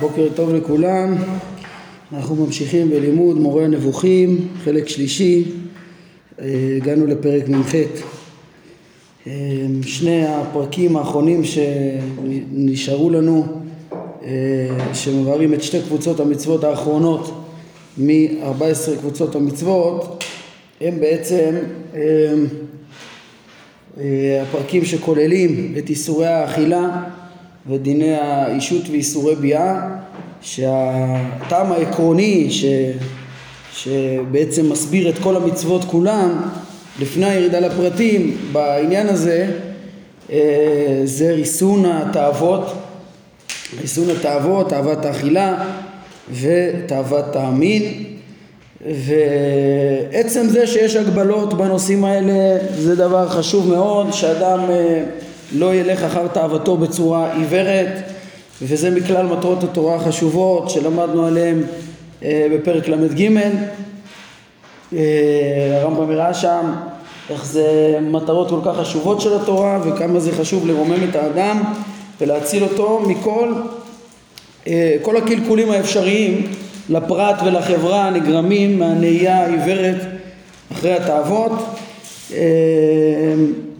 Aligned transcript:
בוקר 0.00 0.28
טוב 0.34 0.54
לכולם, 0.54 1.16
אנחנו 2.12 2.46
ממשיכים 2.46 2.90
בלימוד 2.90 3.38
מורה 3.38 3.64
הנבוכים, 3.64 4.48
חלק 4.64 4.88
שלישי, 4.88 5.44
אה, 6.40 6.74
הגענו 6.76 7.06
לפרק 7.06 7.48
מ"ח. 7.48 7.74
אה, 9.26 9.32
שני 9.82 10.26
הפרקים 10.26 10.96
האחרונים 10.96 11.42
שנשארו 11.44 13.10
לנו, 13.10 13.46
אה, 14.24 14.94
שמבארים 14.94 15.54
את 15.54 15.62
שתי 15.62 15.80
קבוצות 15.82 16.20
המצוות 16.20 16.64
האחרונות 16.64 17.44
מ-14 17.98 18.96
קבוצות 19.00 19.34
המצוות, 19.34 20.24
הם 20.80 21.00
בעצם 21.00 21.54
הפרקים 24.42 24.84
שכוללים 24.84 25.74
את 25.78 25.90
איסורי 25.90 26.26
האכילה 26.26 27.04
ודיני 27.66 28.14
האישות 28.14 28.82
ואיסורי 28.90 29.34
ביאה 29.34 29.88
שהטעם 30.42 31.72
העקרוני 31.72 32.50
ש, 32.50 32.64
שבעצם 33.72 34.70
מסביר 34.70 35.08
את 35.08 35.18
כל 35.22 35.36
המצוות 35.36 35.84
כולם 35.84 36.42
לפני 37.00 37.26
הירידה 37.26 37.60
לפרטים 37.60 38.36
בעניין 38.52 39.06
הזה 39.06 39.50
אה, 40.30 41.00
זה 41.04 41.32
ריסון 41.32 41.84
התאוות 41.84 42.72
ריסון 43.80 44.10
התאוות, 44.10 44.68
תאוות 44.68 45.04
האכילה 45.04 45.64
ותאוות 46.40 47.36
המין. 47.36 48.04
ועצם 48.86 50.48
זה 50.48 50.66
שיש 50.66 50.96
הגבלות 50.96 51.54
בנושאים 51.54 52.04
האלה 52.04 52.58
זה 52.78 52.96
דבר 52.96 53.28
חשוב 53.28 53.68
מאוד 53.68 54.12
שאדם 54.12 54.60
אה, 54.70 55.04
לא 55.52 55.74
ילך 55.74 56.02
אחר 56.02 56.26
תאוותו 56.26 56.76
בצורה 56.76 57.32
עיוורת 57.32 57.88
וזה 58.62 58.90
מכלל 58.90 59.26
מטרות 59.26 59.62
התורה 59.64 59.94
החשובות 59.94 60.70
שלמדנו 60.70 61.26
עליהן 61.26 61.62
אה, 62.22 62.46
בפרק 62.52 62.88
ל"ג. 62.88 63.28
אה, 64.92 65.80
הרמב"ם 65.80 66.10
הראה 66.10 66.34
שם 66.34 66.72
איך 67.30 67.46
זה 67.46 67.98
מטרות 68.02 68.48
כל 68.48 68.60
כך 68.64 68.76
חשובות 68.76 69.20
של 69.20 69.36
התורה 69.36 69.80
וכמה 69.84 70.20
זה 70.20 70.32
חשוב 70.32 70.66
לרומם 70.66 71.08
את 71.10 71.16
האדם 71.16 71.62
ולהציל 72.20 72.62
אותו 72.62 73.02
מכל 73.06 73.52
אה, 74.66 74.96
כל 75.02 75.16
הקלקולים 75.16 75.70
האפשריים 75.70 76.46
לפרט 76.88 77.36
ולחברה 77.44 78.06
הנגרמים 78.06 78.78
מהנהייה 78.78 79.44
העיוורת 79.44 80.00
אחרי 80.72 80.92
התאוות 80.92 81.52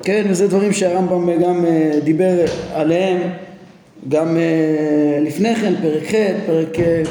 כן, 0.09 0.27
וזה 0.29 0.49
דברים 0.49 0.73
שהרמב"ם 0.73 1.43
גם 1.43 1.65
אה, 1.65 1.91
דיבר 2.05 2.45
עליהם 2.75 3.19
גם 4.09 4.37
אה, 4.37 5.19
לפני 5.21 5.55
כן, 5.55 5.75
פרק 5.83 6.03
ח', 6.07 6.15
פרק 6.47 6.79
אה, 6.79 7.03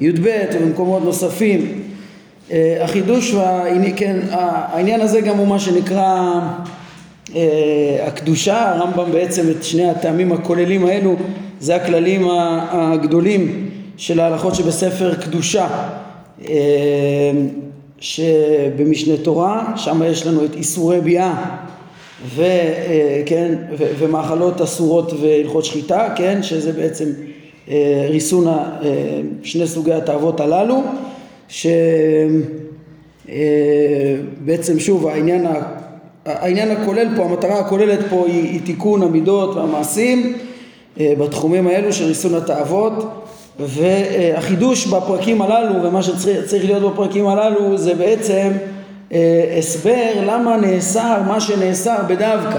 י"ב 0.00 0.28
ובמקומות 0.54 1.04
נוספים. 1.04 1.82
החידוש 2.80 3.34
כן, 3.96 4.16
העניין 4.30 5.00
הזה 5.00 5.20
גם 5.20 5.36
הוא 5.36 5.48
מה 5.48 5.58
שנקרא 5.58 6.40
הקדושה, 8.06 8.70
הרמב"ם 8.70 9.12
בעצם 9.12 9.50
את 9.50 9.64
שני 9.64 9.90
הטעמים 9.90 10.32
הכוללים 10.32 10.86
האלו 10.86 11.16
זה 11.60 11.76
הכללים 11.76 12.28
הגדולים 12.70 13.70
של 13.96 14.20
ההלכות 14.20 14.54
שבספר 14.54 15.14
קדושה. 15.14 15.68
שבמשנה 18.00 19.16
תורה, 19.16 19.72
שם 19.76 20.02
יש 20.06 20.26
לנו 20.26 20.44
את 20.44 20.54
איסורי 20.54 21.00
ביאה 21.00 21.34
וכן, 22.26 23.54
ומאכלות 23.78 24.60
אסורות 24.60 25.12
והלכות 25.20 25.64
שחיטה, 25.64 26.08
כן, 26.16 26.42
שזה 26.42 26.72
בעצם 26.72 27.04
אה, 27.68 28.06
ריסון 28.10 28.48
אה, 28.48 29.20
שני 29.42 29.66
סוגי 29.66 29.92
התאוות 29.92 30.40
הללו, 30.40 30.82
שבעצם 31.48 31.74
אה, 33.28 34.78
שוב 34.78 35.06
העניין, 35.06 35.46
העניין 36.26 36.70
הכולל 36.70 37.08
פה, 37.16 37.24
המטרה 37.24 37.58
הכוללת 37.58 38.00
פה 38.10 38.24
היא, 38.26 38.42
היא 38.42 38.60
תיקון 38.64 39.02
המידות 39.02 39.56
והמעשים 39.56 40.36
בתחומים 40.96 41.66
האלו 41.66 41.92
של 41.92 42.04
ריסון 42.04 42.34
התאוות 42.34 42.92
והחידוש 43.58 44.86
בפרקים 44.86 45.42
הללו 45.42 45.82
ומה 45.82 46.02
שצריך 46.02 46.64
להיות 46.64 46.92
בפרקים 46.92 47.26
הללו 47.26 47.78
זה 47.78 47.94
בעצם 47.94 48.50
אה, 48.52 48.79
הסבר 49.58 50.12
למה 50.26 50.56
נאסר 50.56 51.22
מה 51.26 51.40
שנאסר 51.40 51.96
בדווקא. 52.08 52.58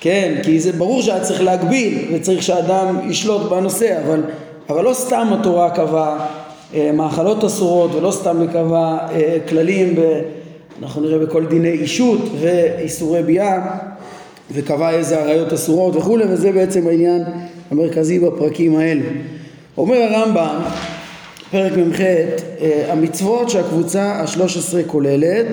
כן, 0.00 0.34
כי 0.42 0.60
זה 0.60 0.72
ברור 0.72 1.02
שהיה 1.02 1.20
צריך 1.20 1.42
להגביל 1.42 1.98
וצריך 2.14 2.42
שאדם 2.42 3.10
ישלוט 3.10 3.50
בנושא 3.50 3.98
אבל, 4.04 4.22
אבל 4.68 4.84
לא 4.84 4.92
סתם 4.92 5.28
התורה 5.40 5.70
קבעה 5.70 6.26
אה, 6.74 6.90
מאכלות 6.92 7.44
אסורות 7.44 7.94
ולא 7.94 8.10
סתם 8.10 8.46
קבעה 8.52 8.98
אה, 9.12 9.36
כללים 9.48 9.96
ב, 9.96 10.20
אנחנו 10.82 11.02
נראה 11.02 11.18
בכל 11.18 11.46
דיני 11.46 11.70
אישות 11.70 12.20
ואיסורי 12.40 13.22
ביאה 13.22 13.58
וקבע 14.50 14.90
איזה 14.90 15.20
עריות 15.20 15.52
אסורות 15.52 15.96
וכולי 15.96 16.24
וזה 16.28 16.52
בעצם 16.52 16.86
העניין 16.86 17.22
המרכזי 17.70 18.18
בפרקים 18.18 18.76
האלה. 18.76 19.02
אומר 19.78 19.96
הרמב"ם 19.96 20.60
פרק 21.50 21.72
מ"ח 21.72 22.00
המצוות 22.88 23.50
שהקבוצה 23.50 24.12
השלוש 24.12 24.56
עשרה 24.56 24.82
כוללת 24.86 25.46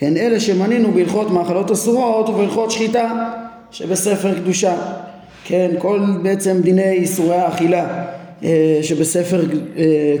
הן 0.00 0.16
אלה 0.16 0.40
שמנינו 0.40 0.92
בהלכות 0.92 1.30
מאכלות 1.30 1.70
אסורות 1.70 2.28
ובהלכות 2.28 2.70
שחיטה 2.70 3.30
שבספר 3.70 4.34
קדושה. 4.34 4.74
כן 5.44 5.70
כל 5.78 6.00
בעצם 6.22 6.60
דיני 6.60 6.90
איסורי 6.92 7.36
האכילה 7.36 8.04
שבספר 8.82 9.44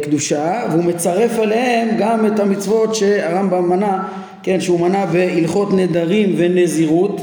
קדושה 0.02 0.62
והוא 0.70 0.84
מצרף 0.84 1.38
עליהם 1.38 1.88
גם 1.98 2.26
את 2.26 2.40
המצוות 2.40 2.94
שהרמב"ם 2.94 3.68
מנה 3.70 4.08
כן 4.42 4.60
שהוא 4.60 4.80
מנה 4.80 5.06
בהלכות 5.06 5.72
נדרים 5.72 6.34
ונזירות 6.36 7.20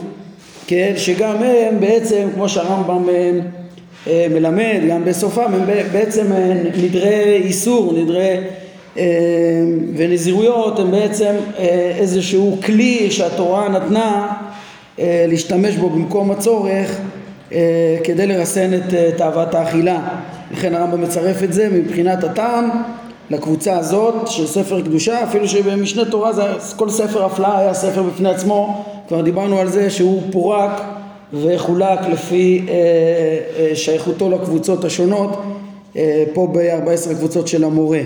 כן 0.68 0.94
שגם 0.98 1.36
הם 1.44 1.80
בעצם 1.80 2.28
כמו 2.36 2.50
שהרמב"ם 2.50 3.10
אה, 3.10 3.40
מלמד, 4.08 4.80
גם 4.90 5.06
בסופם, 5.06 5.54
הם 5.54 5.66
בעצם 5.92 6.34
אה, 6.34 6.54
נדרי 6.84 7.36
איסור, 7.36 7.94
נדרי 7.94 8.38
אה, 8.98 9.04
ונזירויות 9.96 10.80
הם 10.80 10.92
בעצם 10.92 11.36
איזשהו 12.00 12.58
כלי 12.66 13.12
שהתורה 13.12 13.70
נתנה 13.70 14.34
להשתמש 15.02 15.76
בו 15.76 15.90
במקום 15.90 16.32
הצורך 16.32 17.00
כדי 18.04 18.28
לרסן 18.28 18.74
את 18.74 18.94
תאוות 19.18 19.56
האכילה. 19.56 20.00
לכן 20.52 20.76
הרמב"ם 20.76 21.02
מצרף 21.02 21.44
את 21.44 21.54
זה 21.54 21.70
מבחינת 21.72 22.24
הטעם 22.24 22.70
לקבוצה 23.30 23.78
הזאת 23.78 24.28
של 24.28 24.48
ספר 24.48 24.81
קדושה, 24.81 25.24
אפילו 25.24 25.48
שבמשנה 25.48 26.06
תורה 26.06 26.34
זה, 26.34 26.44
כל 26.76 26.90
ספר 26.90 27.26
הפלאה 27.26 27.60
היה 27.60 27.74
ספר 27.74 28.04
בפני 28.04 28.30
עצמו, 28.30 28.86
כבר 29.08 29.22
דיברנו 29.22 29.60
על 29.60 29.68
זה 29.68 29.90
שהוא 29.90 30.22
פורק 30.31 30.72
וחולק 31.34 32.00
לפי 32.12 32.66
אה, 32.67 32.73
אה, 33.59 33.75
שייכותו 33.75 34.29
לקבוצות 34.29 34.85
השונות 34.85 35.41
אה, 35.95 36.23
פה 36.34 36.47
ב-14 36.53 37.13
קבוצות 37.16 37.47
של 37.47 37.63
המורה. 37.63 38.01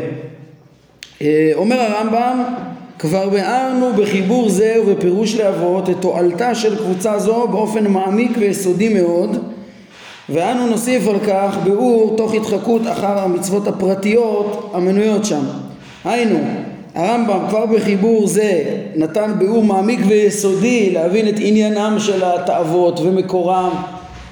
אומר 1.55 1.79
הרמב"ם 1.79 2.43
כבר 2.99 3.29
ביארנו 3.29 3.93
בחיבור 3.97 4.49
זה 4.49 4.75
ובפירוש 4.87 5.35
לאבות 5.35 5.89
את 5.89 5.95
תועלתה 5.99 6.55
של 6.55 6.77
קבוצה 6.77 7.19
זו 7.19 7.47
באופן 7.47 7.87
מעמיק 7.87 8.31
ויסודי 8.39 8.89
מאוד 8.89 9.43
ואנו 10.29 10.67
נוסיף 10.67 11.07
על 11.07 11.19
כך 11.27 11.57
ביאור 11.63 12.13
תוך 12.17 12.33
התחקות 12.33 12.81
אחר 12.91 13.19
המצוות 13.19 13.67
הפרטיות 13.67 14.71
המנויות 14.73 15.25
שם 15.25 15.43
היינו 16.05 16.39
הרמב"ם 16.95 17.39
כבר 17.49 17.65
בחיבור 17.65 18.27
זה 18.27 18.63
נתן 18.95 19.31
ביאור 19.37 19.63
מעמיק 19.63 19.99
ויסודי 20.07 20.91
להבין 20.91 21.27
את 21.27 21.35
עניינם 21.37 21.95
של 21.99 22.23
התאוות 22.23 22.99
ומקורם 22.99 23.69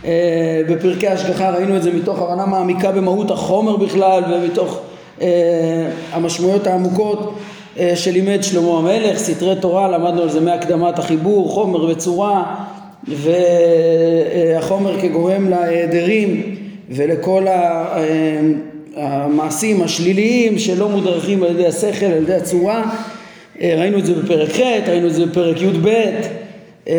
אה, 0.05 0.61
בפרקי 0.69 1.07
השגחה 1.07 1.49
ראינו 1.49 1.77
את 1.77 1.83
זה 1.83 1.93
מתוך 1.93 2.19
הבנה 2.21 2.45
מעמיקה 2.45 2.91
במהות 2.91 3.31
החומר 3.31 3.75
בכלל 3.75 4.23
ומתוך 4.33 4.79
אה, 5.21 5.27
המשמעויות 6.11 6.67
העמוקות 6.67 7.33
אה, 7.79 7.95
שלימד 7.95 8.43
שלמה 8.43 8.77
המלך, 8.77 9.17
סתרי 9.17 9.55
תורה 9.55 9.87
למדנו 9.87 10.21
על 10.21 10.29
זה 10.29 10.41
מהקדמת 10.41 10.99
החיבור, 10.99 11.49
חומר 11.49 11.85
וצורה 11.85 12.55
והחומר 13.07 15.01
כגורם 15.01 15.49
להיעדרים 15.49 16.55
ולכל. 16.89 17.45
המעשים 18.95 19.81
השליליים 19.81 20.59
שלא 20.59 20.89
מודרכים 20.89 21.43
על 21.43 21.51
ידי 21.51 21.67
השכל, 21.67 22.05
על 22.05 22.23
ידי 22.23 22.33
הצורה. 22.33 22.91
אה, 23.61 23.75
ראינו 23.77 23.97
את 23.99 24.05
זה 24.05 24.13
בפרק 24.13 24.49
ח', 24.49 24.59
ראינו 24.87 25.07
את 25.07 25.13
זה 25.13 25.25
בפרק 25.25 25.61
י"ב 25.61 25.87
אה, 26.87 26.93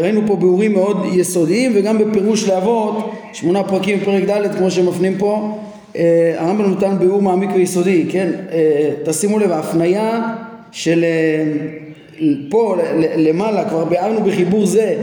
ראינו 0.00 0.20
פה 0.26 0.36
ביאורים 0.36 0.72
מאוד 0.72 0.96
יסודיים 1.12 1.72
וגם 1.74 1.98
בפירוש 1.98 2.48
לאבות 2.48 3.10
שמונה 3.32 3.64
פרקים 3.64 3.98
בפרק 3.98 4.22
ד' 4.22 4.56
כמו 4.58 4.70
שמפנים 4.70 5.18
פה 5.18 5.58
אה, 5.96 6.34
הרמב"ם 6.38 6.70
נותן 6.70 6.98
ביאור 6.98 7.22
מעמיק 7.22 7.50
ויסודי 7.54 8.06
כן? 8.10 8.30
תשימו 9.04 9.38
לב 9.38 9.50
ההפניה 9.50 10.34
של 10.72 11.04
פה 12.48 12.76
למעלה 13.16 13.68
כבר 13.68 13.84
ביארנו 13.84 14.20
בחיבור 14.20 14.66
זה 14.66 14.96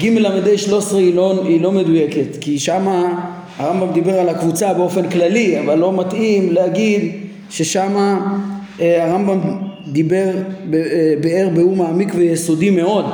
ג' 0.00 0.06
ל"ה 0.06 0.58
13 0.58 1.00
היא 1.00 1.14
לא, 1.14 1.42
היא 1.44 1.60
לא 1.60 1.72
מדויקת 1.72 2.36
כי 2.40 2.58
שמה 2.58 3.20
הרמב"ם 3.58 3.92
דיבר 3.92 4.20
על 4.20 4.28
הקבוצה 4.28 4.74
באופן 4.74 5.10
כללי 5.10 5.60
אבל 5.60 5.74
לא 5.74 5.92
מתאים 5.92 6.52
להגיד 6.52 7.12
ששמה 7.50 8.36
אה, 8.80 9.04
הרמב"ם 9.04 9.40
דיבר, 9.86 10.30
אה, 10.74 11.14
באר 11.20 11.48
באור 11.54 11.76
מעמיק 11.76 12.12
ויסודי 12.14 12.70
מאוד. 12.70 13.04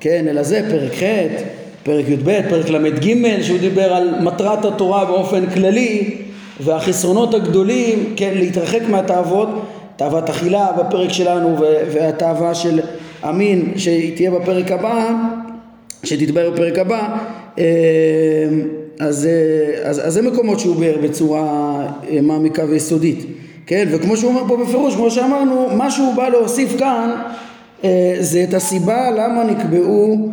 כן 0.00 0.28
אלא 0.28 0.42
זה 0.42 0.62
פרק 0.70 0.94
ח' 0.94 1.02
פרק 1.82 2.04
י"ב, 2.08 2.40
פרק 2.48 2.70
ל"ג 2.70 3.42
שהוא 3.42 3.58
דיבר 3.58 3.92
על 3.92 4.20
מטרת 4.20 4.64
התורה 4.64 5.04
באופן 5.04 5.46
כללי 5.46 6.16
והחסרונות 6.60 7.34
הגדולים, 7.34 8.12
כן, 8.16 8.32
להתרחק 8.34 8.80
מהתאוות, 8.88 9.48
תאוות 9.96 10.30
אכילה 10.30 10.72
בפרק 10.78 11.12
שלנו 11.12 11.56
והתאווה 11.92 12.54
של 12.54 12.80
אמין 13.28 13.72
שהיא 13.76 14.16
תהיה 14.16 14.30
בפרק 14.30 14.72
הבא, 14.72 15.10
שתתבהר 16.04 16.50
בפרק 16.50 16.78
הבא, 16.78 17.16
אה, 17.58 17.64
אז, 19.00 19.26
אה, 19.26 19.88
אז, 19.90 20.06
אז 20.06 20.12
זה 20.14 20.22
מקומות 20.22 20.60
שהוא 20.60 20.76
ביאר 20.76 20.98
בצורה 21.02 21.42
אה, 22.10 22.20
מעמיקה 22.22 22.64
ויסודית, 22.64 23.26
כן, 23.66 23.88
וכמו 23.90 24.16
שהוא 24.16 24.30
אומר 24.30 24.48
פה 24.48 24.56
בפירוש, 24.56 24.94
כמו 24.94 25.10
שאמרנו, 25.10 25.68
מה 25.76 25.90
שהוא 25.90 26.14
בא 26.14 26.28
להוסיף 26.28 26.76
כאן 26.78 27.10
זה 28.20 28.44
את 28.48 28.54
הסיבה 28.54 29.10
למה 29.10 29.44
נקבעו 29.44 30.28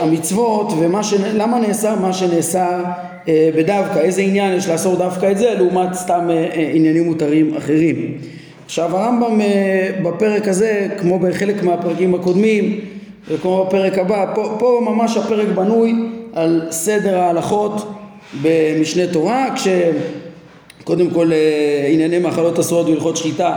המצוות 0.00 0.72
ולמה 0.78 1.58
נאסר 1.58 2.00
מה 2.00 2.12
שנאסר 2.12 2.82
אה, 3.28 3.50
בדווקא, 3.56 3.98
איזה 3.98 4.22
עניין 4.22 4.56
יש 4.56 4.68
לאסור 4.68 4.96
דווקא 4.96 5.30
את 5.30 5.38
זה 5.38 5.54
לעומת 5.54 5.94
סתם 5.94 6.26
אה, 6.30 6.34
אה, 6.34 6.70
עניינים 6.74 7.04
מותרים 7.04 7.54
אחרים. 7.56 8.18
עכשיו 8.64 8.96
הרמב"ם 8.96 9.40
בפרק 10.02 10.48
הזה, 10.48 10.88
כמו 10.98 11.18
בחלק 11.18 11.62
מהפרקים 11.62 12.14
הקודמים 12.14 12.80
וכמו 13.28 13.64
בפרק 13.64 13.98
הבא, 13.98 14.26
פה, 14.34 14.56
פה 14.58 14.80
ממש 14.84 15.16
הפרק 15.16 15.48
בנוי 15.54 15.94
על 16.34 16.62
סדר 16.70 17.18
ההלכות 17.18 17.88
במשנה 18.42 19.06
תורה, 19.12 19.48
כשקודם 19.54 21.10
כל 21.10 21.30
ענייני 21.88 22.18
מאכלות 22.18 22.58
אסורות 22.58 22.86
והלכות 22.86 23.16
שחיטה 23.16 23.56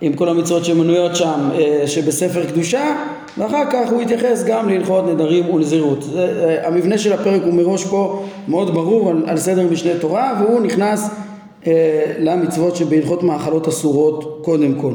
עם 0.00 0.12
כל 0.12 0.28
המצוות 0.28 0.64
שמנויות 0.64 1.16
שם 1.16 1.50
שבספר 1.86 2.44
קדושה 2.44 2.94
ואחר 3.38 3.64
כך 3.72 3.90
הוא 3.90 4.02
יתייחס 4.02 4.44
גם 4.46 4.68
להלכות 4.68 5.04
נדרים 5.06 5.54
ולזהירות. 5.54 6.04
אה, 6.16 6.68
המבנה 6.68 6.98
של 6.98 7.12
הפרק 7.12 7.42
הוא 7.44 7.54
מראש 7.54 7.84
פה 7.84 8.24
מאוד 8.48 8.74
ברור 8.74 9.10
על, 9.10 9.24
על 9.26 9.36
סדר 9.36 9.68
משנה 9.70 9.92
תורה 10.00 10.40
והוא 10.40 10.60
נכנס 10.60 11.10
אה, 11.66 12.12
למצוות 12.18 12.76
שבהלכות 12.76 13.22
מאכלות 13.22 13.68
אסורות 13.68 14.40
קודם 14.44 14.74
כל. 14.74 14.92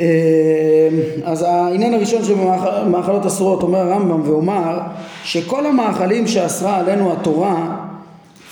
אה, 0.00 0.88
אז 1.24 1.42
העניין 1.42 1.94
הראשון 1.94 2.24
שבמאכלות 2.24 3.26
אסורות 3.26 3.62
אומר 3.62 3.78
הרמב"ם 3.78 4.30
ואומר 4.30 4.78
שכל 5.24 5.66
המאכלים 5.66 6.26
שאסרה 6.26 6.78
עלינו 6.78 7.12
התורה 7.12 7.81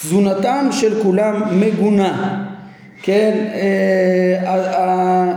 תזונתם 0.00 0.68
של 0.72 1.02
כולם 1.02 1.42
מגונה. 1.60 2.44
כן, 3.02 3.46
אה, 3.54 4.62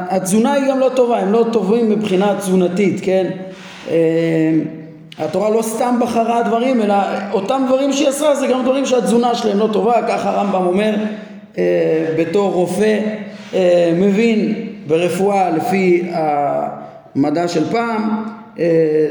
התזונה 0.09 0.53
היא 0.53 0.63
גם 0.69 0.79
לא 0.79 0.89
טובה, 0.95 1.19
הם 1.19 1.31
לא 1.31 1.45
טובים 1.51 1.89
מבחינה 1.89 2.35
תזונתית, 2.37 2.99
כן, 3.03 3.29
אה, 3.89 3.95
התורה 5.19 5.49
לא 5.49 5.61
סתם 5.61 5.95
בחרה 6.01 6.43
דברים, 6.43 6.81
אלא 6.81 6.95
אותם 7.31 7.63
דברים 7.67 7.93
שהיא 7.93 8.07
עשה 8.07 8.35
זה 8.35 8.47
גם 8.47 8.63
דברים 8.63 8.85
שהתזונה 8.85 9.35
שלהם 9.35 9.59
לא 9.59 9.69
טובה, 9.73 10.01
ככה 10.07 10.29
הרמב"ם 10.29 10.65
אומר 10.65 10.95
אה, 11.57 11.63
בתור 12.17 12.53
רופא 12.53 12.99
מבין 13.95 14.53
ברפואה 14.87 15.49
לפי 15.49 16.11
המדע 16.13 17.47
של 17.47 17.71
פעם, 17.71 18.25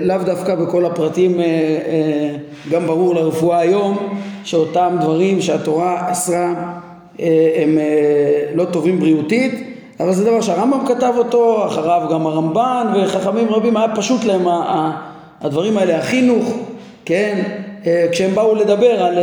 לאו 0.03 0.17
דווקא 0.25 0.55
בכל 0.55 0.87
הפרטים 0.87 1.41
גם 2.71 2.87
ברור 2.87 3.15
לרפואה 3.15 3.59
היום 3.59 4.19
שאותם 4.45 4.97
דברים 5.01 5.41
שהתורה 5.41 6.13
אסרה 6.13 6.73
אה, 7.21 7.63
הם 7.63 7.79
אה, 7.79 7.85
לא 8.55 8.65
טובים 8.65 9.01
בריאותית, 9.01 9.55
אבל 10.01 10.13
זה 10.13 10.25
דבר 10.25 10.41
שהרמב"ם 10.41 10.87
כתב 10.87 11.13
אותו, 11.17 11.67
אחריו 11.67 12.09
גם 12.11 12.27
הרמב"ן 12.27 12.87
וחכמים 12.97 13.49
רבים, 13.49 13.77
היה 13.77 13.97
פשוט 13.97 14.25
להם 14.25 14.47
הדברים 15.41 15.79
האלה, 15.79 15.99
החינוך, 15.99 16.57
כן, 17.05 17.43
אה, 17.87 18.07
כשהם 18.13 18.35
באו 18.35 18.55
לדבר 18.55 19.03
על, 19.05 19.19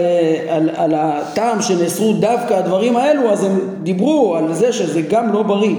על, 0.49 0.69
על 0.75 0.93
הטעם 0.95 1.61
שנאסרו 1.61 2.13
דווקא 2.13 2.53
הדברים 2.53 2.97
האלו, 2.97 3.29
אז 3.29 3.43
הם 3.43 3.59
דיברו 3.83 4.35
על 4.35 4.53
זה 4.53 4.73
שזה 4.73 5.01
גם 5.01 5.33
לא 5.33 5.43
בריא, 5.43 5.75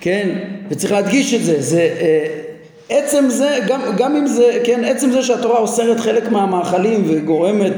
כן, 0.00 0.28
וצריך 0.68 0.92
להדגיש 0.92 1.34
את 1.34 1.44
זה, 1.44 1.62
זה 1.62 1.88
עצם 2.94 3.24
זה, 3.28 3.58
גם, 3.68 3.80
גם 3.96 4.16
אם 4.16 4.26
זה, 4.26 4.60
כן, 4.64 4.84
עצם 4.84 5.10
זה 5.10 5.22
שהתורה 5.22 5.58
אוסרת 5.58 6.00
חלק 6.00 6.30
מהמאכלים 6.30 7.04
וגורמת, 7.08 7.72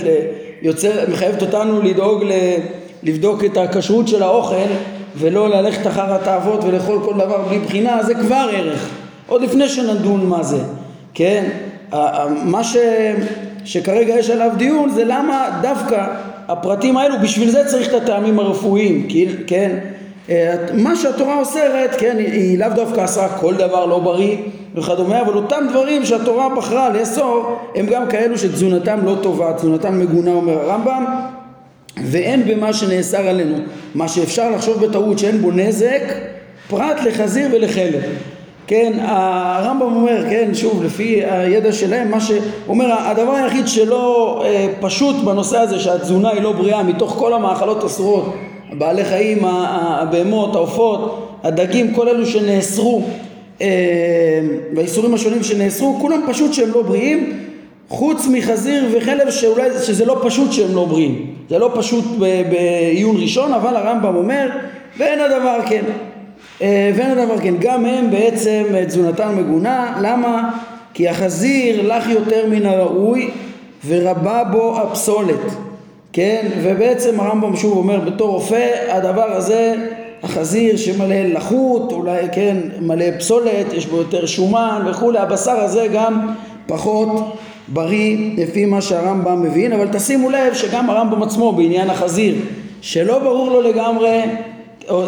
יוצר, 0.63 0.91
מחייבת 1.13 1.43
אותנו 1.43 1.83
לדאוג 1.83 2.25
ל... 2.25 2.33
לבדוק 3.03 3.45
את 3.45 3.57
הכשרות 3.57 4.09
של 4.09 4.23
האוכל 4.23 4.67
ולא 5.17 5.49
ללכת 5.49 5.87
אחר 5.87 6.15
התאוות 6.15 6.65
ולאכול 6.65 7.01
כל 7.05 7.15
דבר 7.15 7.43
בלי 7.49 7.59
בחינה 7.59 8.03
זה 8.03 8.15
כבר 8.15 8.49
ערך. 8.53 8.89
עוד 9.27 9.43
לפני 9.43 9.69
שנדון 9.69 10.27
מה 10.27 10.43
זה 10.43 10.59
כן? 11.15 11.49
מה 12.45 12.65
ש... 12.65 12.77
שכרגע 13.65 14.15
יש 14.19 14.31
עליו 14.31 14.51
דיון 14.57 14.91
זה 14.91 15.05
למה 15.05 15.59
דווקא 15.63 16.07
הפרטים 16.49 16.97
האלו 16.97 17.15
בשביל 17.23 17.51
זה 17.51 17.65
צריך 17.65 17.89
את 17.89 17.95
הטעמים 17.95 18.39
הרפואיים 18.39 19.09
כן 19.47 19.79
מה 20.75 20.97
שהתורה 20.97 21.39
אוסרת 21.39 21.95
כן 21.99 22.17
היא 22.19 22.59
לאו 22.59 22.69
דווקא 22.75 23.05
אסרה 23.05 23.29
כל 23.29 23.55
דבר 23.55 23.87
לא 23.87 23.99
בריא 23.99 24.37
וכדומה 24.75 25.21
אבל 25.21 25.35
אותם 25.35 25.67
דברים 25.71 26.05
שהתורה 26.05 26.49
בחרה 26.57 26.89
לאסור 26.89 27.57
הם 27.75 27.87
גם 27.87 28.09
כאלו 28.09 28.39
שתזונתם 28.39 28.99
לא 29.05 29.17
טובה 29.23 29.53
תזונתם 29.53 29.99
מגונה 29.99 30.33
אומר 30.33 30.59
הרמב"ם 30.59 31.05
ואין 32.05 32.45
במה 32.47 32.73
שנאסר 32.73 33.29
עלינו. 33.29 33.57
מה 33.95 34.09
שאפשר 34.09 34.51
לחשוב 34.51 34.87
בטעות 34.87 35.19
שאין 35.19 35.39
בו 35.39 35.51
נזק 35.51 36.03
פרט 36.69 36.97
לחזיר 37.05 37.49
ולחלב. 37.53 38.03
כן, 38.67 38.93
הרמב"ם 39.01 39.97
אומר, 39.97 40.25
כן, 40.31 40.51
שוב, 40.55 40.85
לפי 40.85 41.25
הידע 41.25 41.73
שלהם, 41.73 42.11
מה 42.11 42.21
שאומר, 42.21 42.93
הדבר 42.93 43.33
היחיד 43.33 43.69
שלא 43.69 44.43
אה, 44.45 44.67
פשוט 44.81 45.17
בנושא 45.25 45.59
הזה 45.59 45.81
שהתזונה 45.81 46.31
היא 46.31 46.43
לא 46.43 46.53
בריאה 46.53 46.83
מתוך 46.83 47.11
כל 47.19 47.33
המאכלות 47.33 47.85
אסורות, 47.85 48.35
הבעלי 48.73 49.05
חיים, 49.05 49.39
הבהמות, 49.45 50.55
העופות, 50.55 51.29
הדגים, 51.43 51.95
כל 51.95 52.09
אלו 52.09 52.27
שנאסרו, 52.27 53.03
אה, 53.61 53.67
והאיסורים 54.75 55.15
השונים 55.15 55.43
שנאסרו, 55.43 55.99
כולם 56.01 56.21
פשוט 56.29 56.53
שהם 56.53 56.71
לא 56.75 56.83
בריאים, 56.83 57.33
חוץ 57.89 58.27
מחזיר 58.33 58.85
וחלב 58.93 59.31
שאולי, 59.31 59.69
שזה 59.87 60.05
לא 60.05 60.21
פשוט 60.25 60.53
שהם 60.53 60.75
לא 60.75 60.85
בריאים, 60.85 61.35
זה 61.51 61.59
לא 61.59 61.71
פשוט 61.75 62.05
בעיון 62.51 63.17
ראשון, 63.21 63.53
אבל 63.53 63.77
הרמב"ם 63.77 64.17
אומר, 64.17 64.49
ואין 64.99 65.21
הדבר 65.21 65.59
כן. 65.69 65.85
אה, 66.63 66.91
ואין 66.97 67.19
הדבר 67.19 67.39
כן, 67.39 67.55
גם 67.61 67.85
הם 67.85 68.11
בעצם 68.11 68.65
תזונתם 68.87 69.39
מגונה, 69.39 69.99
למה? 70.01 70.51
כי 70.95 71.09
החזיר 71.09 71.97
לך 71.97 72.09
יותר 72.09 72.47
מן 72.51 72.67
הראוי 72.67 73.31
ורבה 73.87 74.45
בו 74.45 74.81
הפסולת, 74.81 75.66
כן? 76.17 76.47
ובעצם 76.63 77.21
הרמב"ם 77.21 77.57
שוב 77.57 77.77
אומר 77.77 78.01
בתור 78.01 78.29
רופא, 78.29 78.71
הדבר 78.89 79.33
הזה, 79.33 79.75
החזיר 80.23 80.77
שמלא 80.77 81.23
לחות, 81.23 81.93
אולי 81.93 82.19
כן 82.33 82.57
מלא 82.81 83.05
פסולת, 83.19 83.73
יש 83.73 83.87
בו 83.87 83.97
יותר 83.97 84.27
שומן 84.27 84.83
וכולי, 84.91 85.19
הבשר 85.19 85.61
הזה 85.61 85.87
גם 85.93 86.35
פחות 86.67 87.09
בריא 87.69 88.17
לפי 88.37 88.65
מה 88.65 88.81
שהרמב"ם 88.81 89.43
מבין, 89.43 89.73
אבל 89.73 89.89
תשימו 89.93 90.31
לב 90.31 90.55
שגם 90.55 90.91
הרמב"ם 90.91 91.23
עצמו 91.23 91.53
בעניין 91.53 91.91
החזיר, 91.91 92.35
שלא 92.81 93.19
ברור 93.19 93.51
לו 93.51 93.63
לגמרי, 93.63 94.21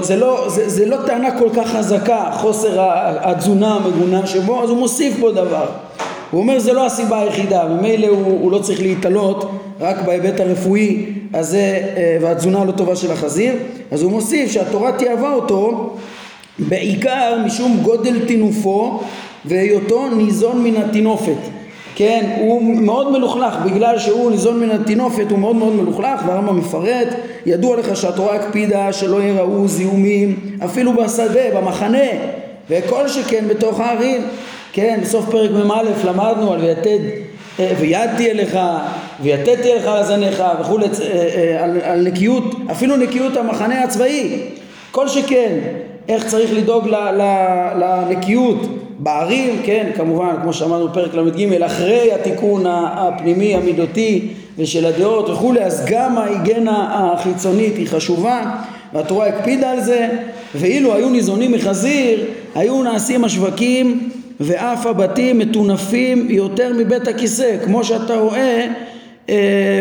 זה 0.00 0.16
לא, 0.16 0.44
זה, 0.48 0.68
זה 0.68 0.86
לא 0.86 0.96
טענה 1.06 1.38
כל 1.38 1.48
כך 1.56 1.66
חזקה, 1.66 2.30
חוסר 2.32 2.76
התזונה 3.20 3.74
המגונה 3.74 4.26
שבו, 4.26 4.62
אז 4.62 4.70
הוא 4.70 4.78
מוסיף 4.78 5.18
בו 5.18 5.30
דבר. 5.30 5.66
הוא 6.30 6.40
אומר 6.40 6.58
זה 6.58 6.72
לא 6.72 6.86
הסיבה 6.86 7.20
היחידה, 7.20 7.64
ממילא 7.68 8.06
הוא, 8.06 8.40
הוא 8.40 8.52
לא 8.52 8.58
צריך 8.58 8.80
להתעלות 8.80 9.50
רק 9.80 9.97
בהיבט 10.02 10.40
הרפואי 10.40 11.06
הזה 11.35 11.80
אה, 11.97 12.18
והתזונה 12.20 12.61
הלא 12.61 12.73
טובה 12.73 12.97
של 12.97 13.12
החזיר, 13.12 13.52
אז 13.90 14.02
הוא 14.02 14.11
מוסיף 14.11 14.50
שהתורה 14.50 14.92
תיאבה 14.92 15.32
אותו 15.32 15.97
בעיקר 16.58 17.38
משום 17.47 17.80
גודל 17.82 18.26
טינופו 18.26 19.00
והיותו 19.44 20.08
ניזון 20.08 20.64
מן 20.64 20.76
הטינופת. 20.76 21.38
כן, 21.94 22.30
הוא 22.40 22.62
מאוד 22.62 23.12
מלוכלך, 23.12 23.54
בגלל 23.64 23.99
שהוא 23.99 24.30
ניזון 24.30 24.61
מן 24.61 24.70
הטינופת 24.70 25.30
הוא 25.30 25.38
מאוד 25.38 25.56
מאוד 25.56 25.75
מלוכלך, 25.75 26.20
והרמב"ם 26.26 26.58
מפרט, 26.58 27.08
ידוע 27.47 27.76
לך 27.76 27.97
שהתורה 27.97 28.35
הקפידה 28.35 28.92
שלא 28.92 29.23
יראו 29.23 29.68
זיהומים 29.68 30.37
אפילו 30.64 30.92
בשדה, 30.92 31.56
במחנה, 31.56 32.08
וכל 32.70 33.08
שכן 33.08 33.44
בתוך 33.49 33.80
הערים, 33.80 34.23
כן, 34.73 34.99
בסוף 35.02 35.30
פרק 35.30 35.50
מ"א 35.50 35.82
למדנו 36.04 36.52
על 36.52 36.61
ויתד 36.61 36.99
אה, 37.61 37.73
וידתי 37.80 38.30
אליך 38.30 38.58
ויתדתי 39.22 39.72
אליך 39.72 39.87
על 39.87 40.04
זניך 40.04 40.42
וכולי, 40.60 40.87
אה, 40.87 40.90
אה, 41.10 41.64
על, 41.64 41.80
על 41.82 42.08
נקיות, 42.08 42.54
אפילו 42.70 42.96
נקיות 42.96 43.37
המחנה 43.37 43.84
הצבאי, 43.84 44.40
כל 44.90 45.08
שכן 45.08 45.58
איך 46.08 46.26
צריך 46.26 46.50
לדאוג 46.52 46.88
לנקיות 47.78 48.58
בערים, 48.98 49.60
כן, 49.64 49.90
כמובן, 49.96 50.34
כמו 50.42 50.52
שאמרנו 50.52 50.88
בפרק 50.88 51.14
ל"ג, 51.14 51.62
אחרי 51.62 52.12
התיקון 52.12 52.64
הפנימי, 52.66 53.54
המידותי 53.54 54.28
ושל 54.58 54.87
הדעות 54.87 55.30
וכולי, 55.30 55.60
אז 55.60 55.84
גם 55.87 56.18
ההיגנה 56.18 56.88
החיצונית 56.90 57.76
היא 57.76 57.87
חשובה, 57.87 58.54
והתורה 58.92 59.26
הקפידה 59.26 59.70
על 59.70 59.80
זה, 59.80 60.08
ואילו 60.54 60.94
היו 60.94 61.10
ניזונים 61.10 61.52
מחזיר, 61.52 62.25
היו 62.54 62.82
נעשים 62.82 63.25
השווקים 63.25 64.10
ואף 64.40 64.87
הבתים 64.87 65.38
מטונפים 65.38 66.26
יותר 66.30 66.72
מבית 66.78 67.08
הכיסא, 67.08 67.56
כמו 67.64 67.84
שאתה 67.84 68.16
רואה 68.16 68.38
אה, 68.38 68.68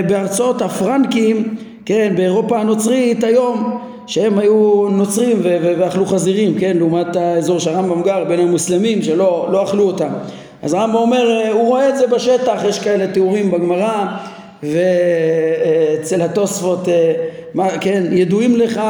בארצות 0.07 0.61
הפרנקים, 0.61 1.55
כן, 1.85 2.13
באירופה 2.17 2.59
הנוצרית 2.59 3.23
היום, 3.23 3.79
שהם 4.07 4.39
היו 4.39 4.87
נוצרים 4.89 5.37
ואכלו 5.43 6.05
חזירים, 6.05 6.59
כן, 6.59 6.77
לעומת 6.77 7.15
האזור 7.15 7.59
שהרמב"ם 7.59 8.01
גר 8.01 8.23
בין 8.23 8.39
המוסלמים 8.39 9.01
שלא 9.01 9.47
לא 9.51 9.63
אכלו 9.63 9.83
אותם. 9.83 10.09
אז 10.61 10.73
הרמב"ם 10.73 10.95
אומר, 10.95 11.31
אה, 11.31 11.51
הוא 11.51 11.67
רואה 11.67 11.89
את 11.89 11.97
זה 11.97 12.07
בשטח, 12.07 12.61
יש 12.69 12.79
כאלה 12.79 13.07
תיאורים 13.07 13.51
בגמרא 13.51 14.05
ואצל 14.63 16.21
התוספות, 16.21 16.89
אה, 16.89 17.79
כן, 17.81 18.03
ידועים 18.11 18.55
לך 18.55 18.81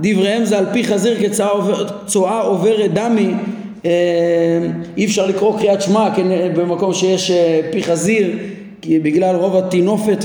דבריהם 0.00 0.44
זה 0.44 0.58
על 0.58 0.66
פי 0.72 0.84
חזיר 0.84 1.16
כצואה 1.22 2.40
עוברת 2.40 2.94
דמי 2.94 3.34
אה, 3.84 3.90
אי 4.96 5.04
אפשר 5.04 5.26
לקרוא 5.26 5.58
קריאת 5.58 5.82
שמע 5.82 6.08
כן, 6.16 6.52
במקום 6.54 6.94
שיש 6.94 7.30
אה, 7.30 7.60
פי 7.72 7.82
חזיר 7.82 8.38
בגלל 8.86 9.36
רוב 9.36 9.56
הטינופת 9.56 10.24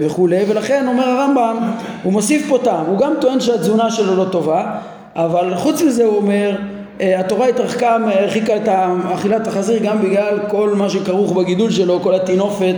וכולי 0.00 0.44
ולכן 0.48 0.88
אומר 0.88 1.04
הרמב"ם 1.04 1.56
הוא 2.02 2.12
מוסיף 2.12 2.46
פה 2.48 2.58
טעם. 2.64 2.86
הוא 2.86 2.98
גם 2.98 3.12
טוען 3.20 3.40
שהתזונה 3.40 3.90
שלו 3.90 4.16
לא 4.16 4.24
טובה 4.32 4.78
אבל 5.16 5.54
חוץ 5.54 5.82
מזה 5.82 6.04
הוא 6.04 6.16
אומר 6.16 6.56
אה, 7.00 7.20
התורה 7.20 7.48
התרחקה, 7.48 7.96
הרחיקה 8.06 8.56
את 8.56 8.68
אכילת 9.14 9.46
החזיר 9.46 9.78
גם 9.84 10.02
בגלל 10.02 10.38
כל 10.48 10.74
מה 10.74 10.90
שכרוך 10.90 11.32
בגידול 11.32 11.70
שלו, 11.70 12.00
כל 12.02 12.14
הטינופת 12.14 12.74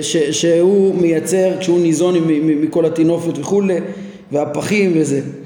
ש, 0.00 0.16
שהוא 0.16 0.94
מייצר 0.94 1.50
כשהוא 1.60 1.80
ניזון 1.80 2.14
מכל 2.42 2.84
הטינופת 2.84 3.38
וכולי 3.38 3.78
והפחים 4.32 4.92
וזה. 4.94 5.16
אה, 5.16 5.43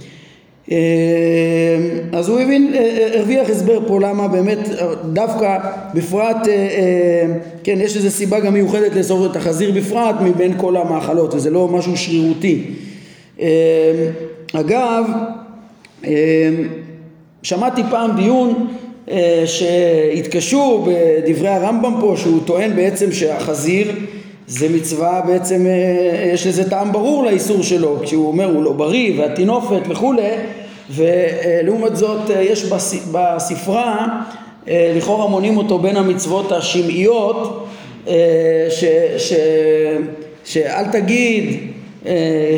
אז 2.12 2.28
הוא 2.28 2.40
הבין, 2.40 2.75
אה, 2.75 2.80
אה, 2.80 3.18
הרוויח 3.18 3.50
הסבר 3.50 3.80
פה 3.87 4.00
למה 4.00 4.28
באמת 4.28 4.68
דווקא 5.12 5.58
בפרט, 5.94 6.37
כן 7.64 7.78
יש 7.80 7.96
איזו 7.96 8.10
סיבה 8.10 8.40
גם 8.40 8.54
מיוחדת 8.54 8.96
לאסור 8.96 9.26
את 9.26 9.37
החזיר 9.37 9.70
בפרט 9.70 10.14
מבין 10.20 10.54
כל 10.56 10.76
המאכלות 10.76 11.34
וזה 11.34 11.50
לא 11.50 11.68
משהו 11.68 11.96
שרירותי. 11.96 12.64
אגב, 14.52 15.04
שמעתי 17.42 17.82
פעם 17.90 18.16
דיון 18.16 18.66
שהתקשו 19.44 20.87
בדברי 20.87 21.48
הרמב"ם 21.48 21.94
פה 22.00 22.14
שהוא 22.16 22.40
טוען 22.46 22.76
בעצם 22.76 23.12
שהחזיר 23.12 23.92
זה 24.48 24.68
מצווה 24.68 25.20
בעצם, 25.26 25.66
אה, 25.66 26.30
יש 26.34 26.46
לזה 26.46 26.70
טעם 26.70 26.92
ברור 26.92 27.25
לאיסור 27.25 27.62
שלו, 27.62 27.98
כשהוא 28.02 28.28
אומר 28.28 28.44
הוא 28.44 28.62
לא 28.62 28.72
בריא 28.72 29.20
והטינופת 29.20 29.80
וכולי, 29.88 30.30
ולעומת 30.90 31.97
זאת 31.97 32.30
אה, 32.30 32.42
יש 32.42 32.64
בספרה, 33.12 34.07
אה, 34.68 34.92
לכאורה 34.97 35.28
מונים 35.28 35.57
אותו 35.57 35.78
בין 35.78 35.97
המצוות 35.97 36.52
השמעיות, 36.52 37.64
ש, 38.71 38.85
ש, 39.18 39.33
שאל 40.45 40.85
תגיד, 40.92 41.61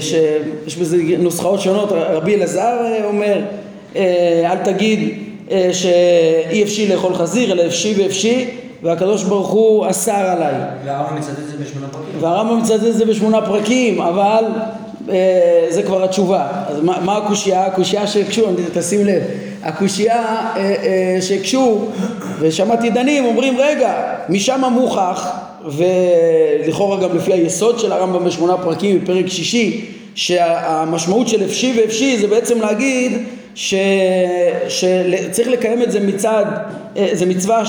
שיש 0.01 0.77
בזה 0.77 0.97
נוסחאות 1.19 1.61
שונות, 1.61 1.89
רבי 1.93 2.35
אלעזר 2.35 2.77
אומר, 3.05 3.41
אל 4.45 4.57
תגיד 4.65 5.19
שאי 5.73 6.63
אפשי 6.63 6.89
לאכול 6.89 7.15
חזיר 7.15 7.53
אלא 7.53 7.67
אפשי 7.67 7.95
ואפשי 7.99 8.49
והקדוש 8.83 9.25
ברוך 9.25 9.49
הוא 9.49 9.91
אסר 9.91 10.13
עליי. 10.13 10.55
והרמב"ם 10.85 11.17
מצטט 11.17 11.39
את 11.39 11.47
זה 11.47 11.57
בשמונה 11.65 11.89
פרקים. 11.89 12.21
והרמב"ם 12.21 12.59
מצטט 12.59 12.87
את 12.87 12.95
זה 12.95 13.05
בשמונה 13.05 13.47
פרקים, 13.47 14.01
אבל 14.01 14.45
אה, 14.45 14.63
זה 15.69 15.83
כבר 15.87 16.05
התשובה. 16.05 16.49
אז 16.69 16.81
מה, 16.81 17.01
מה 17.01 17.17
הקושייה? 17.17 17.67
הקושייה 17.67 18.07
שהקשו, 18.07 18.47
תשים 18.75 19.07
לב, 19.07 19.23
הקושייה 19.63 20.17
אה, 20.17 20.57
אה, 20.57 21.23
שהקשו, 21.23 21.87
ושמעתי 22.41 22.91
דנים, 22.91 23.25
אומרים 23.25 23.57
רגע, 23.59 23.95
משם 24.29 24.61
מוכח, 24.73 25.29
ולכאורה 25.65 27.01
גם 27.01 27.17
לפי 27.17 27.33
היסוד 27.33 27.79
של 27.79 27.93
הרמב"ם 27.93 28.25
בשמונה 28.25 28.57
פרקים 28.57 29.01
בפרק 29.01 29.27
שישי, 29.27 29.85
שהמשמעות 30.15 31.29
של 31.29 31.45
אפשי 31.45 31.81
ואפשי 31.81 32.19
זה 32.19 32.27
בעצם 32.27 32.61
להגיד 32.61 33.13
ש, 33.55 33.75
שצריך 34.69 35.49
לקיים 35.49 35.83
את 35.83 35.93
זה 35.93 36.01
מצד, 36.01 36.45
אה, 36.97 37.09
זה 37.13 37.27
מצווה 37.27 37.63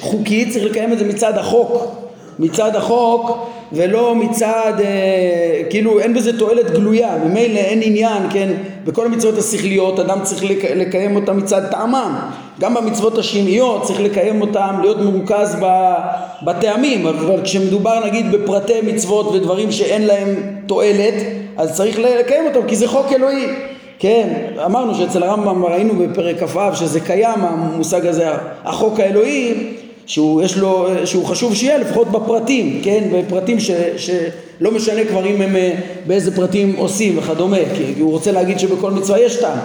חוקית, 0.00 0.52
צריך 0.52 0.64
לקיים 0.64 0.92
את 0.92 0.98
זה 0.98 1.04
מצד 1.04 1.38
החוק, 1.38 1.96
מצד 2.40 2.76
החוק 2.76 3.46
ולא 3.72 4.14
מצד, 4.14 4.72
אה, 4.80 5.62
כאילו 5.70 6.00
אין 6.00 6.14
בזה 6.14 6.38
תועלת 6.38 6.70
גלויה, 6.70 7.16
ממילא 7.24 7.58
אין 7.58 7.80
עניין, 7.82 8.22
כן, 8.30 8.48
בכל 8.84 9.06
המצוות 9.06 9.38
השכליות 9.38 9.98
אדם 9.98 10.18
צריך 10.22 10.44
לקיים 10.74 11.16
אותם 11.16 11.36
מצד 11.36 11.62
טעמם, 11.70 12.18
גם 12.60 12.74
במצוות 12.74 13.18
השמעיות 13.18 13.82
צריך 13.82 14.00
לקיים 14.00 14.40
אותם, 14.40 14.74
להיות 14.80 14.98
מרוכז 15.00 15.56
בטעמים, 16.42 17.06
אבל 17.06 17.42
כשמדובר 17.42 18.06
נגיד 18.06 18.32
בפרטי 18.32 18.80
מצוות 18.82 19.26
ודברים 19.34 19.72
שאין 19.72 20.06
להם 20.06 20.28
תועלת, 20.66 21.14
אז 21.56 21.76
צריך 21.76 21.98
לקיים 21.98 22.46
אותם 22.46 22.68
כי 22.68 22.76
זה 22.76 22.88
חוק 22.88 23.12
אלוהי. 23.12 23.46
כן, 23.98 24.28
אמרנו 24.64 24.94
שאצל 24.94 25.22
הרמב"ם 25.22 25.64
ראינו 25.64 25.94
בפרק 25.94 26.42
כ"ו 26.42 26.60
שזה 26.74 27.00
קיים 27.00 27.40
המושג 27.40 28.06
הזה, 28.06 28.28
החוק 28.64 29.00
האלוהי, 29.00 29.74
שהוא, 30.10 30.42
לו, 30.56 30.88
שהוא 31.04 31.24
חשוב 31.24 31.54
שיהיה 31.54 31.78
לפחות 31.78 32.08
בפרטים, 32.08 32.80
כן, 32.82 33.04
בפרטים 33.12 33.60
ש, 33.60 33.70
שלא 33.96 34.70
משנה 34.70 35.04
כבר 35.04 35.26
אם 35.26 35.42
הם 35.42 35.56
אה, 35.56 35.74
באיזה 36.06 36.36
פרטים 36.36 36.74
עושים 36.76 37.18
וכדומה, 37.18 37.56
כי 37.76 38.00
הוא 38.00 38.10
רוצה 38.10 38.32
להגיד 38.32 38.58
שבכל 38.58 38.90
מצווה 38.90 39.20
יש 39.20 39.36
טעם. 39.36 39.58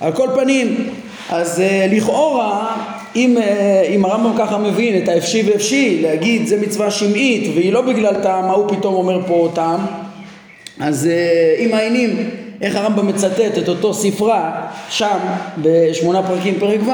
על 0.00 0.12
כל 0.12 0.28
פנים, 0.34 0.90
אז 1.30 1.60
אה, 1.60 1.86
לכאורה 1.90 2.76
אם, 3.16 3.38
אה, 3.38 3.88
אם 3.94 4.04
הרמב"ם 4.04 4.38
ככה 4.38 4.58
מבין 4.58 5.02
את 5.02 5.08
האפשי 5.08 5.42
ואפשי, 5.46 6.02
להגיד 6.02 6.46
זה 6.46 6.60
מצווה 6.60 6.90
שמעית 6.90 7.50
והיא 7.54 7.72
לא 7.72 7.80
בגלל 7.80 8.14
טעם, 8.22 8.46
מה 8.46 8.52
הוא 8.52 8.68
פתאום 8.68 8.94
אומר 8.94 9.20
פה 9.26 9.48
טעם, 9.54 9.80
אז 10.80 11.10
אם 11.58 11.74
העיינים 11.74 12.30
איך 12.60 12.76
הרמב"ם 12.76 13.06
מצטט 13.06 13.58
את 13.62 13.68
אותו 13.68 13.94
ספרה 13.94 14.66
שם 14.88 15.18
בשמונה 15.62 16.22
פרקים 16.22 16.54
פרק 16.60 16.80
ו' 16.86 16.92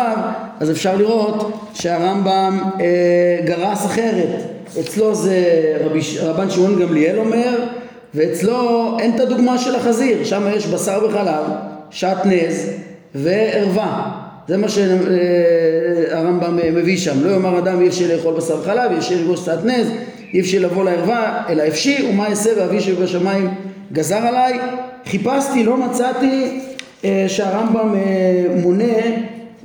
אז 0.61 0.71
אפשר 0.71 0.97
לראות 0.97 1.53
שהרמב"ם 1.75 2.61
אה, 2.81 3.39
גרס 3.45 3.87
אחרת. 3.87 4.29
אצלו 4.81 5.15
זה 5.15 5.39
רבי, 5.85 6.01
רבן 6.23 6.51
שמעון 6.51 6.81
גמליאל 6.81 7.19
אומר 7.19 7.59
ואצלו 8.15 8.97
אין 9.01 9.15
את 9.15 9.21
הדוגמה 9.21 9.59
של 9.59 9.77
החזיר. 9.77 10.25
שם 10.25 10.47
יש 10.57 10.67
בשר 10.67 11.07
וחלב 11.09 11.45
שעטנז 11.91 12.71
וערווה. 13.15 14.11
זה 14.49 14.57
מה 14.57 14.67
שהרמב"ם 14.69 16.59
אה, 16.59 16.71
מביא 16.71 16.99
שם. 16.99 17.25
לא 17.25 17.31
יאמר 17.31 17.59
אדם 17.59 17.81
אי 17.81 17.89
אפשר 17.89 18.05
לאכול 18.17 18.35
בשר 18.35 18.59
וחלב 18.61 18.91
אי 18.93 18.99
אפשר 18.99 19.15
לגרוש 19.15 19.41
שעטנז 19.41 19.87
אי 20.35 20.41
אפשר 20.41 20.59
לבוא 20.61 20.85
לערווה 20.85 21.43
אלא 21.49 21.63
אפשי 21.69 22.09
ומה 22.11 22.29
אעשה 22.29 22.51
ואבי 22.57 22.81
שבשמיים 22.81 23.55
גזר 23.93 24.17
עליי 24.17 24.59
חיפשתי, 25.07 25.65
לא 25.65 25.77
מצאתי 25.77 26.61
אה, 27.05 27.25
שהרמב"ם 27.29 27.95
אה, 27.95 28.47
מונה, 28.63 28.95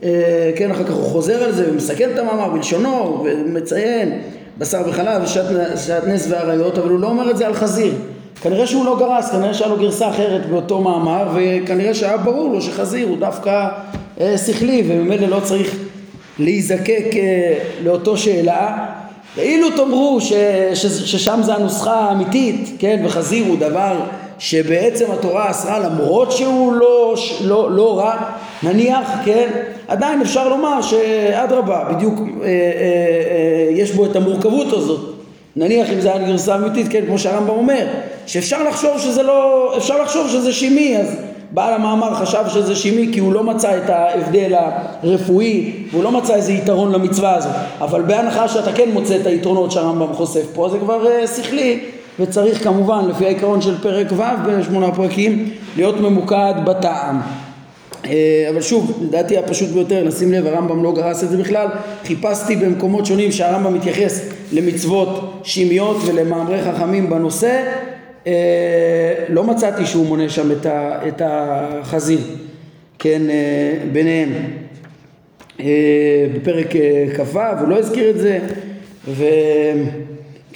אה, 0.04 0.52
כן, 0.56 0.72
אחר 0.72 0.84
כך 0.84 0.94
הוא 0.94 1.04
חוזר 1.04 1.44
על 1.44 1.52
זה 1.52 1.72
ומסכם 1.72 2.10
את 2.14 2.20
המאמר 2.20 2.50
בלשונו 2.50 3.26
ומציין 3.26 4.22
בשר 4.58 4.82
וחלב 4.88 5.22
ושעטנז 5.24 6.32
ואריות, 6.32 6.78
אבל 6.78 6.90
הוא 6.90 7.00
לא 7.00 7.08
אומר 7.08 7.32
את 7.32 7.38
זה 7.38 7.48
על 7.48 7.54
חזיר. 7.54 7.94
כנראה 8.42 8.68
שהוא 8.68 8.86
לא 8.86 9.00
גרס, 9.00 9.32
כנראה 9.32 9.54
שהיה 9.54 9.70
לו 9.70 9.78
גרסה 9.78 10.10
אחרת 10.10 10.46
באותו 10.46 10.82
מאמר 10.82 11.28
וכנראה 11.36 11.94
שהיה 11.94 12.18
ברור 12.18 12.54
לו 12.54 12.62
שחזיר 12.62 13.08
הוא 13.08 13.18
דווקא 13.18 13.68
אה, 14.22 14.38
שכלי 14.38 14.84
וממילא 14.88 15.28
לא 15.28 15.40
צריך 15.44 15.76
להיזקק 16.40 17.06
אה, 17.16 17.60
לאותו 17.84 18.18
שאלה 18.18 18.86
ואילו 19.36 19.70
תאמרו 19.70 20.22
ש, 20.22 20.34
ש, 20.74 20.86
ששם 20.86 21.40
זה 21.44 21.54
הנוסחה 21.54 21.94
האמיתית, 21.94 22.76
כן, 22.80 23.02
וחזיר 23.06 23.46
הוא 23.48 23.60
דבר 23.60 24.00
שבעצם 24.40 25.06
התורה 25.12 25.52
אסרה 25.52 25.80
למרות 25.80 26.32
שהוא 26.32 26.74
לא, 26.74 27.16
לא, 27.42 27.72
לא 27.72 28.00
רע, 28.00 28.16
נניח, 28.64 29.10
כן, 29.26 29.50
עדיין 29.88 30.22
אפשר 30.22 30.50
לומר 30.50 30.82
שאדרבה, 30.82 31.84
בדיוק 31.94 32.20
אה, 32.20 32.46
אה, 32.46 32.52
אה, 32.52 33.70
יש 33.72 33.92
בו 33.92 34.06
את 34.06 34.16
המורכבות 34.16 34.74
הזאת. 34.74 35.00
נניח 35.56 35.90
אם 35.90 36.02
זה 36.02 36.14
היה 36.14 36.28
גרסה 36.28 36.56
אמיתית, 36.56 36.88
כן, 36.90 37.06
כמו 37.08 37.20
שהרמב"ם 37.20 37.50
אומר, 37.50 37.86
שאפשר 38.26 38.64
לחשוב 38.64 39.00
שזה 39.00 39.24
לא, 39.24 39.74
אפשר 39.78 40.02
לחשוב 40.02 40.30
שזה 40.30 40.54
שימי, 40.54 40.98
אז 40.98 41.16
בעל 41.52 41.74
המאמר 41.74 42.14
חשב 42.14 42.44
שזה 42.48 42.76
שימי 42.76 43.10
כי 43.14 43.20
הוא 43.20 43.34
לא 43.34 43.44
מצא 43.44 43.78
את 43.78 43.90
ההבדל 43.90 44.54
הרפואי 45.04 45.74
והוא 45.92 46.04
לא 46.04 46.12
מצא 46.12 46.36
איזה 46.36 46.52
יתרון 46.54 46.92
למצווה 46.92 47.36
הזאת. 47.36 47.52
אבל 47.82 48.02
בהנחה 48.02 48.48
שאתה 48.48 48.72
כן 48.72 48.90
מוצא 48.94 49.16
את 49.22 49.26
היתרונות 49.26 49.72
שהרמב"ם 49.72 50.14
חושף 50.14 50.46
פה 50.54 50.70
זה 50.70 50.80
כבר 50.80 51.06
uh, 51.06 51.28
שכלי 51.28 51.80
וצריך 52.20 52.64
כמובן 52.64 53.06
לפי 53.10 53.26
העיקרון 53.26 53.62
של 53.62 53.78
פרק 53.82 54.08
ו' 54.12 54.24
בשמונה 54.48 54.92
פרקים 54.92 55.50
להיות 55.76 56.00
ממוקד 56.00 56.54
בטעם. 56.66 57.22
אה, 58.06 58.48
אבל 58.50 58.62
שוב, 58.62 59.04
לדעתי 59.08 59.38
הפשוט 59.38 59.70
ביותר, 59.70 60.04
לשים 60.04 60.32
לב, 60.32 60.48
הרמב"ם 60.48 60.84
לא 60.84 60.94
גרס 60.96 61.24
את 61.24 61.30
זה 61.30 61.38
בכלל. 61.38 61.68
חיפשתי 62.06 62.56
במקומות 62.56 63.06
שונים 63.06 63.32
שהרמב"ם 63.32 63.74
מתייחס 63.74 64.30
למצוות 64.52 65.40
שמיות 65.44 65.98
ולמאמרי 66.06 66.62
חכמים 66.62 67.10
בנושא. 67.10 67.64
אה, 68.28 69.14
לא 69.30 69.44
מצאתי 69.44 69.86
שהוא 69.86 70.06
מונה 70.06 70.30
שם 70.30 70.52
את 71.08 71.22
החזיר, 71.26 72.20
כן, 73.00 73.22
אה, 73.30 73.74
ביניהם. 73.92 74.30
בפרק 76.36 76.74
כ"ו, 77.16 77.40
הוא 77.60 77.68
לא 77.68 77.80
הזכיר 77.80 78.10
את 78.10 78.18
זה, 78.20 78.40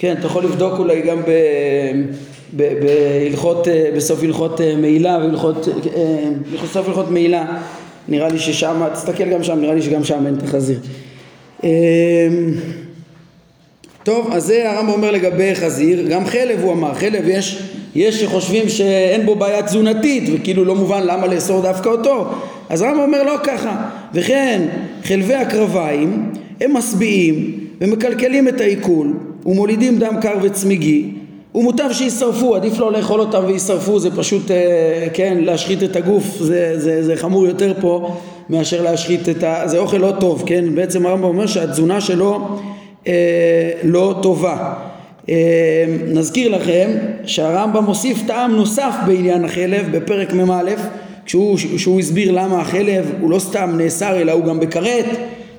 וכן, 0.04 0.16
אתה 0.18 0.26
יכול 0.26 0.44
לבדוק 0.44 0.78
אולי 0.78 1.02
גם 1.02 1.18
ב... 1.22 1.30
בהלכות, 2.56 3.68
אה, 3.68 3.90
בסוף 3.96 4.22
הלכות 4.22 4.60
אה, 4.60 4.76
מעילה 4.76 5.18
והלכות, 5.22 5.68
אה, 5.96 6.28
בסוף 6.62 6.88
הלכות 6.88 7.10
מעילה. 7.10 7.44
נראה 8.08 8.28
לי 8.28 8.38
ששם, 8.38 8.82
תסתכל 8.92 9.24
גם 9.24 9.42
שם, 9.42 9.60
נראה 9.60 9.74
לי 9.74 9.82
שגם 9.82 10.04
שם 10.04 10.26
אין 10.26 10.34
את 10.34 10.42
החזיר. 10.42 10.78
טוב, 14.02 14.28
אז 14.32 14.44
זה 14.44 14.70
הרמב"ם 14.70 14.92
אומר 14.92 15.10
לגבי 15.10 15.54
חזיר, 15.54 16.08
גם 16.08 16.26
חלב 16.26 16.60
הוא 16.62 16.72
אמר, 16.72 16.94
חלב 16.94 17.28
יש, 17.28 17.62
יש 17.94 18.20
שחושבים 18.20 18.68
שאין 18.68 19.26
בו 19.26 19.34
בעיה 19.34 19.62
תזונתית 19.62 20.24
וכאילו 20.34 20.64
לא 20.64 20.74
מובן 20.74 21.02
למה 21.02 21.26
לאסור 21.26 21.62
דווקא 21.62 21.88
אותו, 21.88 22.26
אז 22.68 22.82
הרמב"ם 22.82 23.00
אומר 23.00 23.22
לא 23.22 23.36
ככה, 23.44 23.88
וכן 24.14 24.62
חלבי 25.04 25.34
הקרביים 25.34 26.32
הם 26.60 26.76
משביעים 26.76 27.58
ומקלקלים 27.80 28.48
את 28.48 28.60
העיכול 28.60 29.12
ומולידים 29.46 29.98
דם 29.98 30.14
קר 30.20 30.34
וצמיגי 30.42 31.10
ומוטב 31.54 31.88
שישרפו, 31.92 32.56
עדיף 32.56 32.78
לא 32.78 32.92
לאכול 32.92 33.20
אותם 33.20 33.44
וישרפו, 33.46 33.98
זה 33.98 34.16
פשוט, 34.16 34.50
אה, 34.50 35.06
כן, 35.12 35.38
להשחית 35.40 35.82
את 35.82 35.96
הגוף, 35.96 36.24
זה, 36.38 36.80
זה, 36.80 37.02
זה 37.02 37.16
חמור 37.16 37.46
יותר 37.46 37.74
פה 37.80 38.16
מאשר 38.50 38.82
להשחית 38.82 39.28
את 39.28 39.42
ה... 39.42 39.62
זה 39.66 39.78
אוכל 39.78 39.96
לא 39.96 40.12
טוב, 40.20 40.42
כן? 40.46 40.74
בעצם 40.74 41.06
הרמב"ם 41.06 41.24
אומר 41.24 41.46
שהתזונה 41.46 42.00
שלו 42.00 42.48
אה, 43.06 43.70
לא 43.82 44.14
טובה. 44.22 44.74
אה, 45.28 45.84
נזכיר 46.06 46.56
לכם 46.56 46.90
שהרמב"ם 47.26 47.84
מוסיף 47.84 48.22
טעם 48.26 48.52
נוסף 48.56 48.94
בעניין 49.06 49.44
החלב 49.44 49.96
בפרק 49.96 50.32
מ"א, 50.32 50.70
כשהוא, 51.26 51.58
כשהוא 51.76 52.00
הסביר 52.00 52.32
למה 52.32 52.60
החלב 52.60 53.12
הוא 53.20 53.30
לא 53.30 53.38
סתם 53.38 53.74
נאסר 53.78 54.16
אלא 54.20 54.32
הוא 54.32 54.44
גם 54.44 54.60
בכרת, 54.60 55.06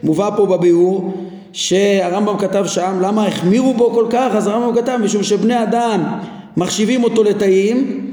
מובא 0.04 0.30
פה 0.38 0.46
בביאור 0.46 1.13
שהרמב"ם 1.55 2.38
כתב 2.38 2.65
שם, 2.67 3.00
למה 3.01 3.27
החמירו 3.27 3.74
בו 3.74 3.91
כל 3.93 4.05
כך? 4.09 4.29
אז 4.35 4.47
הרמב"ם 4.47 4.81
כתב 4.81 4.97
משום 5.03 5.24
שבני 5.24 5.63
אדם 5.63 6.03
מחשיבים 6.57 7.03
אותו 7.03 7.24
לטעים 7.24 8.05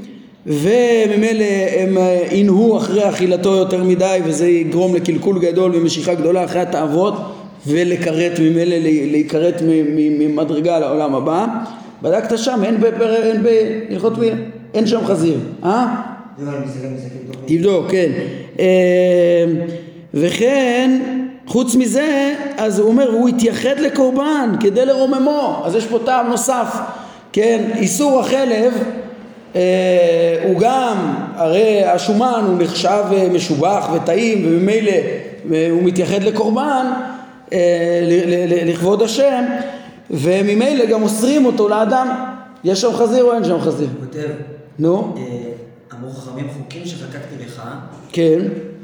וממילא 0.45 1.45
הם 1.77 1.97
ינהו 2.31 2.77
אחרי 2.77 3.09
אכילתו 3.09 3.55
יותר 3.55 3.83
מדי 3.83 4.19
וזה 4.25 4.47
יגרום 4.47 4.95
לקלקול 4.95 5.39
גדול 5.39 5.71
ומשיכה 5.75 6.13
גדולה 6.13 6.43
אחרי 6.45 6.61
התאוות 6.61 7.13
ולכרת 7.67 8.39
ממילא 8.39 8.75
להיכרת 9.11 9.61
ממדרגה 10.19 10.79
לעולם 10.79 11.15
הבא 11.15 11.45
בדקת 12.01 12.37
שם, 12.37 12.61
אין 12.63 12.77
בהלכות 13.43 14.17
מי, 14.17 14.29
אין 14.73 14.87
שם 14.87 15.05
חזיר, 15.05 15.37
אה? 15.63 15.95
תבדוק, 17.45 17.91
כן. 17.91 18.11
אה, 18.59 19.45
וכן 20.13 21.22
חוץ 21.53 21.75
מזה, 21.75 22.35
אז 22.57 22.79
הוא 22.79 22.87
אומר, 22.87 23.11
הוא 23.11 23.29
התייחד 23.29 23.79
לקורבן 23.79 24.55
כדי 24.59 24.85
לרוממו, 24.85 25.61
אז 25.65 25.75
יש 25.75 25.85
פה 25.85 25.99
טעם 26.05 26.29
נוסף, 26.29 26.77
כן, 27.31 27.71
איסור 27.75 28.19
החלב 28.19 28.73
אה, 29.55 30.43
הוא 30.43 30.59
גם, 30.59 31.15
הרי 31.35 31.83
השומן 31.83 32.43
הוא 32.47 32.63
נחשב 32.63 33.03
אה, 33.13 33.29
משובח 33.33 33.89
וטעים 33.93 34.45
וממילא 34.45 34.91
אה, 34.91 35.67
הוא 35.71 35.83
מתייחד 35.83 36.23
לקורבן 36.23 36.85
אה, 37.53 37.59
לכבוד 38.65 39.01
השם 39.01 39.43
וממילא 40.11 40.85
גם 40.85 41.03
אוסרים 41.03 41.45
אותו 41.45 41.69
לאדם, 41.69 42.07
יש 42.63 42.81
שם 42.81 42.93
חזיר 42.93 43.23
או 43.23 43.33
אין 43.33 43.43
שם 43.43 43.59
חזיר? 43.59 43.87
כותב, 43.99 44.29
נו? 44.79 45.13
אה, 45.17 45.23
אמרו 45.97 46.11
חכמים 46.11 46.47
חוקים 46.57 46.85
שחקקתי 46.85 47.45
לך, 47.45 47.61
כן 48.11 48.39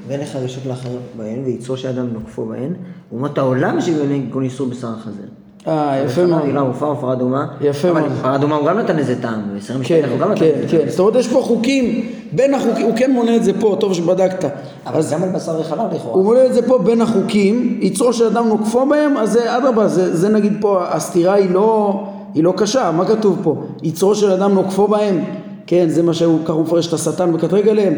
ואין 0.10 0.22
לך 0.22 0.36
רשות 0.36 0.66
לאחר 0.66 0.90
בהן, 1.18 1.40
ויצרו 1.46 1.78
שאדם 1.78 2.08
נוקפו 2.14 2.46
בהן, 2.46 2.74
אומות 3.12 3.38
העולם 3.38 3.82
שגולים 3.82 4.30
כגון 4.30 4.44
איסור 4.44 4.68
בשר 4.68 4.88
החזר. 4.88 5.24
אה, 5.68 6.04
יפה 6.06 6.26
מאוד. 6.26 6.68
מופע 6.68 6.86
ופרה 6.86 7.14
אדומה. 7.14 7.48
יפה 7.62 7.94
מאוד. 7.94 8.12
פרה 8.22 8.36
אדומה 8.36 8.56
הוא 8.56 8.68
גם 8.68 8.78
נתן 8.78 8.98
לזה 8.98 9.22
טעם, 9.22 9.42
וסרים 9.56 9.84
כן, 9.84 9.96
משפטך 9.96 10.12
הוא 10.12 10.20
גם 10.20 10.32
נתן 10.32 10.40
כן, 10.40 10.52
לזה 10.58 10.78
כן. 10.78 10.90
זאת 10.90 11.00
אומרת, 11.00 11.16
יש 11.16 11.28
פה 11.28 11.42
חוקים, 11.42 12.10
בין 12.32 12.54
החוקים, 12.54 12.86
הוא 12.86 12.96
כן 12.96 13.12
מונה 13.12 13.36
את 13.36 13.44
זה 13.44 13.52
פה, 13.60 13.78
טוב 13.80 13.94
שבדקת. 13.94 14.52
אבל 14.86 15.02
גם 15.12 15.24
על 15.24 15.30
בשר 15.30 15.60
וחלב 15.60 15.80
הוא 15.80 15.90
לכאורה. 15.94 16.24
מונה 16.24 16.46
את 16.46 16.54
זה 16.54 16.68
פה 16.68 16.78
בין 16.78 17.02
החוקים, 17.02 17.80
יצרו 17.82 18.14
של 18.14 18.26
אדם 18.26 18.48
נוקפו 18.48 18.86
בהם, 18.86 19.18
אז 19.18 19.32
זה 19.32 19.58
אדרבה, 19.58 19.88
זה, 19.88 20.30
נגיד 20.30 20.54
פה, 20.62 20.86
הסתירה 20.88 21.34
היא 21.34 21.50
לא, 21.50 22.00
היא 22.34 22.44
לא 22.44 22.54
קשה, 22.58 22.92
מה 22.92 23.06
כתוב 23.06 23.40
פה? 23.44 23.56
יצרו 23.84 24.16
של 24.16 24.32
אדם 24.32 24.54
נוקפו 24.54 24.88
בהם, 24.88 25.24
כן, 25.68 25.90
זה 25.90 26.04
מה 26.04 26.14
שהוא 26.14 26.40
ככה 26.46 26.58
מפרש 26.58 26.88
את 26.88 26.94
השטן 26.94 27.30
מקטרג 27.32 27.68
עליהם, 27.68 27.94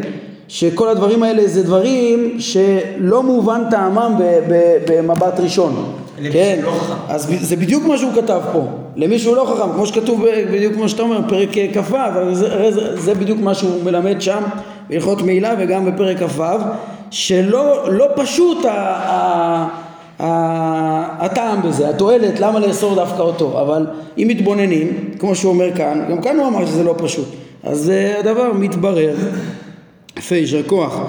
שכל 0.52 0.88
הדברים 0.88 1.22
האלה 1.22 1.48
זה 1.48 1.62
דברים 1.62 2.36
שלא 2.38 3.22
מובן 3.22 3.62
טעמם 3.70 4.14
במבט 4.86 5.40
ראשון. 5.40 5.92
כן, 6.32 6.60
לא. 6.64 6.72
אז 7.08 7.32
זה 7.40 7.56
בדיוק 7.56 7.84
מה 7.84 7.98
שהוא 7.98 8.12
כתב 8.14 8.40
פה, 8.52 8.66
למי 8.96 9.18
שהוא 9.18 9.36
לא 9.36 9.54
חכם, 9.54 9.72
כמו 9.72 9.86
שכתוב 9.86 10.24
בדיוק 10.52 10.74
כמו 10.74 10.88
שאתה 10.88 11.02
אומר, 11.02 11.20
פרק 11.28 11.48
כ"ו, 11.74 11.96
אבל 11.96 12.34
זה, 12.34 12.72
זה, 12.72 13.00
זה 13.00 13.14
בדיוק 13.14 13.38
מה 13.40 13.54
שהוא 13.54 13.84
מלמד 13.84 14.20
שם 14.20 14.42
בהלכות 14.88 15.22
מעילה 15.22 15.54
וגם 15.58 15.84
בפרק 15.86 16.22
כ"ו, 16.22 16.42
שלא 17.10 17.92
לא 17.92 18.06
פשוט 18.16 18.64
ה, 18.64 18.70
ה, 18.70 19.68
ה, 20.18 21.24
הטעם 21.24 21.62
בזה, 21.62 21.88
התועלת, 21.88 22.40
למה 22.40 22.60
לאסור 22.60 22.94
דווקא 22.94 23.22
אותו, 23.22 23.60
אבל 23.60 23.86
אם 24.18 24.26
מתבוננים, 24.28 25.10
כמו 25.18 25.34
שהוא 25.34 25.52
אומר 25.52 25.76
כאן, 25.76 26.04
גם 26.10 26.22
כאן 26.22 26.38
הוא 26.38 26.48
אמר 26.48 26.66
שזה 26.66 26.84
לא 26.84 26.94
פשוט, 26.98 27.28
אז 27.62 27.90
אה, 27.90 28.18
הדבר 28.20 28.52
מתברר, 28.52 29.14
יפה, 30.22 30.34
יישר 30.34 30.62
כוח. 30.66 31.00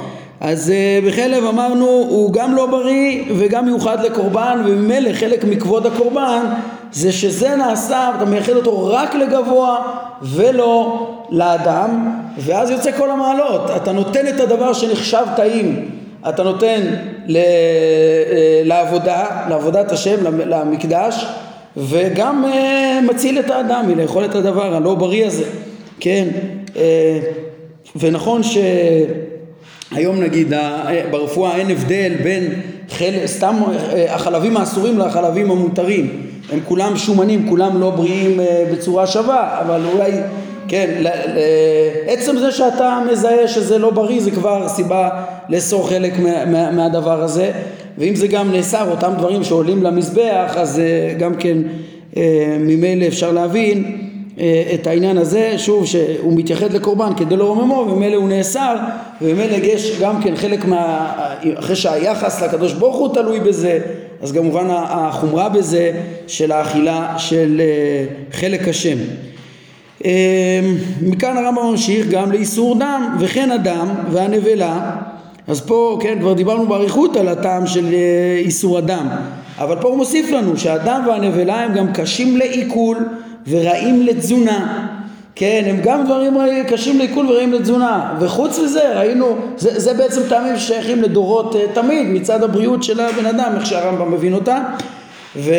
אז 0.41 0.73
uh, 0.73 1.05
בחלב 1.07 1.43
אמרנו 1.45 1.85
הוא 1.85 2.33
גם 2.33 2.55
לא 2.55 2.65
בריא 2.65 3.23
וגם 3.37 3.65
מיוחד 3.65 4.05
לקורבן 4.05 4.61
וממילא 4.65 5.13
חלק 5.13 5.43
מכבוד 5.43 5.85
הקורבן 5.85 6.45
זה 6.91 7.11
שזה 7.11 7.55
נעשה, 7.55 8.11
אתה 8.17 8.25
מייחד 8.25 8.53
אותו 8.53 8.87
רק 8.87 9.15
לגבוה 9.15 9.77
ולא 10.21 11.07
לאדם 11.29 12.19
ואז 12.37 12.69
יוצא 12.69 12.91
כל 12.97 13.11
המעלות, 13.11 13.61
אתה 13.75 13.91
נותן 13.91 14.27
את 14.27 14.39
הדבר 14.39 14.73
שנחשב 14.73 15.25
טעים, 15.35 15.89
אתה 16.29 16.43
נותן 16.43 16.81
ל, 17.27 17.37
אה, 17.37 18.61
לעבודה, 18.63 19.25
לעבודת 19.49 19.91
השם, 19.91 20.15
למקדש 20.45 21.25
וגם 21.77 22.45
uh, 22.45 23.11
מציל 23.11 23.39
את 23.39 23.49
האדם 23.49 23.85
מלאכול 23.87 24.25
את 24.25 24.35
הדבר 24.35 24.75
הלא 24.75 24.95
בריא 24.95 25.25
הזה, 25.25 25.43
כן, 25.99 26.27
ונכון 27.95 28.43
ש... 28.43 28.57
היום 29.91 30.19
נגיד 30.19 30.53
ברפואה 31.11 31.57
אין 31.57 31.71
הבדל 31.71 32.11
בין 32.23 32.53
חל... 32.89 33.13
סתם 33.25 33.55
אה, 33.93 34.15
החלבים 34.15 34.57
האסורים 34.57 34.99
לחלבים 34.99 35.51
המותרים 35.51 36.21
הם 36.51 36.59
כולם 36.65 36.97
שומנים, 36.97 37.49
כולם 37.49 37.81
לא 37.81 37.89
בריאים 37.89 38.39
אה, 38.39 38.63
בצורה 38.71 39.07
שווה 39.07 39.61
אבל 39.61 39.81
אולי 39.93 40.11
כן. 40.67 41.03
עצם 42.07 42.37
זה 42.37 42.51
שאתה 42.51 42.99
מזהה 43.11 43.47
שזה 43.47 43.77
לא 43.77 43.89
בריא 43.89 44.21
זה 44.21 44.31
כבר 44.31 44.69
סיבה 44.69 45.09
לאסור 45.49 45.89
חלק 45.89 46.19
מה... 46.19 46.45
מה... 46.45 46.71
מהדבר 46.71 47.23
הזה 47.23 47.51
ואם 47.97 48.15
זה 48.15 48.27
גם 48.27 48.51
נאסר 48.51 48.91
אותם 48.91 49.13
דברים 49.17 49.43
שעולים 49.43 49.83
למזבח 49.83 50.53
אז 50.57 50.79
אה, 50.79 51.13
גם 51.19 51.35
כן 51.35 51.57
ממילא 52.59 53.07
אפשר 53.07 53.31
להבין 53.31 53.97
את 54.73 54.87
העניין 54.87 55.17
הזה, 55.17 55.53
שוב 55.57 55.85
שהוא 55.85 56.33
מתייחד 56.37 56.73
לקורבן 56.73 57.11
כדי 57.17 57.35
לרוממו 57.35 57.85
וממילא 57.89 58.15
הוא 58.15 58.29
נאסר 58.29 58.75
וממילא 59.21 59.55
יש 59.55 59.99
גם 60.01 60.21
כן 60.21 60.35
חלק 60.35 60.65
מה... 60.65 61.13
אחרי 61.55 61.75
שהיחס 61.75 62.43
לקדוש 62.43 62.73
ברוך 62.73 62.95
הוא 62.95 63.13
תלוי 63.13 63.39
בזה 63.39 63.79
אז 64.21 64.31
כמובן 64.31 64.67
החומרה 64.69 65.49
בזה 65.49 65.91
של 66.27 66.51
האכילה 66.51 67.13
של 67.17 67.61
חלק 68.31 68.67
השם. 68.67 68.97
מכאן 71.01 71.37
הרמב"ם 71.37 71.71
ממשיך 71.71 72.07
גם 72.07 72.31
לאיסור 72.31 72.79
דם 72.79 73.15
וכן 73.19 73.51
הדם 73.51 73.87
והנבלה 74.11 74.91
אז 75.47 75.61
פה 75.61 75.97
כן 76.01 76.19
כבר 76.19 76.33
דיברנו 76.33 76.67
באריכות 76.67 77.15
על 77.15 77.27
הטעם 77.27 77.67
של 77.67 77.95
איסור 78.37 78.77
הדם 78.77 79.07
אבל 79.57 79.75
פה 79.81 79.87
הוא 79.87 79.97
מוסיף 79.97 80.31
לנו 80.31 80.57
שהדם 80.57 81.03
והנבלה 81.07 81.61
הם 81.61 81.73
גם 81.73 81.93
קשים 81.93 82.37
לעיכול 82.37 82.97
ורעים 83.47 84.01
לתזונה. 84.01 84.87
כן, 85.35 85.63
הם 85.67 85.77
גם 85.83 86.05
דברים 86.05 86.37
קשים 86.67 86.97
לעיכול 86.97 87.31
ורעים 87.31 87.53
לתזונה. 87.53 88.17
וחוץ 88.19 88.59
מזה 88.59 88.99
ראינו, 88.99 89.35
זה, 89.57 89.79
זה 89.79 89.93
בעצם 89.93 90.21
טעמים 90.29 90.57
ששייכים 90.57 91.01
לדורות 91.01 91.55
uh, 91.55 91.57
תמיד 91.73 92.07
מצד 92.07 92.43
הבריאות 92.43 92.83
של 92.83 92.99
הבן 92.99 93.25
אדם, 93.25 93.51
איך 93.55 93.65
שהרמב"ם 93.65 94.11
מבין 94.11 94.33
אותה. 94.33 94.57
ו, 95.35 95.53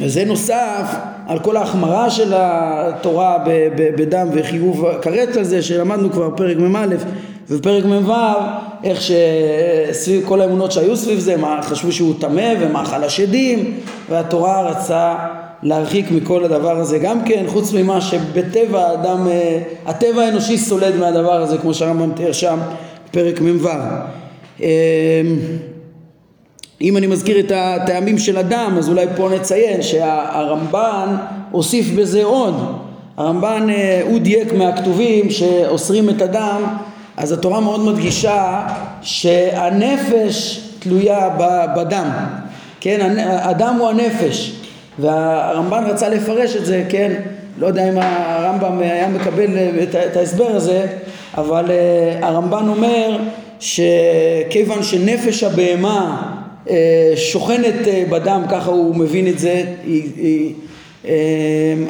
וזה 0.00 0.24
נוסף 0.24 0.96
על 1.26 1.38
כל 1.38 1.56
ההחמרה 1.56 2.10
של 2.10 2.32
התורה 2.36 3.38
ב- 3.46 3.68
ב- 3.76 4.02
בדם 4.02 4.28
וחיוב 4.32 4.86
כרת 5.02 5.36
על 5.36 5.44
זה 5.44 5.62
שלמדנו 5.62 6.12
כבר 6.12 6.30
פרק 6.36 6.56
מ"א 6.56 6.86
ופרק 7.48 7.84
מ"ו 7.84 8.12
איך 8.84 9.00
שסביב 9.00 10.24
כל 10.28 10.40
האמונות 10.40 10.72
שהיו 10.72 10.96
סביב 10.96 11.18
זה 11.18 11.36
מה, 11.36 11.60
חשבו 11.62 11.92
שהוא 11.92 12.14
טמא 12.20 12.54
ומאכל 12.60 13.04
השדים 13.04 13.80
והתורה 14.10 14.62
רצה 14.62 15.14
להרחיק 15.64 16.10
מכל 16.10 16.44
הדבר 16.44 16.76
הזה 16.76 16.98
גם 16.98 17.24
כן 17.24 17.44
חוץ 17.46 17.72
ממה 17.72 18.00
שבטבע 18.00 18.86
האדם 18.86 19.28
אה, 19.28 19.58
הטבע 19.86 20.22
האנושי 20.22 20.58
סולד 20.58 20.96
מהדבר 20.96 21.42
הזה 21.42 21.58
כמו 21.58 21.74
שהרמב"ם 21.74 22.12
תיאר 22.16 22.32
שם 22.32 22.58
פרק 23.10 23.40
מ"ו. 23.40 23.68
אה, 24.62 24.68
אם 26.80 26.96
אני 26.96 27.06
מזכיר 27.06 27.38
את 27.40 27.52
הטעמים 27.54 28.18
של 28.18 28.36
הדם 28.38 28.74
אז 28.78 28.88
אולי 28.88 29.06
פה 29.16 29.28
נציין 29.34 29.82
שהרמב"ן 29.82 31.16
הוסיף 31.50 31.86
בזה 31.96 32.24
עוד. 32.24 32.54
הרמב"ן 33.16 33.66
אה, 33.70 34.02
הוא 34.04 34.18
דייק 34.18 34.52
מהכתובים 34.52 35.30
שאוסרים 35.30 36.10
את 36.10 36.22
הדם 36.22 36.62
אז 37.16 37.32
התורה 37.32 37.60
מאוד 37.60 37.80
מדגישה 37.80 38.62
שהנפש 39.02 40.60
תלויה 40.78 41.28
בדם. 41.76 42.10
כן 42.80 43.16
הדם 43.18 43.76
הוא 43.78 43.88
הנפש 43.88 44.63
והרמב"ן 44.98 45.84
רצה 45.86 46.08
לפרש 46.08 46.56
את 46.56 46.66
זה 46.66 46.84
כן? 46.88 47.12
לא 47.58 47.66
יודע 47.66 47.88
אם 47.88 47.98
הרמב"ם 47.98 48.78
היה 48.78 49.08
מקבל 49.08 49.48
את 50.10 50.16
ההסבר 50.16 50.46
הזה 50.46 50.86
אבל 51.36 51.70
אה, 51.70 52.28
הרמב"ן 52.28 52.68
אומר 52.68 53.18
שכיוון 53.60 54.82
שנפש 54.82 55.42
הבהמה 55.42 56.30
אה, 56.70 57.12
שוכנת 57.16 57.88
אה, 57.88 58.04
בדם, 58.10 58.42
ככה 58.50 58.70
הוא 58.70 58.96
מבין 58.96 59.28
את 59.28 59.38
זה, 59.38 59.62
אה, 61.06 61.12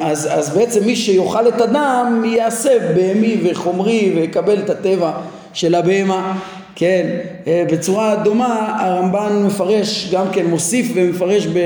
אז, 0.01 0.29
אז 0.31 0.57
בעצם 0.57 0.87
מי 0.87 0.97
שיאכל 0.97 1.49
את 1.49 1.61
הדם 1.61 2.25
יעשה 2.27 2.71
בהמי 2.95 3.37
וחומרי 3.45 4.12
ויקבל 4.17 4.59
את 4.59 4.71
הטבע 4.71 5.12
של 5.53 5.75
הבהמה, 5.75 6.38
כן, 6.77 7.07
בצורה 7.47 8.17
דומה 8.25 8.77
הרמב"ן 8.81 9.43
מפרש 9.47 10.11
גם 10.13 10.27
כן 10.33 10.47
מוסיף 10.47 10.93
ומפרש 10.95 11.47
ב, 11.47 11.59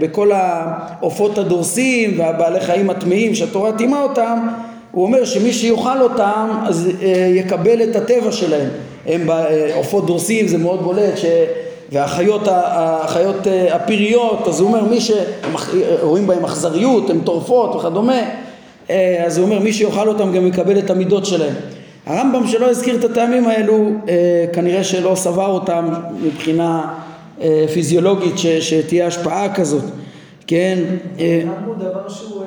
בכל 0.00 0.32
העופות 0.32 1.38
הדורסים 1.38 2.18
והבעלי 2.18 2.60
חיים 2.60 2.90
הטמאים 2.90 3.34
שהתורה 3.34 3.72
טימאה 3.72 4.02
אותם 4.02 4.38
הוא 4.92 5.04
אומר 5.04 5.24
שמי 5.24 5.52
שיאכל 5.52 6.02
אותם 6.02 6.48
אז 6.66 6.90
יקבל 7.34 7.82
את 7.82 7.96
הטבע 7.96 8.32
שלהם 8.32 8.68
הם 9.06 9.26
עופות 9.74 10.06
דורסים 10.06 10.48
זה 10.48 10.58
מאוד 10.58 10.82
בולט 10.82 11.16
ש... 11.16 11.24
והחיות 11.92 12.42
החיות 12.50 13.46
אה, 13.46 13.74
הפיריות, 13.76 14.48
אז 14.48 14.60
הוא 14.60 14.68
אומר 14.68 14.84
מי 14.84 14.98
שרואים 15.00 16.26
בהם 16.26 16.44
אכזריות, 16.44 17.10
הן 17.10 17.20
טורפות 17.20 17.76
וכדומה, 17.76 18.20
אה, 18.90 19.24
אז 19.26 19.38
הוא 19.38 19.44
אומר 19.44 19.58
מי 19.58 19.72
שיאכל 19.72 20.08
אותם 20.08 20.32
גם 20.32 20.46
יקבל 20.46 20.78
את 20.78 20.90
המידות 20.90 21.26
שלהם. 21.26 21.54
הרמב"ם 22.10 22.46
שלא 22.46 22.70
הזכיר 22.70 22.96
את 22.98 23.04
הטעמים 23.04 23.46
האלו, 23.46 23.90
אה, 24.08 24.44
כנראה 24.52 24.84
שלא 24.84 25.14
סבר 25.14 25.46
אותם 25.46 25.88
מבחינה 26.22 26.94
פיזיולוגית 27.74 28.38
ש, 28.38 28.46
שתהיה 28.46 29.06
השפעה 29.06 29.54
כזאת, 29.54 29.82
כן? 30.46 30.78
הדם 31.14 31.48
הוא 31.66 31.74
דבר 31.74 32.08
שהוא 32.08 32.44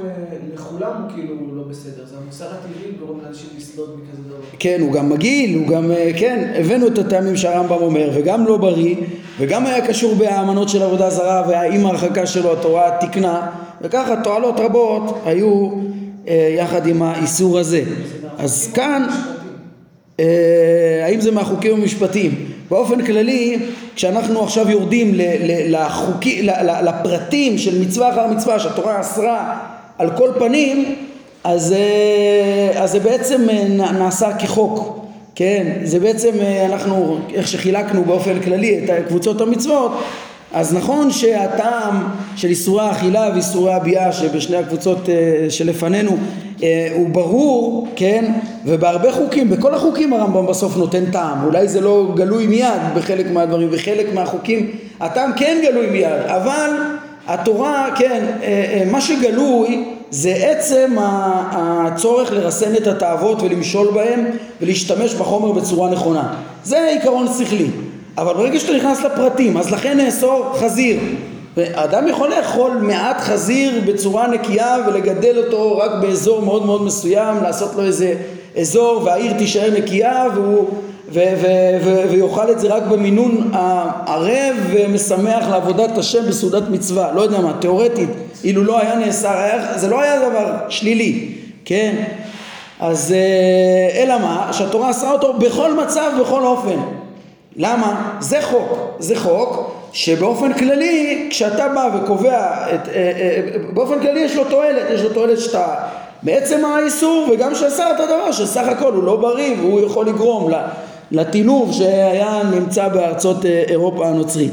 לכולם 0.53 0.91
הוא 1.01 1.11
כאילו 1.15 1.35
לא 1.55 1.63
בסדר, 1.69 2.05
זה 2.05 2.15
המוסר 2.23 2.45
הטבעי 2.45 2.91
גורם 2.99 3.19
לאנשים 3.23 3.49
לסלוד 3.57 3.89
מכזה 3.89 4.21
דבר. 4.29 4.37
כן, 4.59 4.77
הוא 4.81 4.91
גם 4.91 5.09
מגעיל, 5.09 5.57
הוא 5.57 5.67
גם, 5.67 5.91
כן, 6.17 6.51
הבאנו 6.55 6.87
את 6.87 6.97
הטעמים 6.97 7.37
שהרמב"ם 7.37 7.81
אומר, 7.81 8.09
וגם 8.13 8.45
לא 8.45 8.57
בריא, 8.57 8.95
וגם 9.39 9.65
היה 9.65 9.87
קשור 9.87 10.15
באמנות 10.15 10.69
של 10.69 10.81
עבודה 10.81 11.09
זרה 11.09 11.43
ועם 11.49 11.85
ההרחקה 11.85 12.25
שלו 12.25 12.53
התורה 12.53 12.97
תיקנה 12.99 13.47
וככה 13.81 14.15
תועלות 14.23 14.59
רבות 14.59 15.21
היו 15.25 15.69
אה, 16.27 16.55
יחד 16.57 16.87
עם 16.87 17.01
האיסור 17.01 17.59
הזה 17.59 17.83
אז 18.37 18.69
כאן 18.73 19.05
אה, 19.09 19.32
האם 21.05 21.21
זה 21.21 21.31
מהחוקים 21.31 21.73
המשפטיים? 21.73 22.35
באופן 22.69 23.05
כללי 23.05 23.59
כשאנחנו 23.95 24.43
עכשיו 24.43 24.69
יורדים 24.69 25.11
לחוקי, 25.67 26.47
לפרטים 26.83 27.57
של 27.57 27.81
מצווה 27.81 28.13
אחר 28.13 28.27
מצווה 28.27 28.59
שהתורה 28.59 29.01
אסרה 29.01 29.59
על 29.97 30.09
כל 30.17 30.29
פנים 30.39 30.95
אז, 31.43 31.73
אה, 31.73 32.83
אז 32.83 32.91
זה 32.91 32.99
בעצם 32.99 33.49
אה, 33.49 33.91
נעשה 33.91 34.37
כחוק 34.37 35.03
כן, 35.35 35.77
זה 35.83 35.99
בעצם 35.99 36.31
אה, 36.41 36.65
אנחנו, 36.65 37.19
איך 37.33 37.47
שחילקנו 37.47 38.03
באופן 38.03 38.39
כללי 38.39 38.79
את 38.83 39.07
קבוצות 39.07 39.41
המצוות, 39.41 39.91
אז 40.53 40.73
נכון 40.73 41.11
שהטעם 41.11 42.07
של 42.35 42.47
איסורי 42.47 42.83
האכילה 42.85 43.29
ואיסורי 43.33 43.73
הביאה 43.73 44.11
שבשני 44.11 44.57
הקבוצות 44.57 45.09
אה, 45.09 45.45
שלפנינו 45.49 46.11
אה, 46.11 46.17
הוא 46.93 47.09
ברור, 47.09 47.87
כן, 47.95 48.33
ובהרבה 48.65 49.11
חוקים, 49.11 49.49
בכל 49.49 49.73
החוקים 49.73 50.13
הרמב"ם 50.13 50.45
בסוף 50.45 50.77
נותן 50.77 51.05
טעם, 51.11 51.45
אולי 51.45 51.67
זה 51.67 51.81
לא 51.81 52.07
גלוי 52.15 52.47
מיד 52.47 52.81
בחלק 52.95 53.31
מהדברים, 53.31 53.67
וחלק 53.71 54.13
מהחוקים 54.13 54.71
הטעם 54.99 55.31
כן 55.35 55.57
גלוי 55.63 55.89
מיד, 55.89 56.21
אבל 56.27 56.69
התורה, 57.27 57.89
כן, 57.95 58.25
מה 58.91 59.01
שגלוי 59.01 59.85
זה 60.09 60.33
עצם 60.35 60.95
הצורך 61.51 62.31
לרסן 62.31 62.75
את 62.75 62.87
התאוות 62.87 63.41
ולמשול 63.41 63.87
בהם 63.93 64.25
ולהשתמש 64.61 65.13
בחומר 65.13 65.51
בצורה 65.51 65.89
נכונה. 65.89 66.33
זה 66.63 66.87
עיקרון 66.93 67.27
שכלי. 67.39 67.67
אבל 68.17 68.33
ברגע 68.33 68.59
שאתה 68.59 68.73
נכנס 68.73 69.01
לפרטים, 69.01 69.57
אז 69.57 69.71
לכן 69.71 69.97
נאסור 69.97 70.53
חזיר. 70.59 70.99
אדם 71.57 72.07
יכול 72.07 72.29
לאכול 72.29 72.71
מעט 72.71 73.21
חזיר 73.21 73.81
בצורה 73.85 74.27
נקייה 74.27 74.77
ולגדל 74.87 75.37
אותו 75.37 75.77
רק 75.77 75.91
באזור 76.01 76.41
מאוד 76.41 76.65
מאוד 76.65 76.83
מסוים, 76.83 77.43
לעשות 77.43 77.75
לו 77.75 77.83
איזה 77.83 78.15
אזור 78.59 79.01
והעיר 79.05 79.33
תישאר 79.33 79.69
נקייה 79.77 80.25
והוא 80.35 80.67
ו- 81.09 81.33
ו- 81.41 81.77
ו- 81.83 82.03
ויאכל 82.11 82.51
את 82.51 82.59
זה 82.59 82.67
רק 82.67 82.83
במינון 82.83 83.51
ערב 84.07 84.55
ומשמח 84.69 85.47
לעבודת 85.49 85.97
השם 85.97 86.25
בסעודת 86.27 86.63
מצווה, 86.69 87.11
לא 87.11 87.21
יודע 87.21 87.39
מה, 87.39 87.53
תיאורטית, 87.59 88.09
אילו 88.43 88.63
לא 88.63 88.79
היה 88.79 88.95
נאסר, 88.95 89.59
זה 89.75 89.87
לא 89.87 90.01
היה 90.01 90.29
דבר 90.29 90.55
שלילי, 90.69 91.29
כן? 91.65 92.03
אז 92.79 93.13
אה, 93.13 94.03
אלא 94.03 94.19
מה? 94.19 94.49
שהתורה 94.53 94.91
אסרה 94.91 95.11
אותו 95.11 95.33
בכל 95.33 95.73
מצב, 95.73 96.11
בכל 96.21 96.43
אופן. 96.43 96.77
למה? 97.57 98.17
זה 98.19 98.41
חוק, 98.41 98.95
זה 98.99 99.19
חוק 99.19 99.71
שבאופן 99.93 100.53
כללי, 100.53 101.27
כשאתה 101.29 101.67
בא 101.67 101.89
וקובע, 101.95 102.75
את, 102.75 102.87
אה, 102.87 102.93
אה, 102.95 103.41
באופן 103.73 103.99
כללי 103.99 104.19
יש 104.19 104.35
לו 104.35 104.43
תועלת, 104.43 104.83
יש 104.93 105.01
לו 105.01 105.09
תועלת 105.09 105.39
שאתה 105.39 105.75
בעצם 106.23 106.65
האיסור 106.65 107.29
וגם 107.33 107.55
שעשה 107.55 107.91
את 107.91 107.99
הדבר 107.99 108.31
שסך 108.31 108.67
הכל 108.67 108.93
הוא 108.93 109.03
לא 109.03 109.15
בריא 109.15 109.55
והוא 109.59 109.81
יכול 109.85 110.07
לגרום 110.07 110.51
לטינוף 111.11 111.71
שהיה 111.71 112.41
נמצא 112.51 112.87
בארצות 112.87 113.45
אה, 113.45 113.63
אירופה 113.67 114.07
הנוצרית. 114.07 114.51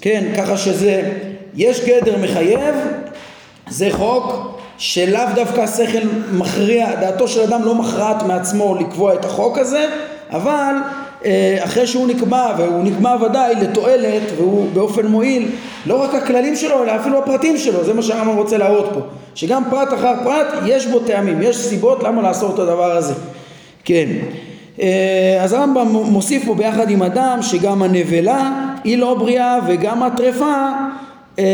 כן, 0.00 0.24
ככה 0.36 0.56
שזה, 0.56 1.12
יש 1.54 1.80
גדר 1.84 2.16
מחייב, 2.22 2.74
זה 3.68 3.88
חוק 3.90 4.58
שלאו 4.78 5.22
דווקא 5.34 5.60
השכל 5.60 6.06
מכריע, 6.32 6.94
דעתו 7.00 7.28
של 7.28 7.40
אדם 7.40 7.64
לא 7.64 7.74
מכרעת 7.74 8.22
מעצמו 8.22 8.74
לקבוע 8.74 9.14
את 9.14 9.24
החוק 9.24 9.58
הזה, 9.58 9.86
אבל 10.30 10.74
אה, 10.74 11.07
אחרי 11.58 11.86
שהוא 11.86 12.08
נקבע, 12.08 12.54
והוא 12.58 12.84
נקבע 12.84 13.16
ודאי 13.22 13.54
לתועלת, 13.54 14.22
והוא 14.36 14.68
באופן 14.72 15.06
מועיל, 15.06 15.48
לא 15.86 16.02
רק 16.02 16.14
הכללים 16.14 16.56
שלו, 16.56 16.82
אלא 16.82 16.96
אפילו 16.96 17.18
הפרטים 17.18 17.58
שלו, 17.58 17.84
זה 17.84 17.94
מה 17.94 18.02
שהרמב"ם 18.02 18.36
רוצה 18.36 18.58
להראות 18.58 18.90
פה, 18.94 19.00
שגם 19.34 19.62
פרט 19.70 19.94
אחר 19.94 20.14
פרט 20.24 20.46
יש 20.66 20.86
בו 20.86 20.98
טעמים, 20.98 21.42
יש 21.42 21.56
סיבות 21.56 22.02
למה 22.02 22.22
לעשות 22.22 22.54
את 22.54 22.58
הדבר 22.58 22.92
הזה. 22.92 23.14
כן. 23.84 24.06
אה, 24.80 25.38
אז 25.42 25.52
הרמב"ם 25.52 25.88
מוסיף 25.88 26.44
פה 26.44 26.54
ביחד 26.54 26.90
עם 26.90 27.02
אדם 27.02 27.38
שגם 27.42 27.82
הנבלה 27.82 28.50
היא 28.84 28.98
לא 28.98 29.14
בריאה 29.14 29.58
וגם 29.66 30.02
הטרפה 30.02 30.70
אה, 31.38 31.44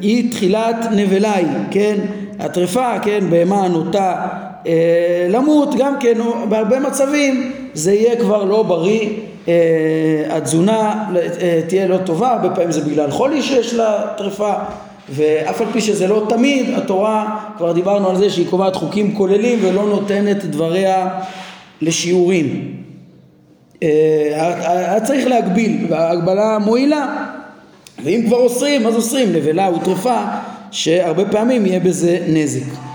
היא 0.00 0.30
תחילת 0.30 0.76
נבלה 0.90 1.34
היא, 1.34 1.46
כן? 1.70 1.98
הטרפה, 2.38 2.98
כן, 2.98 3.24
בהמה 3.30 3.68
נוטה 3.68 4.26
אה, 4.66 5.26
למות 5.30 5.74
גם 5.78 5.94
כן 6.00 6.18
בהרבה 6.48 6.80
מצבים 6.80 7.52
זה 7.74 7.92
יהיה 7.92 8.16
כבר 8.16 8.44
לא 8.44 8.62
בריא 8.62 9.08
התזונה 10.30 11.08
תהיה 11.68 11.86
לא 11.88 11.96
טובה, 11.96 12.30
הרבה 12.30 12.50
פעמים 12.50 12.72
זה 12.72 12.80
בגלל 12.80 13.10
חולי 13.10 13.42
שיש 13.42 13.74
לה 13.74 14.06
טרפה 14.16 14.52
ואף 15.08 15.60
על 15.60 15.66
פי 15.72 15.80
שזה 15.80 16.06
לא 16.06 16.26
תמיד, 16.28 16.74
התורה, 16.76 17.38
כבר 17.56 17.72
דיברנו 17.72 18.10
על 18.10 18.16
זה 18.16 18.30
שהיא 18.30 18.46
קובעת 18.50 18.76
חוקים 18.76 19.14
כוללים 19.14 19.58
ולא 19.62 19.86
נותנת 19.86 20.44
דבריה 20.44 21.08
לשיעורים. 21.82 22.74
אה, 23.82 24.54
היה 24.66 25.00
צריך 25.00 25.26
להגביל, 25.26 25.86
וההגבלה 25.88 26.58
מועילה, 26.58 27.26
ואם 28.04 28.22
כבר 28.26 28.36
אוסרים, 28.36 28.86
אז 28.86 28.94
אוסרים 28.96 29.32
נבלה 29.32 29.70
וטרפה, 29.70 30.18
שהרבה 30.70 31.24
פעמים 31.24 31.66
יהיה 31.66 31.80
בזה 31.80 32.18
נזק. 32.28 32.91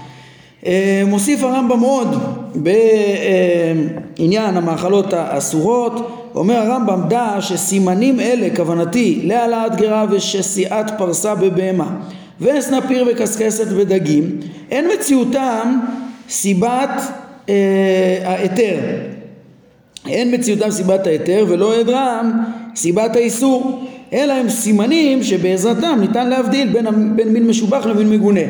אה, 0.68 1.04
מוסיף 1.08 1.44
הרמב"ם 1.44 1.80
עוד 1.80 2.08
בעניין 2.56 4.58
המאכלות 4.58 5.14
האסורות, 5.14 6.12
אומר 6.36 6.56
הרמב"ם 6.56 7.02
דע 7.08 7.38
שסימנים 7.40 8.20
אלה 8.20 8.56
כוונתי 8.56 9.22
להעלאת 9.24 9.76
גרה 9.76 10.06
ושסיעת 10.12 10.92
פרסה 10.98 11.36
בבהמה 11.36 11.90
וסנפיר 12.42 13.06
וקשקשת 13.12 13.68
ודגים, 13.76 14.38
אין 14.72 14.88
מציאותם 14.94 15.80
סיבת 16.30 17.02
אה, 17.50 18.20
ההיתר. 18.24 18.78
אין 20.08 20.36
מציאותם 20.36 20.72
סיבת 20.72 21.08
ההיתר 21.08 21.46
ולא 21.48 21.74
היעדרם 21.74 22.32
סיבת 22.76 23.16
האיסור, 23.16 23.86
אלא 24.14 24.34
הם 24.34 24.50
סימנים 24.50 25.24
שבעזרתם 25.24 25.98
ניתן 26.02 26.30
להבדיל 26.30 26.68
בין, 26.68 27.16
בין 27.16 27.34
מין 27.34 27.48
משובח 27.48 27.86
למין 27.86 28.10
מגונה. 28.10 28.42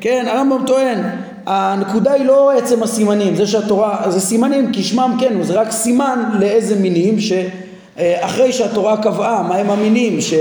כן, 0.00 0.24
הרמב"ם 0.28 0.66
טוען, 0.66 0.98
הנקודה 1.46 2.12
היא 2.12 2.24
לא 2.24 2.52
עצם 2.58 2.82
הסימנים, 2.82 3.36
זה 3.36 3.46
שהתורה, 3.46 4.10
זה 4.10 4.20
סימנים 4.20 4.70
כשמם 4.72 5.16
כן, 5.20 5.42
זה 5.42 5.54
רק 5.54 5.70
סימן 5.70 6.18
לאיזה 6.40 6.76
מינים 6.76 7.16
שאחרי 7.20 8.52
שהתורה 8.52 8.96
קבעה 8.96 9.42
מהם 9.42 9.70
המינים 9.70 10.20
ש, 10.20 10.34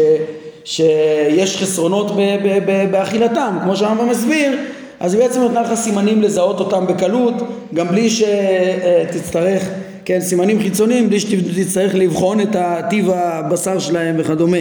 שיש 0.65 1.57
חסרונות 1.57 2.11
ב, 2.11 2.19
ב, 2.19 2.59
ב, 2.65 2.91
באכילתם, 2.91 3.57
כמו 3.63 3.75
שהרמב"ם 3.75 4.09
מסביר, 4.09 4.57
אז 4.99 5.13
היא 5.13 5.21
בעצם 5.21 5.39
נותנה 5.39 5.61
לך 5.61 5.73
סימנים 5.73 6.21
לזהות 6.21 6.59
אותם 6.59 6.87
בקלות, 6.87 7.33
גם 7.73 7.87
בלי 7.87 8.09
שתצטרך, 8.09 9.69
כן, 10.05 10.21
סימנים 10.21 10.61
חיצוניים, 10.61 11.09
בלי 11.09 11.19
שתצטרך 11.19 11.95
לבחון 11.95 12.39
את 12.39 12.55
טיב 12.89 13.09
הבשר 13.09 13.79
שלהם 13.79 14.15
וכדומה. 14.19 14.57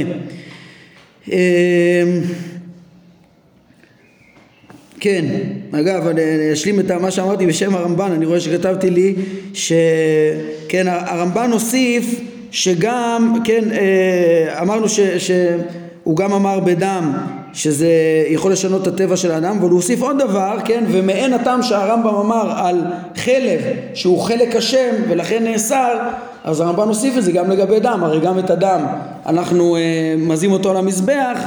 כן, 5.02 5.24
אגב, 5.72 6.06
אני 6.06 6.52
אשלים 6.52 6.80
את 6.80 6.90
מה 6.90 7.10
שאמרתי 7.10 7.46
בשם 7.46 7.74
הרמב"ן, 7.74 8.12
אני 8.12 8.26
רואה 8.26 8.40
שכתבתי 8.40 8.90
לי 8.90 9.14
שכן, 9.54 10.86
הרמב"ן 10.88 11.52
הוסיף 11.52 12.20
שגם, 12.50 13.34
כן, 13.44 13.64
אה, 13.72 14.62
אמרנו 14.62 14.88
ש, 14.88 15.00
שהוא 15.00 16.16
גם 16.16 16.32
אמר 16.32 16.60
בדם 16.60 17.12
שזה 17.52 17.88
יכול 18.28 18.52
לשנות 18.52 18.82
את 18.82 18.86
הטבע 18.86 19.16
של 19.16 19.30
האדם, 19.30 19.56
אבל 19.56 19.68
הוא 19.68 19.76
הוסיף 19.76 20.02
עוד 20.02 20.18
דבר, 20.18 20.56
כן, 20.64 20.84
ומעין 20.90 21.32
הטעם 21.32 21.62
שהרמב"ם 21.62 22.14
אמר 22.14 22.52
על 22.56 22.80
חלב 23.16 23.60
שהוא 23.94 24.20
חלק 24.20 24.56
השם 24.56 24.90
ולכן 25.08 25.44
נאסר, 25.44 25.98
אז 26.44 26.60
הרמב"ן 26.60 26.88
הוסיף 26.88 27.18
את 27.18 27.22
זה 27.22 27.32
גם 27.32 27.50
לגבי 27.50 27.80
דם, 27.80 28.00
הרי 28.02 28.20
גם 28.20 28.38
את 28.38 28.50
הדם 28.50 28.86
אנחנו 29.26 29.76
אה, 29.76 29.80
מזים 30.18 30.52
אותו 30.52 30.70
על 30.70 30.76
המזבח 30.76 31.38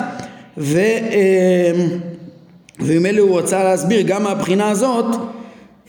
ו... 0.57 0.77
אה, 0.77 1.71
וממילא 2.79 3.21
הוא 3.21 3.39
רצה 3.39 3.63
להסביר 3.63 4.01
גם 4.01 4.23
מהבחינה 4.23 4.69
הזאת, 4.69 5.05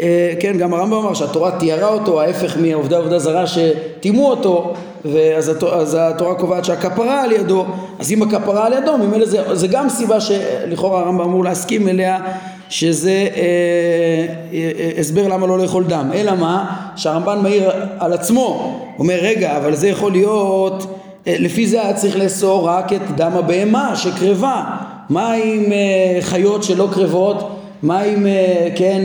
אה, 0.00 0.32
כן, 0.40 0.58
גם 0.58 0.74
הרמב"ם 0.74 0.96
אמר 0.96 1.14
שהתורה 1.14 1.58
תיארה 1.58 1.88
אותו, 1.88 2.20
ההפך 2.20 2.56
מעובדי 2.56 2.94
עבודה 2.94 3.18
זרה 3.18 3.46
שטימאו 3.46 4.30
אותו, 4.30 4.74
ואז 5.04 5.48
התורה, 5.48 5.76
אז 5.76 5.96
התורה 6.00 6.34
קובעת 6.34 6.64
שהכפרה 6.64 7.22
על 7.22 7.32
ידו, 7.32 7.66
אז 7.98 8.12
אם 8.12 8.22
הכפרה 8.22 8.66
על 8.66 8.72
ידו, 8.72 8.98
ממילא 8.98 9.26
זה, 9.26 9.54
זה 9.54 9.66
גם 9.66 9.88
סיבה 9.88 10.20
שלכאורה 10.20 11.00
הרמב"ם 11.00 11.24
אמור 11.24 11.44
להסכים 11.44 11.88
אליה, 11.88 12.18
שזה 12.68 13.28
אה, 13.36 14.26
אה, 14.52 14.90
הסבר 15.00 15.28
למה 15.28 15.46
לא 15.46 15.58
לאכול 15.58 15.84
דם, 15.84 16.10
אלא 16.14 16.34
מה? 16.34 16.76
שהרמב"ן 16.96 17.38
מעיר 17.42 17.70
על 17.98 18.12
עצמו, 18.12 18.78
אומר 18.98 19.18
רגע, 19.22 19.56
אבל 19.56 19.74
זה 19.74 19.88
יכול 19.88 20.12
להיות, 20.12 20.86
אה, 21.26 21.36
לפי 21.38 21.66
זה 21.66 21.82
היה 21.82 21.94
צריך 21.94 22.16
לאסור 22.16 22.68
רק 22.68 22.92
את 22.92 23.16
דם 23.16 23.32
הבהמה 23.34 23.96
שקרבה 23.96 24.64
מה 25.10 25.32
עם 25.32 25.72
אה, 25.72 26.18
חיות 26.20 26.64
שלא 26.64 26.88
קרבות? 26.92 27.60
מה 27.82 28.00
עם, 28.00 28.26
אה, 28.26 28.68
כן, 28.76 29.00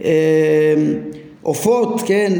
אה, 0.00 0.74
עופות, 1.42 2.02
כן, 2.06 2.32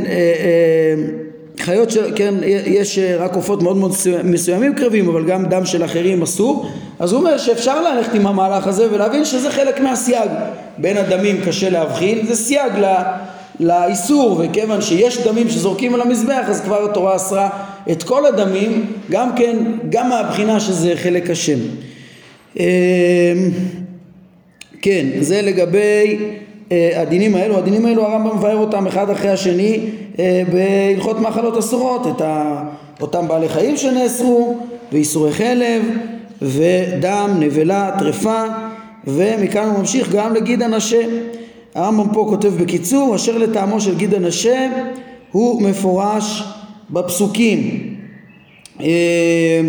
חיות, 1.61 1.91
של, 1.91 2.17
כן, 2.17 2.35
יש 2.67 2.99
רק 3.19 3.35
עופות 3.35 3.63
מאוד 3.63 3.77
מאוד 3.77 3.93
מסוימים 4.25 4.75
קרבים, 4.75 5.09
אבל 5.09 5.25
גם 5.25 5.47
דם 5.47 5.67
של 5.67 5.85
אחרים 5.85 6.23
אסור. 6.23 6.67
אז 6.99 7.13
הוא 7.13 7.21
אומר 7.21 7.39
שאפשר 7.39 7.83
ללכת 7.83 8.15
עם 8.15 8.27
המהלך 8.27 8.67
הזה 8.67 8.93
ולהבין 8.93 9.25
שזה 9.25 9.51
חלק 9.51 9.81
מהסייג. 9.81 10.31
בין 10.79 10.97
הדמים 10.97 11.41
קשה 11.47 11.71
להבחין, 11.71 12.27
זה 12.27 12.37
סייג 12.37 12.73
ל... 12.79 12.85
לאיסור, 13.61 14.41
וכיוון 14.45 14.83
שיש 14.83 15.19
דמים 15.19 15.49
שזורקים 15.49 15.95
על 15.95 16.01
המזבח, 16.01 16.45
אז 16.49 16.61
כבר 16.61 16.85
התורה 16.91 17.17
אסרה 17.17 17.49
את 17.91 18.03
כל 18.03 18.27
הדמים, 18.27 18.87
גם 19.11 19.37
כן, 19.37 19.57
גם 19.91 20.09
מהבחינה 20.09 20.61
שזה 20.61 20.93
חלק 20.97 21.31
השם. 21.31 21.59
אמ, 22.59 22.65
כן, 24.83 25.07
זה 25.21 25.43
לגבי 25.43 26.19
אה, 26.73 27.01
הדינים 27.01 27.35
האלו, 27.35 27.59
הדינים 27.59 27.87
האלו 27.87 28.07
הרמב"ם 28.07 28.37
מבאר 28.37 28.57
אותם 28.57 28.87
אחד 28.87 29.11
אחרי 29.11 29.31
השני 29.31 29.81
אה, 30.19 30.43
בהלכות 30.53 31.21
מאכלות 31.21 31.59
אסורות, 31.59 32.07
את 32.07 32.23
אותם 33.01 33.29
בעלי 33.29 33.49
חיים 33.49 33.77
שנאסרו 33.77 34.59
ואיסורי 34.93 35.33
חלב 35.33 35.83
ודם, 36.43 37.37
נבלה, 37.39 37.97
טרפה 37.99 38.43
ומכאן 39.07 39.69
הוא 39.69 39.79
ממשיך 39.79 40.13
גם 40.13 40.35
לגיד 40.35 40.63
הנשה 40.63 41.03
הרמב"ם 41.75 42.15
פה 42.15 42.27
כותב 42.29 42.49
בקיצור 42.49 43.17
אשר 43.17 43.39
לטעמו 43.39 43.81
של 43.81 43.95
גיד 43.95 44.15
הנשה 44.15 44.69
הוא 45.33 45.63
מפורש 45.63 46.43
בפסוקים 46.91 47.88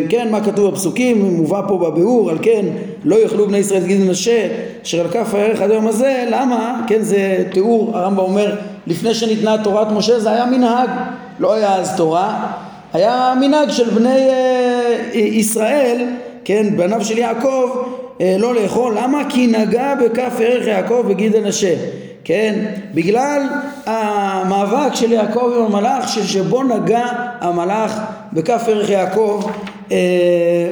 כן, 0.10 0.28
מה 0.32 0.44
כתוב 0.46 0.72
בפסוקים, 0.72 1.22
מובא 1.36 1.62
פה 1.68 1.78
בביאור, 1.78 2.30
על 2.30 2.38
כן 2.42 2.66
לא 3.04 3.16
יאכלו 3.16 3.48
בני 3.48 3.58
ישראל 3.58 3.86
גיד 3.86 4.00
מנשה, 4.00 4.48
אשר 4.84 5.02
על 5.02 5.08
כף 5.08 5.34
הערך 5.34 5.62
עד 5.62 5.72
היום 5.72 5.88
הזה, 5.88 6.26
למה? 6.32 6.84
כן, 6.88 7.02
זה 7.02 7.44
תיאור, 7.52 7.98
הרמב"ם 7.98 8.20
אומר, 8.20 8.56
לפני 8.88 9.14
שניתנה 9.14 9.64
תורת 9.64 9.92
משה 9.92 10.20
זה 10.20 10.32
היה 10.32 10.46
מנהג, 10.46 10.90
לא 11.40 11.54
היה 11.54 11.76
אז 11.76 11.98
תורה, 11.98 12.52
היה 12.94 13.34
מנהג 13.40 13.70
של 13.70 13.90
בני 13.90 14.30
אה, 14.30 15.10
ישראל, 15.14 16.08
כן, 16.46 16.78
בניו 16.78 17.06
של 17.06 17.18
יעקב, 17.18 17.70
אה, 18.22 18.36
לא 18.40 18.56
לאכול, 18.56 18.98
למה? 18.98 19.22
כי 19.30 19.48
נגע 19.48 19.96
בכף 19.96 20.34
ערך 20.40 20.68
יעקב 20.68 21.04
בגיד 21.08 21.36
הנשה 21.36 21.76
כן? 22.24 22.66
בגלל 22.94 23.42
המאבק 23.86 24.96
של 24.96 25.12
יעקב 25.12 25.52
עם 25.58 25.66
המלאך 25.66 26.10
שבו 26.10 26.64
נגע 26.64 27.06
המלאך 27.42 28.00
בכף 28.34 28.64
ערך 28.68 28.90
יעקב 28.90 29.44
אה, 29.92 29.98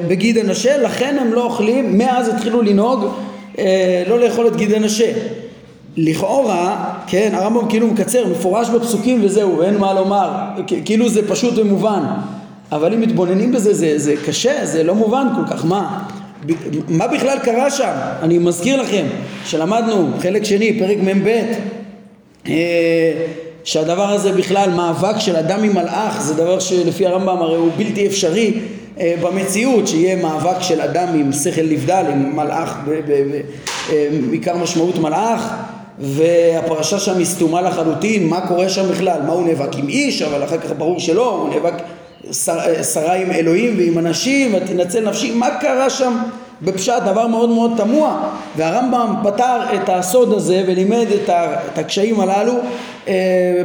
בגיד 0.08 0.38
הנשה 0.38 0.78
לכן 0.78 1.18
הם 1.22 1.34
לא 1.34 1.44
אוכלים, 1.44 1.98
מאז 1.98 2.28
התחילו 2.28 2.62
לנהוג 2.62 3.06
אה, 3.60 4.04
לא 4.08 4.20
לאכול 4.20 4.48
את 4.48 4.56
גיד 4.56 4.74
הנשה 4.74 5.12
לכאורה, 5.98 6.94
כן, 7.08 7.30
הרמב"ם 7.34 7.70
כאילו 7.70 7.88
מקצר, 7.88 8.28
מפורש 8.28 8.70
בפסוקים 8.70 9.20
וזהו, 9.24 9.62
אין 9.64 9.78
מה 9.78 9.94
לומר, 9.94 10.32
כאילו 10.86 11.10
זה 11.10 11.28
פשוט 11.28 11.58
ומובן, 11.58 12.04
אבל 12.72 12.94
אם 12.94 13.02
מתבוננים 13.02 13.52
בזה 13.52 13.74
זה, 13.74 14.00
זה 14.00 14.14
קשה, 14.26 14.66
זה 14.66 14.84
לא 14.84 14.96
מובן 14.96 15.28
כל 15.36 15.54
כך, 15.56 15.66
מה? 15.66 16.04
מה 16.88 17.08
בכלל 17.08 17.40
קרה 17.40 17.70
שם? 17.70 17.92
אני 18.22 18.38
מזכיר 18.38 18.82
לכם 18.82 19.06
שלמדנו 19.46 20.10
חלק 20.20 20.44
שני, 20.44 20.80
פרק 20.80 20.98
מ"ב, 20.98 21.28
אה, 22.48 23.14
שהדבר 23.64 24.10
הזה 24.10 24.32
בכלל, 24.32 24.70
מאבק 24.70 25.20
של 25.20 25.36
אדם 25.36 25.64
עם 25.64 25.76
מלאך, 25.76 26.22
זה 26.22 26.34
דבר 26.34 26.60
שלפי 26.60 27.06
הרמב"ם 27.06 27.38
הרי 27.38 27.58
הוא 27.58 27.72
בלתי 27.78 28.08
אפשרי 28.08 28.54
אה, 29.00 29.16
במציאות, 29.22 29.88
שיהיה 29.88 30.16
מאבק 30.16 30.62
של 30.62 30.82
אדם 30.82 31.08
עם 31.16 31.34
שכל 31.34 31.62
נבדל, 31.62 32.06
עם 32.12 32.36
מלאך, 32.36 32.78
בעיקר 34.30 34.52
אה, 34.52 34.58
משמעות 34.58 34.98
מלאך, 34.98 35.54
והפרשה 36.00 37.00
שם 37.00 37.18
היא 37.18 37.26
סתומה 37.26 37.62
לחלוטין, 37.62 38.28
מה 38.28 38.48
קורה 38.48 38.70
שם 38.70 38.90
בכלל? 38.92 39.22
מה 39.28 39.34
הוא 39.34 39.48
נאבק 39.48 39.76
עם 39.76 39.88
איש, 39.88 40.22
אבל 40.22 40.44
אחר 40.44 40.58
כך 40.58 40.72
ברור 40.78 41.00
שלא, 41.00 41.30
הוא 41.30 41.50
נאבק 41.50 41.74
שרה 42.94 43.14
עם 43.14 43.32
אלוהים 43.32 43.78
ועם 43.78 43.98
אנשים 43.98 44.54
ותנצל 44.56 45.10
נפשי, 45.10 45.32
מה 45.32 45.50
קרה 45.60 45.90
שם 45.90 46.18
בפשט? 46.62 47.04
דבר 47.06 47.28
מאוד 47.28 47.50
מאוד 47.50 47.72
תמוה. 47.78 48.30
והרמב"ם 48.58 49.16
פתר 49.24 49.58
את 49.76 49.90
הסוד 49.90 50.34
הזה 50.34 50.64
ולימד 50.68 51.06
את, 51.24 51.30
הקשיים 51.78 52.20
הללו 52.20 52.54
אה, 53.08 53.14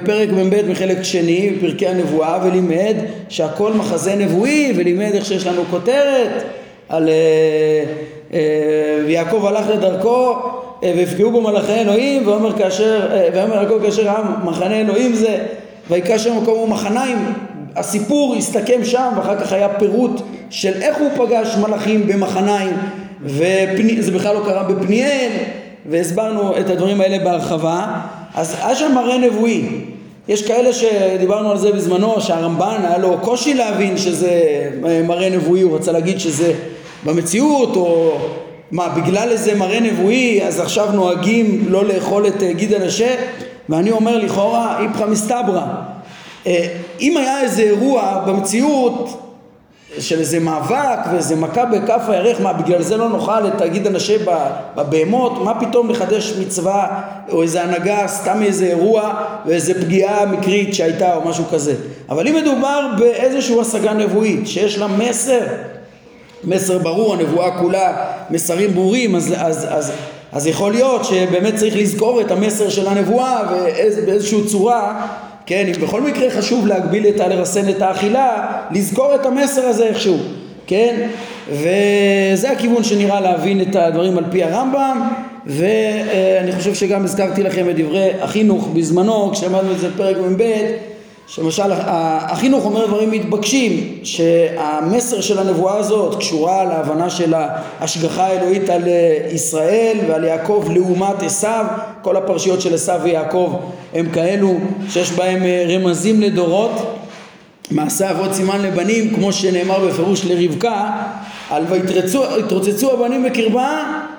בפרק 0.02 0.28
מ"ב 0.28 0.68
מחלק 0.68 1.02
שני 1.02 1.50
בפרקי 1.50 1.86
הנבואה 1.86 2.38
ולימד 2.44 2.96
שהכל 3.28 3.72
מחזה 3.72 4.14
נבואי 4.14 4.72
ולימד 4.76 5.10
איך 5.14 5.24
שיש 5.24 5.46
לנו 5.46 5.62
כותרת 5.70 6.42
על 6.88 7.08
אה, 7.08 7.14
אה, 8.34 8.38
ויעקב 9.06 9.46
הלך 9.46 9.66
לדרכו 9.68 10.34
ויפגעו 10.82 11.30
בו 11.30 11.40
מלאכי 11.40 11.74
אלוהים 11.74 12.28
ואומר 12.28 12.58
כאשר 12.58 13.08
ואומר 13.34 13.62
יעקב 13.62 13.78
כאשר 13.82 14.10
העם 14.10 14.46
מחנה 14.48 14.80
אלוהים 14.80 15.14
זה 15.14 15.38
ויקרא 15.90 16.18
שם 16.18 16.42
מקום 16.42 16.58
ומחניים 16.58 17.18
הסיפור 17.76 18.34
הסתכם 18.38 18.84
שם 18.84 19.12
ואחר 19.16 19.40
כך 19.40 19.52
היה 19.52 19.68
פירוט 19.68 20.20
של 20.50 20.72
איך 20.82 20.98
הוא 20.98 21.08
פגש 21.16 21.56
מלאכים 21.56 22.06
במחניים 22.06 22.76
וזה 23.22 24.12
בכלל 24.14 24.34
לא 24.34 24.42
קרה 24.44 24.62
בפניאל 24.62 25.30
והסברנו 25.90 26.58
את 26.60 26.70
הדברים 26.70 27.00
האלה 27.00 27.24
בהרחבה. 27.24 27.86
אז 28.34 28.56
היה 28.62 28.74
שם 28.74 28.94
מראה 28.94 29.18
נבואי. 29.18 29.62
יש 30.28 30.46
כאלה 30.46 30.72
שדיברנו 30.72 31.50
על 31.50 31.58
זה 31.58 31.72
בזמנו 31.72 32.20
שהרמב"ן 32.20 32.80
היה 32.88 32.98
לו 32.98 33.18
קושי 33.20 33.54
להבין 33.54 33.96
שזה 33.96 34.40
מראה 35.06 35.30
נבואי 35.30 35.60
הוא 35.60 35.76
רצה 35.76 35.92
להגיד 35.92 36.20
שזה 36.20 36.52
במציאות 37.04 37.76
או 37.76 38.18
מה 38.70 38.88
בגלל 38.88 39.28
איזה 39.30 39.54
מראה 39.54 39.80
נבואי 39.80 40.40
אז 40.42 40.60
עכשיו 40.60 40.92
נוהגים 40.92 41.64
לא 41.68 41.84
לאכול 41.84 42.26
את 42.26 42.42
גיד 42.56 42.72
הנשה 42.72 43.14
ואני 43.68 43.90
אומר 43.90 44.18
לכאורה 44.18 44.80
איפכא 44.82 45.04
מסתברא. 45.04 45.58
אה, 45.58 45.91
אם 47.00 47.16
היה 47.16 47.40
איזה 47.40 47.62
אירוע 47.62 48.22
במציאות 48.26 49.22
של 49.98 50.18
איזה 50.18 50.40
מאבק 50.40 50.98
ואיזה 51.12 51.36
מכה 51.36 51.64
בכף 51.64 52.02
הירך, 52.08 52.40
מה 52.40 52.52
בגלל 52.52 52.82
זה 52.82 52.96
לא 52.96 53.08
נאכל 53.08 53.46
את 53.46 53.52
תגיד 53.58 53.86
הנשה 53.86 54.16
בבהמות, 54.76 55.32
מה 55.44 55.60
פתאום 55.60 55.90
לחדש 55.90 56.32
מצווה 56.40 57.02
או 57.32 57.42
איזה 57.42 57.62
הנהגה, 57.62 58.08
סתם 58.08 58.42
איזה 58.42 58.66
אירוע 58.66 59.14
ואיזה 59.46 59.74
פגיעה 59.82 60.26
מקרית 60.26 60.74
שהייתה 60.74 61.16
או 61.16 61.28
משהו 61.28 61.44
כזה. 61.50 61.74
אבל 62.08 62.28
אם 62.28 62.34
מדובר 62.34 62.86
באיזושהי 62.98 63.60
השגה 63.60 63.92
נבואית 63.92 64.48
שיש 64.48 64.78
לה 64.78 64.86
מסר, 64.86 65.40
מסר 66.44 66.78
ברור, 66.78 67.14
הנבואה 67.14 67.58
כולה 67.58 67.92
מסרים 68.30 68.74
ברורים, 68.74 69.16
אז, 69.16 69.34
אז, 69.36 69.66
אז, 69.70 69.92
אז 70.32 70.46
יכול 70.46 70.72
להיות 70.72 71.04
שבאמת 71.04 71.54
צריך 71.54 71.76
לזכור 71.76 72.20
את 72.20 72.30
המסר 72.30 72.68
של 72.68 72.88
הנבואה 72.88 73.42
ובאיזושהי 73.50 74.44
צורה 74.46 75.06
כן, 75.46 75.64
אם 75.66 75.82
בכל 75.82 76.00
מקרה 76.00 76.30
חשוב 76.30 76.66
להגביל 76.66 77.06
את 77.08 77.20
ה... 77.20 77.28
לרסן 77.28 77.68
את 77.68 77.82
האכילה, 77.82 78.46
לזכור 78.70 79.14
את 79.14 79.26
המסר 79.26 79.62
הזה 79.62 79.86
איכשהו, 79.86 80.16
כן? 80.66 81.08
וזה 81.50 82.50
הכיוון 82.50 82.84
שנראה 82.84 83.20
להבין 83.20 83.60
את 83.60 83.76
הדברים 83.76 84.18
על 84.18 84.24
פי 84.30 84.42
הרמב"ם, 84.42 85.08
ואני 85.46 86.52
חושב 86.52 86.74
שגם 86.74 87.04
הזכרתי 87.04 87.42
לכם 87.42 87.70
את 87.70 87.76
דברי 87.76 88.10
החינוך 88.20 88.68
בזמנו, 88.74 89.30
כשלמדנו 89.32 89.72
את 89.72 89.78
זה 89.78 89.88
בפרק 89.88 90.16
מ"ב, 90.16 90.42
שלמשל 91.34 91.72
החינוך 91.86 92.64
אומר 92.64 92.86
דברים 92.86 93.10
מתבקשים 93.10 93.98
שהמסר 94.02 95.20
של 95.20 95.38
הנבואה 95.38 95.76
הזאת 95.76 96.18
קשורה 96.18 96.64
להבנה 96.64 97.10
של 97.10 97.34
ההשגחה 97.34 98.26
האלוהית 98.26 98.70
על 98.70 98.82
ישראל 99.32 99.98
ועל 100.08 100.24
יעקב 100.24 100.64
לעומת 100.74 101.22
עשיו. 101.22 101.66
כל 102.02 102.16
הפרשיות 102.16 102.60
של 102.60 102.74
עשיו 102.74 103.00
ויעקב 103.02 103.56
הם 103.94 104.10
כאלו 104.10 104.54
שיש 104.88 105.10
בהם 105.10 105.42
רמזים 105.68 106.20
לדורות. 106.20 106.72
מעשה 107.70 108.10
אבות 108.10 108.32
סימן 108.34 108.62
לבנים 108.62 109.14
כמו 109.14 109.32
שנאמר 109.32 109.86
בפירוש 109.86 110.24
לרבקה 110.24 110.90
על 111.50 111.64
ויתרוצצו 111.68 112.92
הבנים 112.92 113.22
בקרבה 113.22 113.62
אה, 113.62 114.11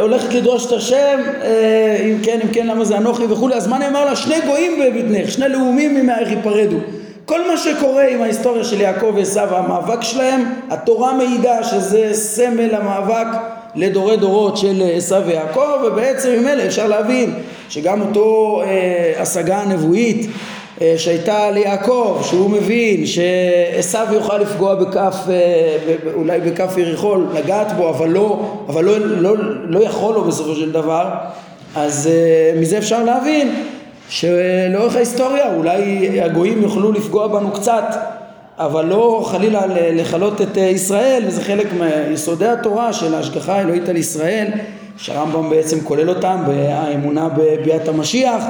הולכת 0.00 0.34
לדרוש 0.34 0.66
את 0.66 0.72
השם, 0.72 1.20
אה, 1.42 1.96
אם 2.04 2.18
כן, 2.22 2.38
אם 2.44 2.48
כן, 2.48 2.66
למה 2.66 2.84
זה 2.84 2.96
אנוכי 2.96 3.24
וכולי, 3.24 3.54
אז 3.54 3.66
מה 3.66 3.78
נאמר 3.78 4.04
לה? 4.04 4.16
שני 4.16 4.36
גויים 4.46 4.80
בבטנך, 4.80 5.30
שני 5.30 5.48
לאומים 5.48 5.94
ממאך 5.94 6.30
ייפרדו. 6.30 6.76
כל 7.24 7.48
מה 7.48 7.56
שקורה 7.56 8.08
עם 8.08 8.22
ההיסטוריה 8.22 8.64
של 8.64 8.80
יעקב 8.80 9.12
ועשו 9.16 9.40
המאבק 9.40 10.02
שלהם, 10.02 10.44
התורה 10.70 11.12
מעידה 11.16 11.62
שזה 11.64 12.08
סמל 12.12 12.74
המאבק 12.74 13.26
לדורי 13.74 14.16
דורות 14.16 14.56
של 14.56 14.82
עשו 14.96 15.24
ויעקב, 15.26 15.82
ובעצם 15.86 16.30
ממילא 16.30 16.66
אפשר 16.66 16.88
להבין 16.88 17.34
שגם 17.68 18.00
אותו 18.00 18.62
אה, 18.64 19.12
השגה 19.22 19.58
הנבואית 19.58 20.26
אה, 20.26 20.30
שהייתה 20.96 21.50
ליעקב, 21.50 22.20
שהוא 22.22 22.50
מבין 22.50 23.06
שעשו 23.06 23.98
יוכל 24.12 24.38
לפגוע 24.38 24.74
בכף, 24.74 25.16
אה, 25.28 25.76
אולי 26.14 26.40
בכף 26.40 26.76
יריחו, 26.76 27.16
לגעת 27.34 27.72
בו, 27.76 27.90
אבל 27.90 28.08
לא, 28.08 28.40
אבל 28.68 28.84
לא, 28.84 28.98
לא, 28.98 29.34
לא 29.68 29.80
יכול 29.80 30.14
לו 30.14 30.24
בסופו 30.24 30.54
של 30.54 30.72
דבר, 30.72 31.08
אז 31.76 32.06
אה, 32.12 32.60
מזה 32.60 32.78
אפשר 32.78 33.04
להבין 33.04 33.54
שלאורך 34.08 34.96
ההיסטוריה 34.96 35.54
אולי 35.54 36.20
הגויים 36.20 36.62
יוכלו 36.62 36.92
לפגוע 36.92 37.26
בנו 37.26 37.50
קצת, 37.50 37.84
אבל 38.58 38.84
לא 38.84 39.26
חלילה 39.30 39.62
לכלות 39.92 40.40
את 40.40 40.56
ישראל, 40.56 41.22
וזה 41.26 41.42
חלק 41.42 41.66
מיסודי 42.10 42.46
התורה 42.46 42.92
של 42.92 43.14
ההשגחה 43.14 43.54
האלוהית 43.54 43.88
על 43.88 43.96
ישראל, 43.96 44.46
שהרמב"ם 44.96 45.50
בעצם 45.50 45.80
כולל 45.80 46.08
אותם 46.08 46.42
באמונה 46.46 47.28
בביאת 47.36 47.88
המשיח 47.88 48.42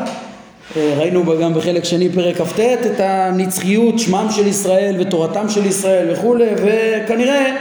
אה, 0.77 0.95
ראינו 0.99 1.25
גם 1.41 1.55
בחלק 1.55 1.85
שני 1.85 2.09
פרק 2.09 2.37
כ"ט 2.37 2.61
את 2.61 3.01
הנצחיות 3.01 3.99
שמם 3.99 4.27
של 4.31 4.47
ישראל 4.47 4.97
ותורתם 4.99 5.49
של 5.49 5.67
ישראל 5.67 6.11
וכולי 6.13 6.47
וכנראה 6.57 7.57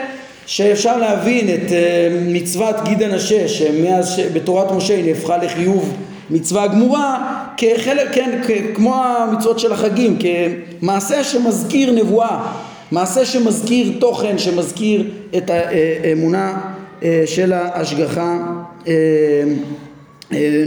שאפשר 0.46 0.98
להבין 0.98 1.50
את 1.50 1.72
אה, 1.72 2.10
מצוות 2.28 2.76
גיד 2.84 3.04
הנשה 3.04 3.48
שמאז 3.48 4.22
בתורת 4.34 4.72
משה 4.72 4.96
היא 4.96 5.06
נהפכה 5.06 5.38
לחיוב 5.38 5.98
מצווה 6.30 6.68
גמורה 6.68 7.44
כחלק, 7.58 8.08
כן, 8.14 8.40
כמו 8.74 8.96
המצוות 8.96 9.60
של 9.60 9.74
החגים 9.74 10.18
כמעשה 10.20 11.24
שמזכיר 11.24 11.92
נבואה 11.92 12.54
מעשה 12.92 13.26
שמזכיר 13.26 13.92
תוכן 14.00 14.38
שמזכיר 14.38 15.12
את 15.38 15.50
האמונה 15.50 16.58
אה, 17.04 17.24
של 17.26 17.54
ההשגחה 17.54 18.38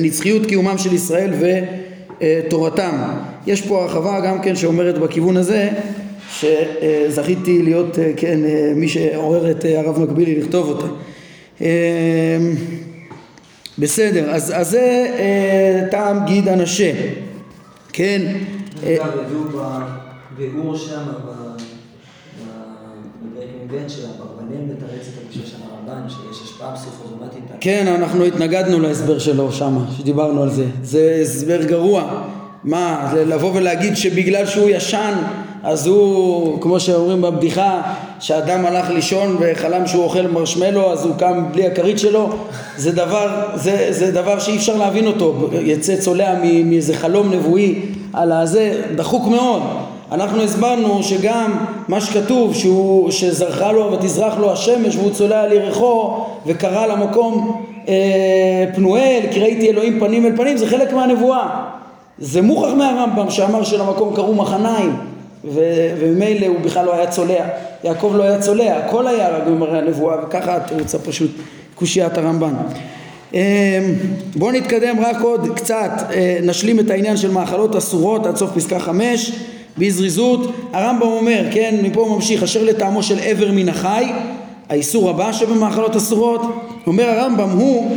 נצחיות 0.01 0.47
קיומם 0.47 0.79
של 0.79 0.93
ישראל 0.93 1.31
ו... 1.41 1.47
אה, 2.23 2.41
תורתם. 2.51 3.03
יש 3.47 3.63
פה 3.63 3.83
הרחבה 3.83 4.21
גם 4.21 4.43
כן 4.43 4.57
שאומרת 4.57 4.99
בכיוון 4.99 5.37
הזה 5.37 5.71
שזכיתי 6.31 7.63
להיות 7.63 7.99
אה, 7.99 8.13
כן 8.17 8.45
אה, 8.45 8.73
מי 8.77 8.89
שעורר 8.89 9.51
את 9.51 9.65
הרב 9.65 9.99
מקבילי 9.99 10.41
לכתוב 10.41 10.69
אותה. 10.69 10.87
בסדר, 13.79 14.31
אז, 14.31 14.53
אז 14.57 14.71
זה 14.71 15.87
טעם 15.91 16.27
גיד 16.27 16.49
הנשה, 16.49 16.93
כן? 17.93 18.23
בביאור 20.39 20.77
שם, 20.77 21.03
בפרק 21.09 21.63
מ"ב 23.23 23.89
של 23.89 24.07
אברבנאל 24.07 24.61
מתרץ 24.61 25.09
את 25.09 25.23
הגישה 25.25 25.47
של 25.47 25.57
הרמב"ן, 25.97 26.09
שיש 26.09 26.43
השפעה 26.43 26.73
פסיכוזומטית. 26.75 27.43
כן, 27.61 27.87
אנחנו 27.99 28.25
התנגדנו 28.25 28.81
להסבר 28.81 29.19
שלו 29.19 29.53
שם, 29.53 29.79
שדיברנו 29.99 30.43
על 30.43 30.51
זה. 30.51 30.67
זה 30.83 31.19
הסבר 31.23 31.63
גרוע. 31.63 32.25
מה, 32.65 33.13
לבוא 33.27 33.51
ולהגיד 33.55 33.97
שבגלל 33.97 34.47
שהוא 34.47 34.71
ישן, 34.71 35.13
אז 35.63 35.87
הוא, 35.87 36.61
כמו 36.61 36.81
שאומרים 36.81 37.23
בבדיחה, 37.23 37.83
שאדם 38.21 38.67
הלך 38.67 38.91
לישון 38.91 39.37
וחלם 39.41 39.87
שהוא 39.87 40.05
אוכל 40.05 40.27
מרשמלו, 40.27 40.93
אז 40.93 41.05
הוא 41.05 41.15
קם 41.19 41.45
בלי 41.53 41.67
הכרית 41.67 41.99
שלו, 41.99 42.29
זה 42.77 42.93
דבר, 42.93 43.47
זה, 43.55 43.87
זה 43.91 44.13
דבר 44.13 44.39
שאי 44.39 44.57
אפשר 44.57 44.77
להבין 44.77 45.07
אותו. 45.07 45.49
יצא 45.53 45.97
צולע 45.97 46.35
מאיזה 46.65 46.95
חלום 46.95 47.33
נבואי 47.33 47.81
על 48.13 48.33
הזה, 48.33 48.83
דחוק 48.97 49.29
מאוד. 49.29 49.63
אנחנו 50.13 50.43
הסברנו 50.43 51.03
שגם 51.03 51.65
מה 51.89 52.01
שכתוב 52.01 52.55
שהוא, 52.55 53.11
שזרחה 53.11 53.73
לו 53.73 53.93
ותזרח 53.93 54.39
לו 54.39 54.53
השמש 54.53 54.97
והוא 54.97 55.11
צולע 55.11 55.41
על 55.41 55.53
ירחו 55.53 56.25
וקרא 56.47 56.87
למקום 56.87 57.63
אה, 57.89 58.65
פנואל 58.75 59.21
כי 59.33 59.41
ראיתי 59.41 59.71
אלוהים 59.71 60.01
פנים 60.01 60.27
אל 60.27 60.37
פנים 60.37 60.57
זה 60.57 60.67
חלק 60.67 60.93
מהנבואה. 60.93 61.65
זה 62.19 62.43
מוכח 62.43 62.73
מהרמב"ם 62.77 63.31
שאמר 63.31 63.65
שלמקום 63.65 64.17
קראו 64.17 64.35
מחניים 64.35 64.97
וממילא 65.45 66.47
הוא 66.47 66.61
בכלל 66.61 66.85
לא 66.85 66.95
היה 66.95 67.07
צולע. 67.07 67.45
יעקב 67.85 68.13
לא 68.17 68.23
היה 68.23 68.39
צולע 68.39 68.77
הכל 68.77 69.07
היה 69.07 69.29
רק 69.29 69.43
במראה 69.47 69.79
הנבואה 69.79 70.17
וככה 70.25 70.57
התירוץ 70.57 70.95
הפשוט 70.95 71.31
קושיית 71.75 72.19
הרמב"ן. 72.19 72.55
אה, 73.35 73.81
בואו 74.37 74.51
נתקדם 74.51 74.97
רק 75.01 75.21
עוד 75.21 75.49
קצת. 75.57 75.91
אה, 76.11 76.39
נשלים 76.43 76.81
את 76.81 76.91
העניין 76.91 77.17
של 77.17 77.31
מאכלות 77.31 77.77
אסורות 77.77 78.27
עד 78.27 78.37
סוף 78.37 78.51
פסקה 78.55 78.79
חמש 78.79 79.33
בזריזות, 79.79 80.53
הרמב"ם 80.73 81.07
אומר, 81.07 81.45
כן, 81.53 81.75
מפה 81.83 82.01
הוא 82.01 82.17
ממשיך, 82.17 82.43
אשר 82.43 82.65
לטעמו 82.65 83.03
של 83.03 83.19
עבר 83.19 83.53
מן 83.53 83.69
החי, 83.69 84.05
האיסור 84.69 85.11
הבא 85.11 85.33
שבמאכלות 85.33 85.97
אסורות, 85.97 86.41
אומר 86.87 87.09
הרמב"ם 87.09 87.51
הוא 87.51 87.97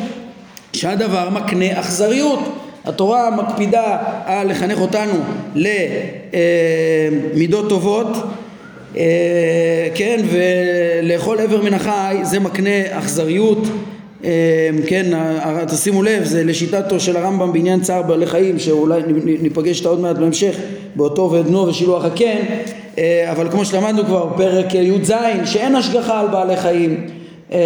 שהדבר 0.74 1.30
מקנה 1.30 1.80
אכזריות. 1.80 2.40
התורה 2.86 3.30
מקפידה 3.30 3.98
על 4.26 4.52
לחנך 4.52 4.80
אותנו 4.82 5.14
למידות 7.34 7.70
טובות, 7.70 8.08
אה, 8.98 9.88
כן, 9.96 10.22
ולאכול 10.32 11.40
עבר 11.40 11.62
מן 11.62 11.74
החי 11.74 12.18
זה 12.24 12.40
מקנה 12.40 12.98
אכזריות 12.98 13.68
כן, 14.88 15.06
תשימו 15.68 16.04
לב, 16.04 16.24
זה 16.24 16.44
לשיטתו 16.44 17.00
של 17.00 17.18
הרמב"ם 17.18 17.54
בעניין 17.54 17.82
צער 17.82 18.02
בעלי 18.02 18.26
חיים, 18.26 18.60
שאולי 18.60 19.02
ניפגש 19.42 19.78
איתה 19.78 19.90
עוד 19.90 20.00
מעט 20.00 20.16
בהמשך, 20.16 20.56
באותו 20.96 21.32
ועדנו 21.32 21.68
ושילוח 21.68 22.06
הקן, 22.06 22.38
אה, 22.98 23.32
אבל 23.32 23.52
כמו 23.52 23.66
שלמדנו 23.66 24.06
כבר, 24.06 24.30
פרק 24.38 24.74
י"ז, 24.74 25.14
שאין 25.46 25.76
השגחה 25.76 26.20
על 26.20 26.28
בעלי 26.28 26.58
חיים, 26.58 27.08
אמ, 27.52 27.58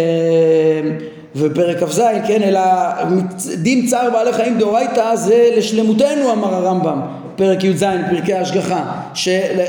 ופרק 1.36 1.82
כ"ז, 1.82 2.00
כן, 2.26 2.42
אלא 2.42 2.60
דין 3.54 3.86
צער 3.86 4.10
בעלי 4.10 4.32
חיים 4.32 4.58
דאורייתא 4.58 5.16
זה 5.16 5.50
לשלמותנו, 5.56 6.32
אמר 6.32 6.54
הרמב"ם, 6.54 7.00
פרק 7.36 7.64
י"ז, 7.64 7.84
פרקי 8.10 8.32
ההשגחה, 8.32 8.84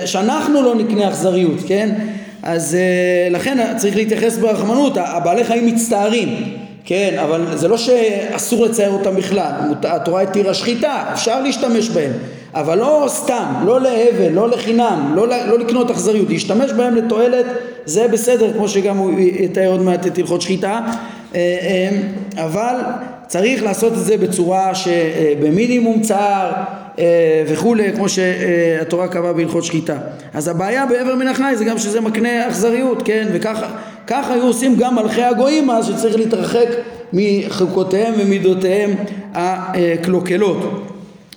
שאנחנו 0.05 0.61
לא 0.61 0.75
נקנה 0.75 1.09
אכזריות, 1.09 1.59
כן? 1.67 1.95
אז 2.43 2.75
אה, 2.75 3.29
לכן 3.31 3.77
צריך 3.77 3.95
להתייחס 3.95 4.37
ברחמנות, 4.37 4.97
הבעלי 4.97 5.43
חיים 5.43 5.65
מצטערים 5.65 6.64
כן, 6.85 7.15
אבל 7.23 7.57
זה 7.57 7.67
לא 7.67 7.77
שאסור 7.77 8.65
לצייר 8.65 8.91
אותם 8.91 9.15
בכלל, 9.15 9.51
התורה 9.83 10.21
התירה 10.21 10.53
שחיטה, 10.53 11.03
אפשר 11.13 11.41
להשתמש 11.41 11.89
בהם, 11.89 12.11
אבל 12.53 12.77
לא 12.77 13.05
סתם, 13.07 13.45
לא 13.65 13.81
להבל, 13.81 14.31
לא 14.31 14.49
לחינם, 14.49 15.11
לא, 15.15 15.27
לא 15.27 15.59
לקנות 15.59 15.91
אכזריות, 15.91 16.29
להשתמש 16.29 16.71
בהם 16.71 16.95
לתועלת 16.95 17.45
זה 17.85 18.07
בסדר, 18.07 18.53
כמו 18.53 18.67
שגם 18.67 18.97
הוא 18.97 19.19
יתאר 19.19 19.67
עוד 19.67 19.81
מעט 19.81 20.07
את 20.07 20.17
הלכות 20.17 20.41
שחיטה, 20.41 20.79
אה, 21.35 21.57
אה, 21.61 21.89
אבל 22.45 22.75
צריך 23.27 23.63
לעשות 23.63 23.93
את 23.93 23.99
זה 23.99 24.17
בצורה 24.17 24.75
שבמינימום 24.75 26.01
צער, 26.01 26.51
וכולי, 27.47 27.93
כמו 27.95 28.09
שהתורה 28.09 29.07
קבעה 29.07 29.33
בהלכות 29.33 29.63
שחיטה. 29.63 29.97
אז 30.33 30.47
הבעיה 30.47 30.85
באבר 30.85 31.15
מן 31.15 31.27
החי 31.27 31.53
זה 31.55 31.65
גם 31.65 31.77
שזה 31.77 32.01
מקנה 32.01 32.47
אכזריות, 32.47 33.01
כן? 33.05 33.27
וככה 33.33 33.67
ככה 34.07 34.33
היו 34.33 34.43
עושים 34.43 34.75
גם 34.75 34.95
מלכי 34.95 35.23
הגויים 35.23 35.69
אז 35.69 35.85
שצריך 35.87 36.15
להתרחק 36.15 36.67
מחוקותיהם 37.13 38.13
ומידותיהם 38.17 38.95
הקלוקלות. 39.33 40.87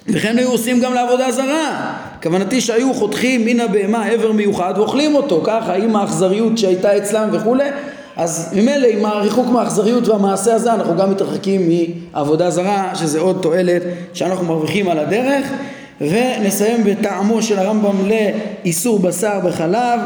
וכן 0.08 0.38
היו 0.38 0.50
עושים 0.50 0.80
גם 0.80 0.94
לעבודה 0.94 1.30
זרה. 1.30 1.94
כוונתי 2.22 2.60
שהיו 2.60 2.94
חותכים 2.94 3.44
מן 3.44 3.60
הבהמה 3.60 4.04
עבר 4.04 4.32
מיוחד 4.32 4.74
ואוכלים 4.76 5.14
אותו, 5.14 5.42
ככה 5.44 5.74
עם 5.74 5.96
האכזריות 5.96 6.58
שהייתה 6.58 6.96
אצלם 6.96 7.28
וכולי, 7.32 7.68
אז 8.18 8.54
ממילא 8.56 8.86
עם 8.86 9.04
הריחוק 9.04 9.46
מהאכזריות 9.46 10.08
והמעשה 10.08 10.54
הזה 10.54 10.74
אנחנו 10.74 10.96
גם 10.96 11.10
מתרחקים 11.10 11.70
מעבודה 12.12 12.50
זרה, 12.50 12.94
שזה 12.94 13.20
עוד 13.20 13.38
תועלת 13.42 13.82
שאנחנו 14.12 14.44
מרוויחים 14.44 14.88
על 14.88 14.98
הדרך. 14.98 15.46
ונסיים 16.00 16.84
בטעמו 16.84 17.42
של 17.42 17.58
הרמב"ם 17.58 17.96
לאיסור 18.08 18.98
בשר 18.98 19.40
בחלב. 19.44 20.00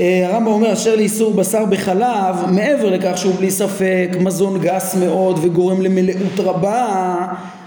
אה, 0.00 0.26
הרמב"ם 0.28 0.46
אומר 0.46 0.72
אשר 0.72 0.96
לאיסור 0.96 1.32
בשר 1.32 1.64
בחלב 1.64 2.36
מעבר 2.48 2.90
לכך 2.90 3.18
שהוא 3.18 3.34
בלי 3.34 3.50
ספק 3.50 4.08
מזון 4.20 4.58
גס 4.60 4.94
מאוד 4.94 5.38
וגורם 5.42 5.82
למלאות 5.82 6.38
רבה 6.38 7.16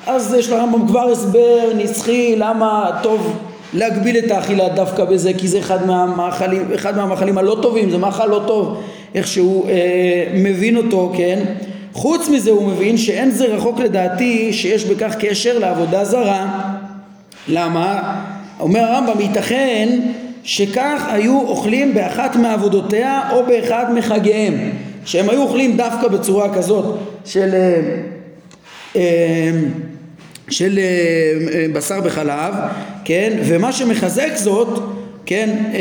אז 0.08 0.36
יש 0.40 0.50
לרמב"ם 0.50 0.88
כבר 0.88 1.12
הסבר 1.12 1.72
נצחי 1.76 2.36
למה 2.36 3.00
טוב 3.04 3.40
להגביל 3.74 4.18
את 4.18 4.32
האכילה 4.32 4.70
דווקא 4.70 5.06
בזה 5.06 5.32
כי 5.38 5.48
זה 5.48 5.60
אחד 5.60 5.86
מהמאכלים, 5.88 6.72
אחד 6.76 6.98
מהמאכלים 6.98 7.38
הלא 7.38 7.58
טובים 7.62 7.90
זה 7.90 7.98
מאכל 7.98 8.26
לא 8.26 8.42
טוב 8.48 8.78
איך 9.16 9.28
שהוא 9.28 9.70
אה, 9.70 9.74
מבין 10.34 10.78
אותו 10.78 11.14
כן? 11.18 11.44
חוץ 11.94 12.30
מזה 12.30 12.52
הוא 12.52 12.68
מבין 12.68 12.98
שאין 12.98 13.32
זה 13.32 13.46
רחוק 13.46 13.80
לדעתי 13.80 14.54
שיש 14.54 14.86
בכך 14.86 15.16
קשר 15.20 15.60
לעבודה 15.60 16.06
זרה. 16.06 16.74
למה? 17.48 18.22
אומר 18.60 18.80
הרמב"ם 18.80 19.22
ייתכן 19.22 20.00
שכך 20.44 21.06
היו 21.12 21.42
אוכלים 21.42 21.94
באחת 21.94 22.36
מעבודותיה 22.36 23.30
או 23.32 23.46
באחד 23.46 23.86
מחגיהם. 23.94 24.72
שהם 25.06 25.30
היו 25.30 25.42
אוכלים 25.42 25.78
דווקא 25.78 26.08
בצורה 26.08 26.56
כזאת 26.56 26.98
של, 27.26 27.50
אה, 27.54 27.82
אה, 28.96 29.52
של 30.50 30.80
אה, 30.80 31.66
בשר 31.74 32.02
בחלב, 32.02 32.54
כן, 33.06 33.38
ומה 33.44 33.72
שמחזק 33.72 34.36
זאת 34.36 34.80
כן, 35.26 35.72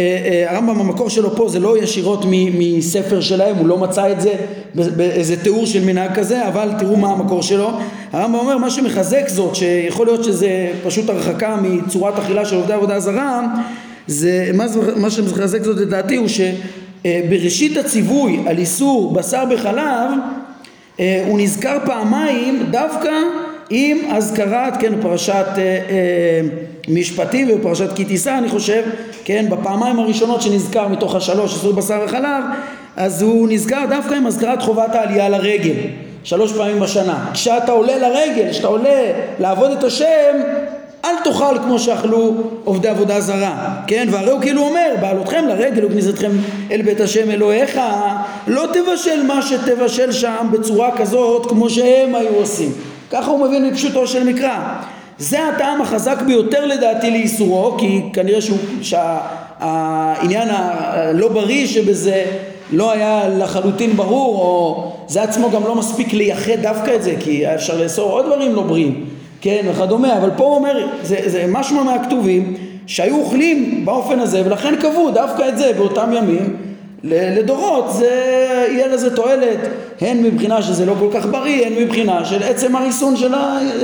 הרמב"ם 0.48 0.80
המקור 0.80 1.10
שלו 1.10 1.36
פה 1.36 1.48
זה 1.48 1.58
לא 1.58 1.78
ישירות 1.78 2.24
מספר 2.28 3.20
שלהם, 3.20 3.56
הוא 3.56 3.66
לא 3.66 3.78
מצא 3.78 4.12
את 4.12 4.20
זה 4.20 4.34
באיזה 4.74 5.42
תיאור 5.42 5.66
של 5.66 5.84
מנהג 5.84 6.14
כזה, 6.14 6.48
אבל 6.48 6.70
תראו 6.78 6.96
מה 6.96 7.08
המקור 7.08 7.42
שלו. 7.42 7.70
הרמב"ם 8.12 8.38
אומר 8.38 8.58
מה 8.58 8.70
שמחזק 8.70 9.28
זאת, 9.28 9.54
שיכול 9.54 10.06
להיות 10.06 10.24
שזה 10.24 10.72
פשוט 10.84 11.10
הרחקה 11.10 11.56
מצורת 11.62 12.18
אכילה 12.18 12.44
של 12.44 12.56
עובדי 12.56 12.72
עבודה 12.72 13.00
זרה, 13.00 13.42
זה, 14.06 14.50
מה, 14.54 14.64
מה 14.96 15.10
שמחזק 15.10 15.62
זאת 15.62 15.76
לדעתי 15.76 16.16
הוא 16.16 16.28
שבראשית 16.28 17.76
הציווי 17.76 18.42
על 18.46 18.58
איסור 18.58 19.12
בשר 19.12 19.44
בחלב 19.44 20.10
אה, 21.00 21.24
הוא 21.28 21.38
נזכר 21.38 21.78
פעמיים 21.86 22.66
דווקא 22.70 23.10
עם 23.70 23.98
אזכרת, 24.10 24.76
כן, 24.80 24.92
פרשת 25.02 25.46
אה, 25.56 25.62
אה, 25.62 26.40
משפטים 26.88 27.48
ופרשת 27.54 27.96
כי 27.96 28.04
תישא 28.04 28.38
אני 28.38 28.48
חושב, 28.48 28.82
כן, 29.24 29.46
בפעמיים 29.50 29.98
הראשונות 29.98 30.42
שנזכר 30.42 30.88
מתוך 30.88 31.14
השלוש 31.14 31.54
איסור 31.54 31.72
בשר 31.72 32.00
וחלב 32.04 32.44
אז 32.96 33.22
הוא 33.22 33.48
נזכר 33.48 33.84
דווקא 33.88 34.14
עם 34.14 34.26
אזכרת 34.26 34.62
חובת 34.62 34.94
העלייה 34.94 35.28
לרגל 35.28 35.74
שלוש 36.24 36.52
פעמים 36.52 36.80
בשנה. 36.80 37.30
כשאתה 37.32 37.72
עולה 37.72 37.98
לרגל, 37.98 38.50
כשאתה 38.50 38.66
עולה 38.66 39.12
לעבוד 39.40 39.70
את 39.70 39.84
השם, 39.84 40.40
אל 41.04 41.14
תאכל 41.24 41.58
כמו 41.64 41.78
שאכלו 41.78 42.34
עובדי 42.64 42.88
עבודה 42.88 43.20
זרה, 43.20 43.74
כן? 43.86 44.08
והרי 44.10 44.30
הוא 44.30 44.40
כאילו 44.40 44.62
אומר, 44.62 44.94
בעלותכם 45.00 45.44
לרגל 45.48 45.84
וכניסתכם 45.84 46.30
אל 46.70 46.82
בית 46.82 47.00
השם 47.00 47.30
אלוהיך, 47.30 47.80
לא 48.46 48.66
תבשל 48.72 49.22
מה 49.26 49.42
שתבשל 49.42 50.12
שם 50.12 50.46
בצורה 50.52 50.96
כזאת 50.96 51.46
כמו 51.46 51.70
שהם 51.70 52.14
היו 52.14 52.34
עושים. 52.34 52.72
ככה 53.14 53.30
הוא 53.30 53.46
מבין 53.46 53.66
מפשוטו 53.66 54.06
של 54.06 54.24
מקרא. 54.24 54.58
זה 55.18 55.48
הטעם 55.48 55.80
החזק 55.80 56.22
ביותר 56.22 56.66
לדעתי 56.66 57.10
לאיסורו, 57.10 57.76
כי 57.78 58.02
כנראה 58.12 58.40
שהוא, 58.40 58.58
שהעניין 58.82 60.48
הלא 60.50 61.28
בריא 61.28 61.66
שבזה 61.66 62.24
לא 62.72 62.92
היה 62.92 63.28
לחלוטין 63.28 63.96
ברור, 63.96 64.36
או 64.36 64.92
זה 65.08 65.22
עצמו 65.22 65.50
גם 65.50 65.62
לא 65.62 65.74
מספיק 65.74 66.12
לייחד 66.12 66.62
דווקא 66.62 66.94
את 66.94 67.02
זה, 67.02 67.14
כי 67.20 67.30
היה 67.30 67.54
אפשר 67.54 67.82
לאסור 67.82 68.10
עוד 68.10 68.26
דברים 68.26 68.54
לא 68.54 68.62
בריאים. 68.62 69.04
כן, 69.40 69.66
וכדומה, 69.70 70.18
אבל 70.18 70.30
פה 70.36 70.44
הוא 70.44 70.54
אומר, 70.54 70.86
זה, 71.02 71.16
זה 71.26 71.46
משמע 71.48 71.82
מהכתובים 71.82 72.54
שהיו 72.86 73.16
אוכלים 73.16 73.84
באופן 73.84 74.20
הזה 74.20 74.42
ולכן 74.46 74.76
קבעו 74.76 75.10
דווקא 75.10 75.48
את 75.48 75.58
זה 75.58 75.72
באותם 75.76 76.10
ימים 76.16 76.56
לדורות, 77.06 77.92
זה, 77.92 78.10
יהיה 78.68 78.88
לזה 78.88 79.16
תועלת 79.16 79.58
הן 80.00 80.22
מבחינה 80.22 80.62
שזה 80.62 80.86
לא 80.86 80.94
כל 80.98 81.08
כך 81.14 81.26
בריא, 81.26 81.66
הן 81.66 81.72
מבחינה 81.82 82.24
של 82.24 82.42
עצם 82.42 82.76
הריסון 82.76 83.16
של 83.16 83.34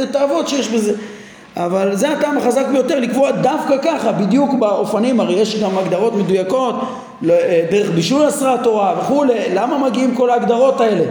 התאוות 0.02 0.48
שיש 0.48 0.68
בזה 0.68 0.92
אבל 1.56 1.96
זה 1.96 2.10
הטעם 2.10 2.38
החזק 2.38 2.66
ביותר 2.72 3.00
לקבוע 3.00 3.30
דווקא 3.30 3.76
ככה, 3.82 4.12
בדיוק 4.12 4.54
באופנים, 4.54 5.20
הרי 5.20 5.34
יש 5.34 5.62
גם 5.62 5.78
הגדרות 5.78 6.16
מדויקות, 6.16 6.74
דרך 7.70 7.90
בישול 7.94 8.28
אסרה 8.28 8.54
התורה 8.54 8.94
וכולי, 8.98 9.34
למה 9.54 9.78
מגיעים 9.78 10.14
כל 10.14 10.30
ההגדרות 10.30 10.80
האלה? 10.80 11.04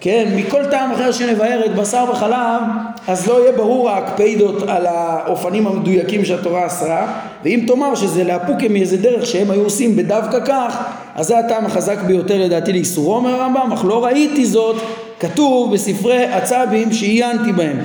כן, 0.00 0.28
מכל 0.36 0.64
טעם 0.64 0.92
אחר 0.92 1.12
שנבהר 1.12 1.64
את 1.66 1.74
בשר 1.74 2.04
וחלב, 2.10 2.62
אז 3.08 3.28
לא 3.28 3.42
יהיה 3.42 3.52
ברור 3.52 3.90
ההקפדות 3.90 4.62
על 4.68 4.86
האופנים 4.86 5.66
המדויקים 5.66 6.24
שהתורה 6.24 6.66
אסרה, 6.66 7.12
ואם 7.44 7.64
תאמר 7.66 7.94
שזה 7.94 8.24
לאפוקה 8.24 8.68
מאיזה 8.70 8.96
דרך 8.96 9.26
שהם 9.26 9.50
היו 9.50 9.62
עושים 9.62 9.96
בדווקא 9.96 10.38
כך, 10.44 10.84
אז 11.14 11.26
זה 11.26 11.38
הטעם 11.38 11.66
החזק 11.66 11.98
ביותר 12.06 12.44
לדעתי 12.44 12.72
לאיסורו, 12.72 13.16
אומר 13.16 13.30
הרמב"ם, 13.30 13.72
אך 13.72 13.84
לא 13.84 14.04
ראיתי 14.04 14.46
זאת 14.46 14.76
כתוב 15.20 15.74
בספרי 15.74 16.24
הצבים 16.24 16.92
שעיינתי 16.92 17.52
בהם. 17.52 17.78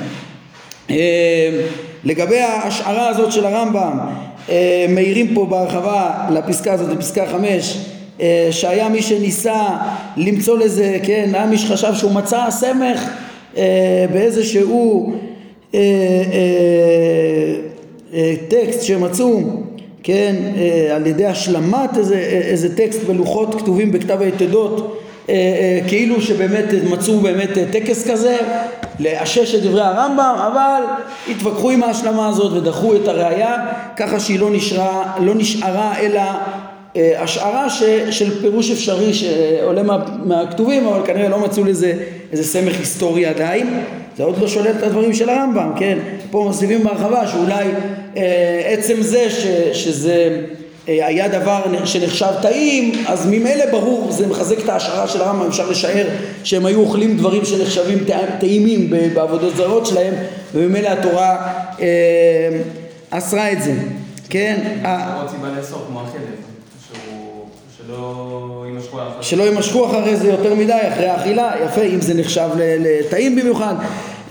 אה, 0.89 1.61
לגבי 2.03 2.39
ההשערה 2.39 3.07
הזאת 3.07 3.31
של 3.31 3.45
הרמב"ם, 3.45 3.99
אה, 4.49 4.85
מעירים 4.89 5.33
פה 5.33 5.45
בהרחבה 5.45 6.27
לפסקה 6.31 6.73
הזאת, 6.73 6.97
לפסקה 6.97 7.25
חמש, 7.25 7.77
אה, 8.21 8.47
שהיה 8.51 8.89
מי 8.89 9.01
שניסה 9.01 9.67
למצוא 10.17 10.57
לזה, 10.57 10.97
כן, 11.03 11.29
היה 11.33 11.45
מי 11.45 11.57
שחשב 11.57 11.93
שהוא 11.93 12.11
מצא 12.11 12.49
סמך 12.49 13.09
באיזשהו 14.13 15.13
טקסט 18.47 18.83
שמצאו, 18.83 19.39
כן, 20.07 20.35
על 20.95 21.07
ידי 21.07 21.25
השלמת 21.25 21.97
איזה, 21.97 22.15
איזה 22.19 22.75
טקסט 22.75 23.03
בלוחות 23.03 23.55
כתובים 23.55 23.91
בכתב 23.91 24.21
היתדות 24.21 25.01
כאילו 25.87 26.21
שבאמת 26.21 26.65
מצאו 26.91 27.19
באמת 27.19 27.49
טקס 27.71 28.07
כזה 28.09 28.37
לאשש 28.99 29.55
את 29.55 29.61
דברי 29.61 29.81
הרמב"ם 29.81 30.35
אבל 30.53 30.81
התווכחו 31.31 31.71
עם 31.71 31.83
ההשלמה 31.83 32.27
הזאת 32.27 32.53
ודחו 32.53 32.95
את 32.95 33.07
הראייה 33.07 33.65
ככה 33.97 34.19
שהיא 34.19 34.39
לא 34.39 34.49
נשארה, 34.51 35.17
לא 35.21 35.35
נשארה 35.35 35.99
אלא 35.99 36.21
אה, 36.95 37.23
השערה 37.23 37.69
ש, 37.69 37.83
של 38.09 38.41
פירוש 38.41 38.71
אפשרי 38.71 39.13
שעולה 39.13 39.83
מה, 39.83 40.05
מהכתובים 40.23 40.87
אבל 40.87 41.07
כנראה 41.07 41.29
לא 41.29 41.39
מצאו 41.39 41.63
לזה 41.63 41.93
איזה 42.31 42.43
סמך 42.43 42.79
היסטורי 42.79 43.25
עדיין 43.25 43.83
זה 44.17 44.23
עוד 44.23 44.37
לא 44.37 44.47
שולל 44.47 44.71
את 44.77 44.83
הדברים 44.83 45.13
של 45.13 45.29
הרמב"ם, 45.29 45.71
כן? 45.79 45.97
פה 46.31 46.43
מוסיפים 46.47 46.83
בהרחבה 46.83 47.27
שאולי 47.27 47.65
אה, 48.17 48.61
עצם 48.65 49.01
זה 49.01 49.29
ש, 49.29 49.45
שזה 49.73 50.41
אה, 50.89 51.07
היה 51.07 51.27
דבר 51.27 51.85
שנחשב 51.85 52.31
טעים 52.41 52.91
אז 53.07 53.25
ממילא 53.25 53.65
ברור 53.71 54.11
זה 54.11 54.27
מחזק 54.27 54.59
את 54.59 54.69
ההשערה 54.69 55.07
של 55.07 55.21
הרמב"ם 55.21 55.47
אפשר 55.47 55.69
לשער 55.69 56.07
שהם 56.43 56.65
היו 56.65 56.79
אוכלים 56.79 57.17
דברים 57.17 57.45
שנחשבים 57.45 57.97
טעימים 58.39 58.89
בעבודות 59.13 59.55
זרות 59.55 59.85
שלהם 59.85 60.13
וממילא 60.53 60.87
התורה 60.87 61.53
אה, 61.79 62.59
אסרה 63.09 63.51
את 63.51 63.63
זה 63.63 63.73
כן? 64.29 64.79
כמו 65.87 66.01
הכלב 66.01 66.56
שלא 69.21 69.43
יימשכו 69.43 69.85
אחרי 69.85 70.15
זה 70.15 70.27
יותר 70.27 70.55
מדי, 70.55 70.73
אחרי 70.73 71.07
האכילה, 71.07 71.51
יפה, 71.65 71.81
אם 71.81 72.01
זה 72.01 72.13
נחשב 72.13 72.49
לטעים 72.57 73.35
במיוחד. 73.35 73.75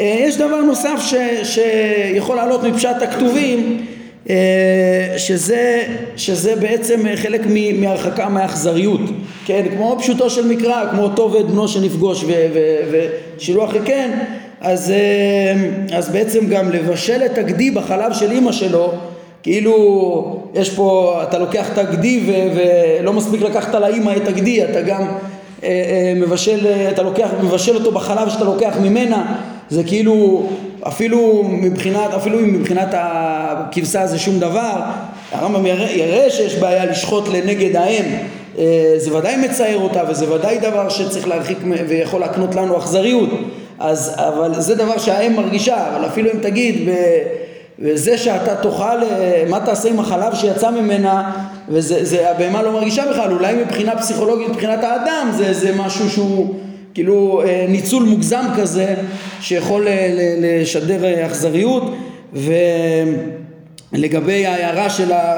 אה, 0.01 0.17
יש 0.19 0.37
דבר 0.37 0.61
נוסף 0.61 0.99
ש, 1.01 1.15
שיכול 1.43 2.37
לעלות 2.37 2.65
מפשט 2.65 3.03
הכתובים, 3.03 3.87
אה, 4.31 5.15
שזה, 5.17 5.85
שזה 6.17 6.57
בעצם 6.57 7.01
חלק 7.17 7.41
מהרחקה 7.75 8.29
מהאכזריות, 8.29 9.01
כן, 9.45 9.67
כמו 9.71 9.97
פשוטו 9.99 10.31
של 10.31 10.47
מקרא, 10.47 10.85
כמו 10.91 11.03
אותו 11.03 11.33
ואת 11.33 11.47
בנו 11.47 11.69
שנפגוש 11.69 12.25
ושילוח 12.91 13.73
כן, 13.85 14.19
אז, 14.61 14.91
אה, 14.91 15.97
אז 15.99 16.09
בעצם 16.09 16.47
גם 16.47 16.71
לבשל 16.71 17.23
את 17.27 17.39
הגדי 17.39 17.71
בחלב 17.71 18.13
של 18.13 18.31
אימא 18.31 18.53
שלו 18.53 18.93
כאילו 19.47 20.41
יש 20.55 20.71
פה, 20.71 21.19
אתה 21.23 21.39
לוקח 21.39 21.73
את 21.73 21.79
הגדי 21.79 22.21
ו- 22.27 22.57
ולא 22.57 23.13
מספיק 23.13 23.43
לקחת 23.43 23.75
לאימא 23.75 24.13
את 24.17 24.29
הגדי, 24.29 24.65
אתה 24.65 24.81
גם 24.81 25.03
אה, 25.03 25.09
אה, 25.63 26.13
מבשל, 26.17 26.67
אתה 26.89 27.03
לוקח, 27.03 27.29
מבשל 27.43 27.75
אותו 27.75 27.93
בחלב 27.93 28.29
שאתה 28.29 28.45
לוקח 28.45 28.77
ממנה, 28.83 29.37
זה 29.71 29.85
כאילו 29.85 30.47
אפילו 30.83 31.45
מבחינת, 31.49 32.15
אפילו 32.15 32.39
אם 32.39 32.53
מבחינת 32.53 32.89
הכבשה 32.93 34.07
זה 34.07 34.19
שום 34.19 34.39
דבר, 34.39 34.81
הרמב"ם 35.33 35.67
יראה, 35.67 35.91
יראה 35.91 36.31
שיש 36.31 36.55
בעיה 36.55 36.85
לשחוט 36.85 37.29
לנגד 37.29 37.77
האם, 37.77 38.05
אה, 38.59 38.95
זה 38.97 39.17
ודאי 39.17 39.37
מצער 39.37 39.79
אותה 39.79 40.03
וזה 40.09 40.33
ודאי 40.33 40.59
דבר 40.59 40.89
שצריך 40.89 41.29
להרחיק 41.29 41.59
ויכול 41.89 42.21
להקנות 42.21 42.55
לנו 42.55 42.79
אכזריות, 42.79 43.31
אז, 43.79 44.15
אבל 44.17 44.61
זה 44.61 44.75
דבר 44.75 44.99
שהאם 44.99 45.37
מרגישה, 45.37 45.97
אבל 45.97 46.07
אפילו 46.07 46.31
אם 46.35 46.39
תגיד 46.43 46.89
ב... 46.89 46.93
וזה 47.79 48.19
שאתה 48.19 48.55
תאכל, 48.57 49.03
אה, 49.03 49.45
מה 49.49 49.61
תעשה 49.61 49.89
עם 49.89 50.01
החלב 50.01 50.35
שיצא 50.35 50.71
ממנה, 50.71 51.33
וזה 51.69 52.05
זה, 52.05 52.31
הבהמה 52.31 52.63
לא 52.63 52.73
מרגישה 52.73 53.05
בכלל, 53.11 53.33
אולי 53.33 53.55
מבחינה 53.55 53.97
פסיכולוגית, 53.97 54.49
מבחינת 54.49 54.85
האדם, 54.85 55.31
זה, 55.37 55.53
זה 55.53 55.75
משהו 55.77 56.11
שהוא 56.11 56.55
כאילו 56.95 57.43
אה, 57.47 57.67
ניצול 57.69 58.03
מוגזם 58.03 58.45
כזה, 58.57 58.95
שיכול 59.41 59.89
אה, 59.89 60.15
לשדר 60.41 61.27
אכזריות, 61.27 61.83
ולגבי 63.93 64.47
ההערה 64.47 64.91
של 64.91 65.13
ה, 65.13 65.37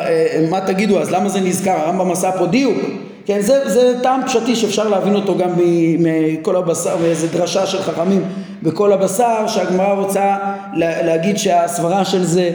מה 0.51 0.61
תגידו, 0.61 1.01
אז 1.01 1.11
למה 1.11 1.29
זה 1.29 1.41
נזכר, 1.41 1.71
הרמב"ם 1.71 2.11
עשה 2.11 2.33
פה 2.33 2.47
דיוק, 2.47 2.79
כן, 3.29 3.41
זה, 3.41 3.69
זה 3.71 3.95
טעם 4.03 4.21
פשטי 4.27 4.57
שאפשר 4.57 4.89
להבין 4.89 5.15
אותו 5.15 5.39
גם 5.39 5.51
מכל 5.99 6.57
הבשר, 6.57 6.97
ואיזה 7.03 7.27
דרשה 7.29 7.67
של 7.67 7.83
חכמים 7.83 8.23
בכל 8.63 8.93
הבשר, 8.93 9.47
שהגמרא 9.47 9.93
רוצה 9.93 10.37
לה, 10.75 11.03
להגיד 11.03 11.39
שהסברה 11.39 12.05
של 12.05 12.25
זה 12.25 12.43
אה, 12.43 12.53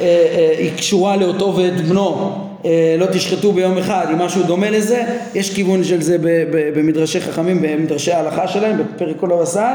אה, 0.00 0.54
היא 0.58 0.70
קשורה 0.76 1.16
לאותו 1.16 1.54
ואת 1.56 1.86
בנו, 1.88 2.32
אה, 2.64 2.96
לא 2.98 3.06
תשחטו 3.06 3.52
ביום 3.52 3.78
אחד, 3.78 4.06
אם 4.12 4.18
משהו 4.18 4.42
דומה 4.42 4.70
לזה, 4.70 5.04
יש 5.34 5.54
כיוון 5.54 5.84
של 5.84 6.02
זה 6.02 6.18
ב- 6.18 6.22
ב- 6.24 6.78
במדרשי 6.78 7.20
חכמים, 7.20 7.62
במדרשי 7.62 8.12
ההלכה 8.12 8.48
שלהם, 8.48 8.78
בפרק 8.78 9.16
כל 9.20 9.32
הבשר, 9.32 9.74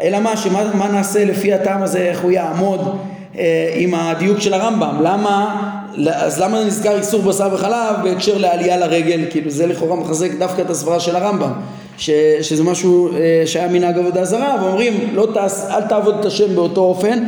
אלא 0.00 0.20
מה, 0.20 0.36
שמה 0.36 0.74
מה 0.74 0.88
נעשה 0.88 1.24
לפי 1.24 1.52
הטעם 1.52 1.82
הזה, 1.82 1.98
איך 1.98 2.20
הוא 2.22 2.30
יעמוד 2.30 2.98
אה, 3.38 3.74
עם 3.76 3.94
הדיוק 3.94 4.40
של 4.40 4.54
הרמב"ם, 4.54 4.96
למה, 5.02 5.70
אז 6.12 6.40
למה 6.40 6.64
נזכר 6.64 6.98
איסור 6.98 7.22
בשר 7.22 7.48
וחלב 7.52 7.96
בהקשר 8.02 8.38
לעלייה 8.38 8.76
לרגל, 8.76 9.24
כאילו 9.30 9.50
זה 9.50 9.66
לכאורה 9.66 9.96
מחזק 9.96 10.30
דווקא 10.38 10.62
את 10.62 10.70
הסברה 10.70 11.00
של 11.00 11.16
הרמב"ם, 11.16 11.52
ש, 11.98 12.10
שזה 12.42 12.64
משהו 12.64 13.08
אה, 13.16 13.42
שהיה 13.46 13.68
מנהג 13.68 13.98
עבודה 13.98 14.24
זרה, 14.24 14.56
ואומרים 14.62 15.10
לא 15.14 15.28
תעש, 15.34 15.52
אל 15.70 15.80
תעבוד 15.80 16.16
את 16.20 16.24
השם 16.24 16.54
באותו 16.56 16.80
אופן, 16.80 17.24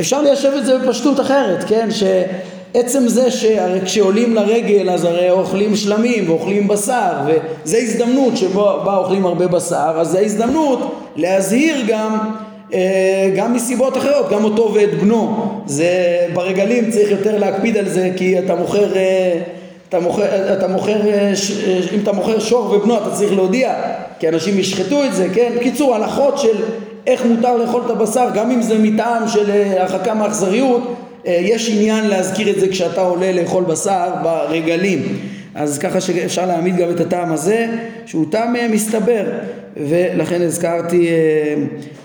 אפשר 0.00 0.22
ליישב 0.22 0.52
את 0.58 0.66
זה 0.66 0.78
בפשטות 0.78 1.20
אחרת, 1.20 1.64
כן, 1.68 1.88
שעצם 1.90 3.08
זה 3.08 3.30
שהרי 3.30 3.80
כשעולים 3.80 4.34
לרגל 4.34 4.90
אז 4.90 5.04
הרי 5.04 5.30
אוכלים 5.30 5.76
שלמים 5.76 6.30
ואוכלים 6.30 6.68
בשר, 6.68 7.12
וזה 7.26 7.76
הזדמנות 7.76 8.36
שבה 8.36 8.96
אוכלים 8.96 9.26
הרבה 9.26 9.46
בשר, 9.46 9.94
אז 9.96 10.08
זה 10.08 10.20
הזדמנות 10.20 10.94
להזהיר 11.16 11.76
גם 11.88 12.18
גם 13.36 13.54
מסיבות 13.54 13.96
אחרות, 13.96 14.30
גם 14.30 14.44
אותו 14.44 14.74
ואת 14.74 14.94
בנו. 14.94 15.36
זה 15.66 16.18
ברגלים 16.34 16.90
צריך 16.90 17.10
יותר 17.10 17.38
להקפיד 17.38 17.76
על 17.76 17.88
זה 17.88 18.10
כי 18.16 18.38
אתה 18.38 18.54
מוכר, 18.54 18.96
אה, 18.96 19.40
אתה 19.88 20.00
מוכר, 20.00 20.52
אתה 20.58 20.68
מוכר, 20.68 21.08
אה, 21.08 21.32
אה, 21.66 21.80
אם 21.94 22.00
אתה 22.02 22.12
מוכר 22.12 22.38
שור 22.38 22.70
ובנו 22.70 22.96
אתה 22.96 23.10
צריך 23.10 23.32
להודיע 23.32 23.74
כי 24.18 24.28
אנשים 24.28 24.58
ישחטו 24.58 25.04
את 25.04 25.14
זה, 25.14 25.28
כן? 25.34 25.52
בקיצור, 25.56 25.94
הלכות 25.94 26.38
של 26.38 26.62
איך 27.06 27.24
מותר 27.24 27.56
לאכול 27.56 27.82
את 27.86 27.90
הבשר, 27.90 28.28
גם 28.34 28.50
אם 28.50 28.62
זה 28.62 28.78
מטעם 28.78 29.28
של 29.28 29.50
אה, 29.50 29.82
הרחקה 29.82 30.14
מאכזריות, 30.14 30.94
אה, 31.26 31.38
יש 31.40 31.70
עניין 31.70 32.06
להזכיר 32.06 32.50
את 32.50 32.60
זה 32.60 32.68
כשאתה 32.68 33.00
עולה 33.00 33.32
לאכול 33.32 33.64
בשר 33.64 34.08
ברגלים. 34.22 35.18
אז 35.54 35.78
ככה 35.78 36.00
שאפשר 36.00 36.46
להעמיד 36.46 36.76
גם 36.76 36.90
את 36.90 37.00
הטעם 37.00 37.32
הזה, 37.32 37.66
שהוא 38.06 38.26
טעם 38.30 38.56
אה, 38.56 38.68
מסתבר, 38.68 39.24
ולכן 39.76 40.42
הזכרתי 40.42 41.08
אה, 41.08 41.54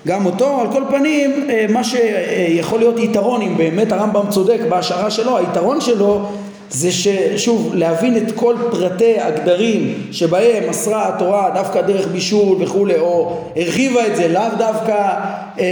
גם 0.08 0.26
אותו. 0.26 0.62
על 0.62 0.72
כל 0.72 0.84
פנים, 0.90 1.50
אה, 1.50 1.66
מה 1.70 1.84
שיכול 1.84 2.80
להיות 2.80 3.00
יתרון, 3.00 3.42
אם 3.42 3.58
באמת 3.58 3.92
הרמב"ם 3.92 4.26
צודק 4.30 4.60
בהשערה 4.70 5.12
שלו, 5.12 5.38
היתרון 5.38 5.82
שלו 5.82 6.26
זה 6.70 6.92
ששוב, 6.92 7.72
להבין 7.76 8.18
את 8.18 8.32
כל 8.36 8.56
פרטי 8.72 9.20
הגדרים 9.20 9.94
שבהם 10.12 10.70
מסרה 10.70 11.08
התורה 11.08 11.50
דווקא 11.54 11.82
דרך 11.82 12.08
בישול 12.08 12.58
וכולי, 12.60 13.00
או 13.00 13.38
הרחיבה 13.56 14.08
את 14.08 14.16
זה, 14.16 14.28
לאו 14.28 14.50
דווקא 14.58 15.14
אה, 15.60 15.66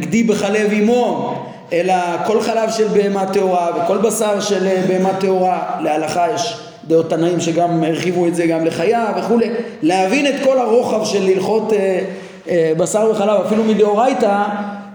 גדי 0.00 0.22
בחלב 0.22 0.70
אימו, 0.70 1.34
אלא 1.72 1.94
כל 2.26 2.40
חלב 2.40 2.70
של 2.70 2.88
בהמה 2.88 3.26
טהורה 3.32 3.68
וכל 3.76 3.98
בשר 3.98 4.40
של 4.40 4.66
אה, 4.66 4.82
בהמה 4.88 5.14
טהורה, 5.20 5.80
להלכה 5.82 6.26
יש 6.34 6.56
דעות 6.88 7.10
תנאים 7.10 7.40
שגם 7.40 7.84
הרחיבו 7.84 8.26
את 8.26 8.34
זה 8.34 8.46
גם 8.46 8.64
לחיה 8.64 9.12
וכולי, 9.18 9.48
להבין 9.82 10.26
את 10.26 10.34
כל 10.44 10.58
הרוחב 10.58 11.04
של 11.04 11.22
הלכות 11.22 11.72
אה, 11.72 12.00
אה, 12.48 12.72
בשר 12.76 13.08
וחלב, 13.10 13.40
אפילו 13.46 13.64
מדאורייתא, 13.64 14.44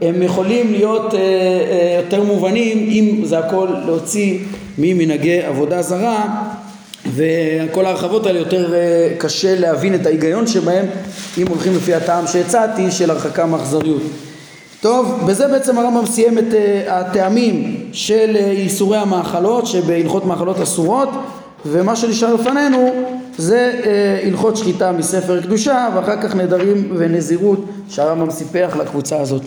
הם 0.01 0.21
יכולים 0.21 0.71
להיות 0.71 1.13
אה, 1.13 1.19
אה, 1.19 2.01
יותר 2.03 2.23
מובנים 2.23 2.77
אם 2.77 3.25
זה 3.25 3.39
הכל 3.39 3.67
להוציא 3.85 4.39
ממנהגי 4.77 5.41
עבודה 5.41 5.81
זרה 5.81 6.45
וכל 7.15 7.85
ההרחבות 7.85 8.25
האלה 8.25 8.39
יותר 8.39 8.73
אה, 8.73 9.09
קשה 9.17 9.59
להבין 9.59 9.95
את 9.95 10.05
ההיגיון 10.05 10.47
שבהם 10.47 10.85
אם 11.37 11.47
הולכים 11.47 11.75
לפי 11.75 11.93
הטעם 11.93 12.27
שהצעתי 12.27 12.91
של 12.91 13.11
הרחקה 13.11 13.45
מאכזריות. 13.45 14.01
טוב, 14.81 15.23
בזה 15.27 15.47
בעצם 15.47 15.77
הרמב"ם 15.77 16.05
סיים 16.05 16.37
את 16.37 16.43
uh, 16.51 16.91
הטעמים 16.91 17.75
של 17.93 18.35
uh, 18.35 18.39
איסורי 18.39 18.97
המאכלות 18.97 19.67
שבהלכות 19.67 20.25
מאכלות 20.25 20.61
אסורות 20.61 21.09
ומה 21.65 21.95
שנשאר 21.95 22.33
לפנינו 22.33 22.89
זה 23.37 23.79
uh, 23.83 24.27
הלכות 24.27 24.57
שחיטה 24.57 24.91
מספר 24.91 25.41
קדושה 25.41 25.87
ואחר 25.95 26.21
כך 26.21 26.35
נדרים 26.35 26.91
ונזירות 26.97 27.65
שהרמב"ם 27.89 28.31
סיפח 28.31 28.75
לקבוצה 28.79 29.21
הזאת. 29.21 29.41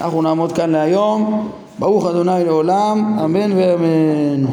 אנחנו 0.00 0.22
נעמוד 0.22 0.52
כאן 0.52 0.70
להיום, 0.70 1.50
ברוך 1.78 2.06
אדוני 2.06 2.44
לעולם, 2.44 3.18
אמן 3.24 3.52
ואמן. 3.52 4.46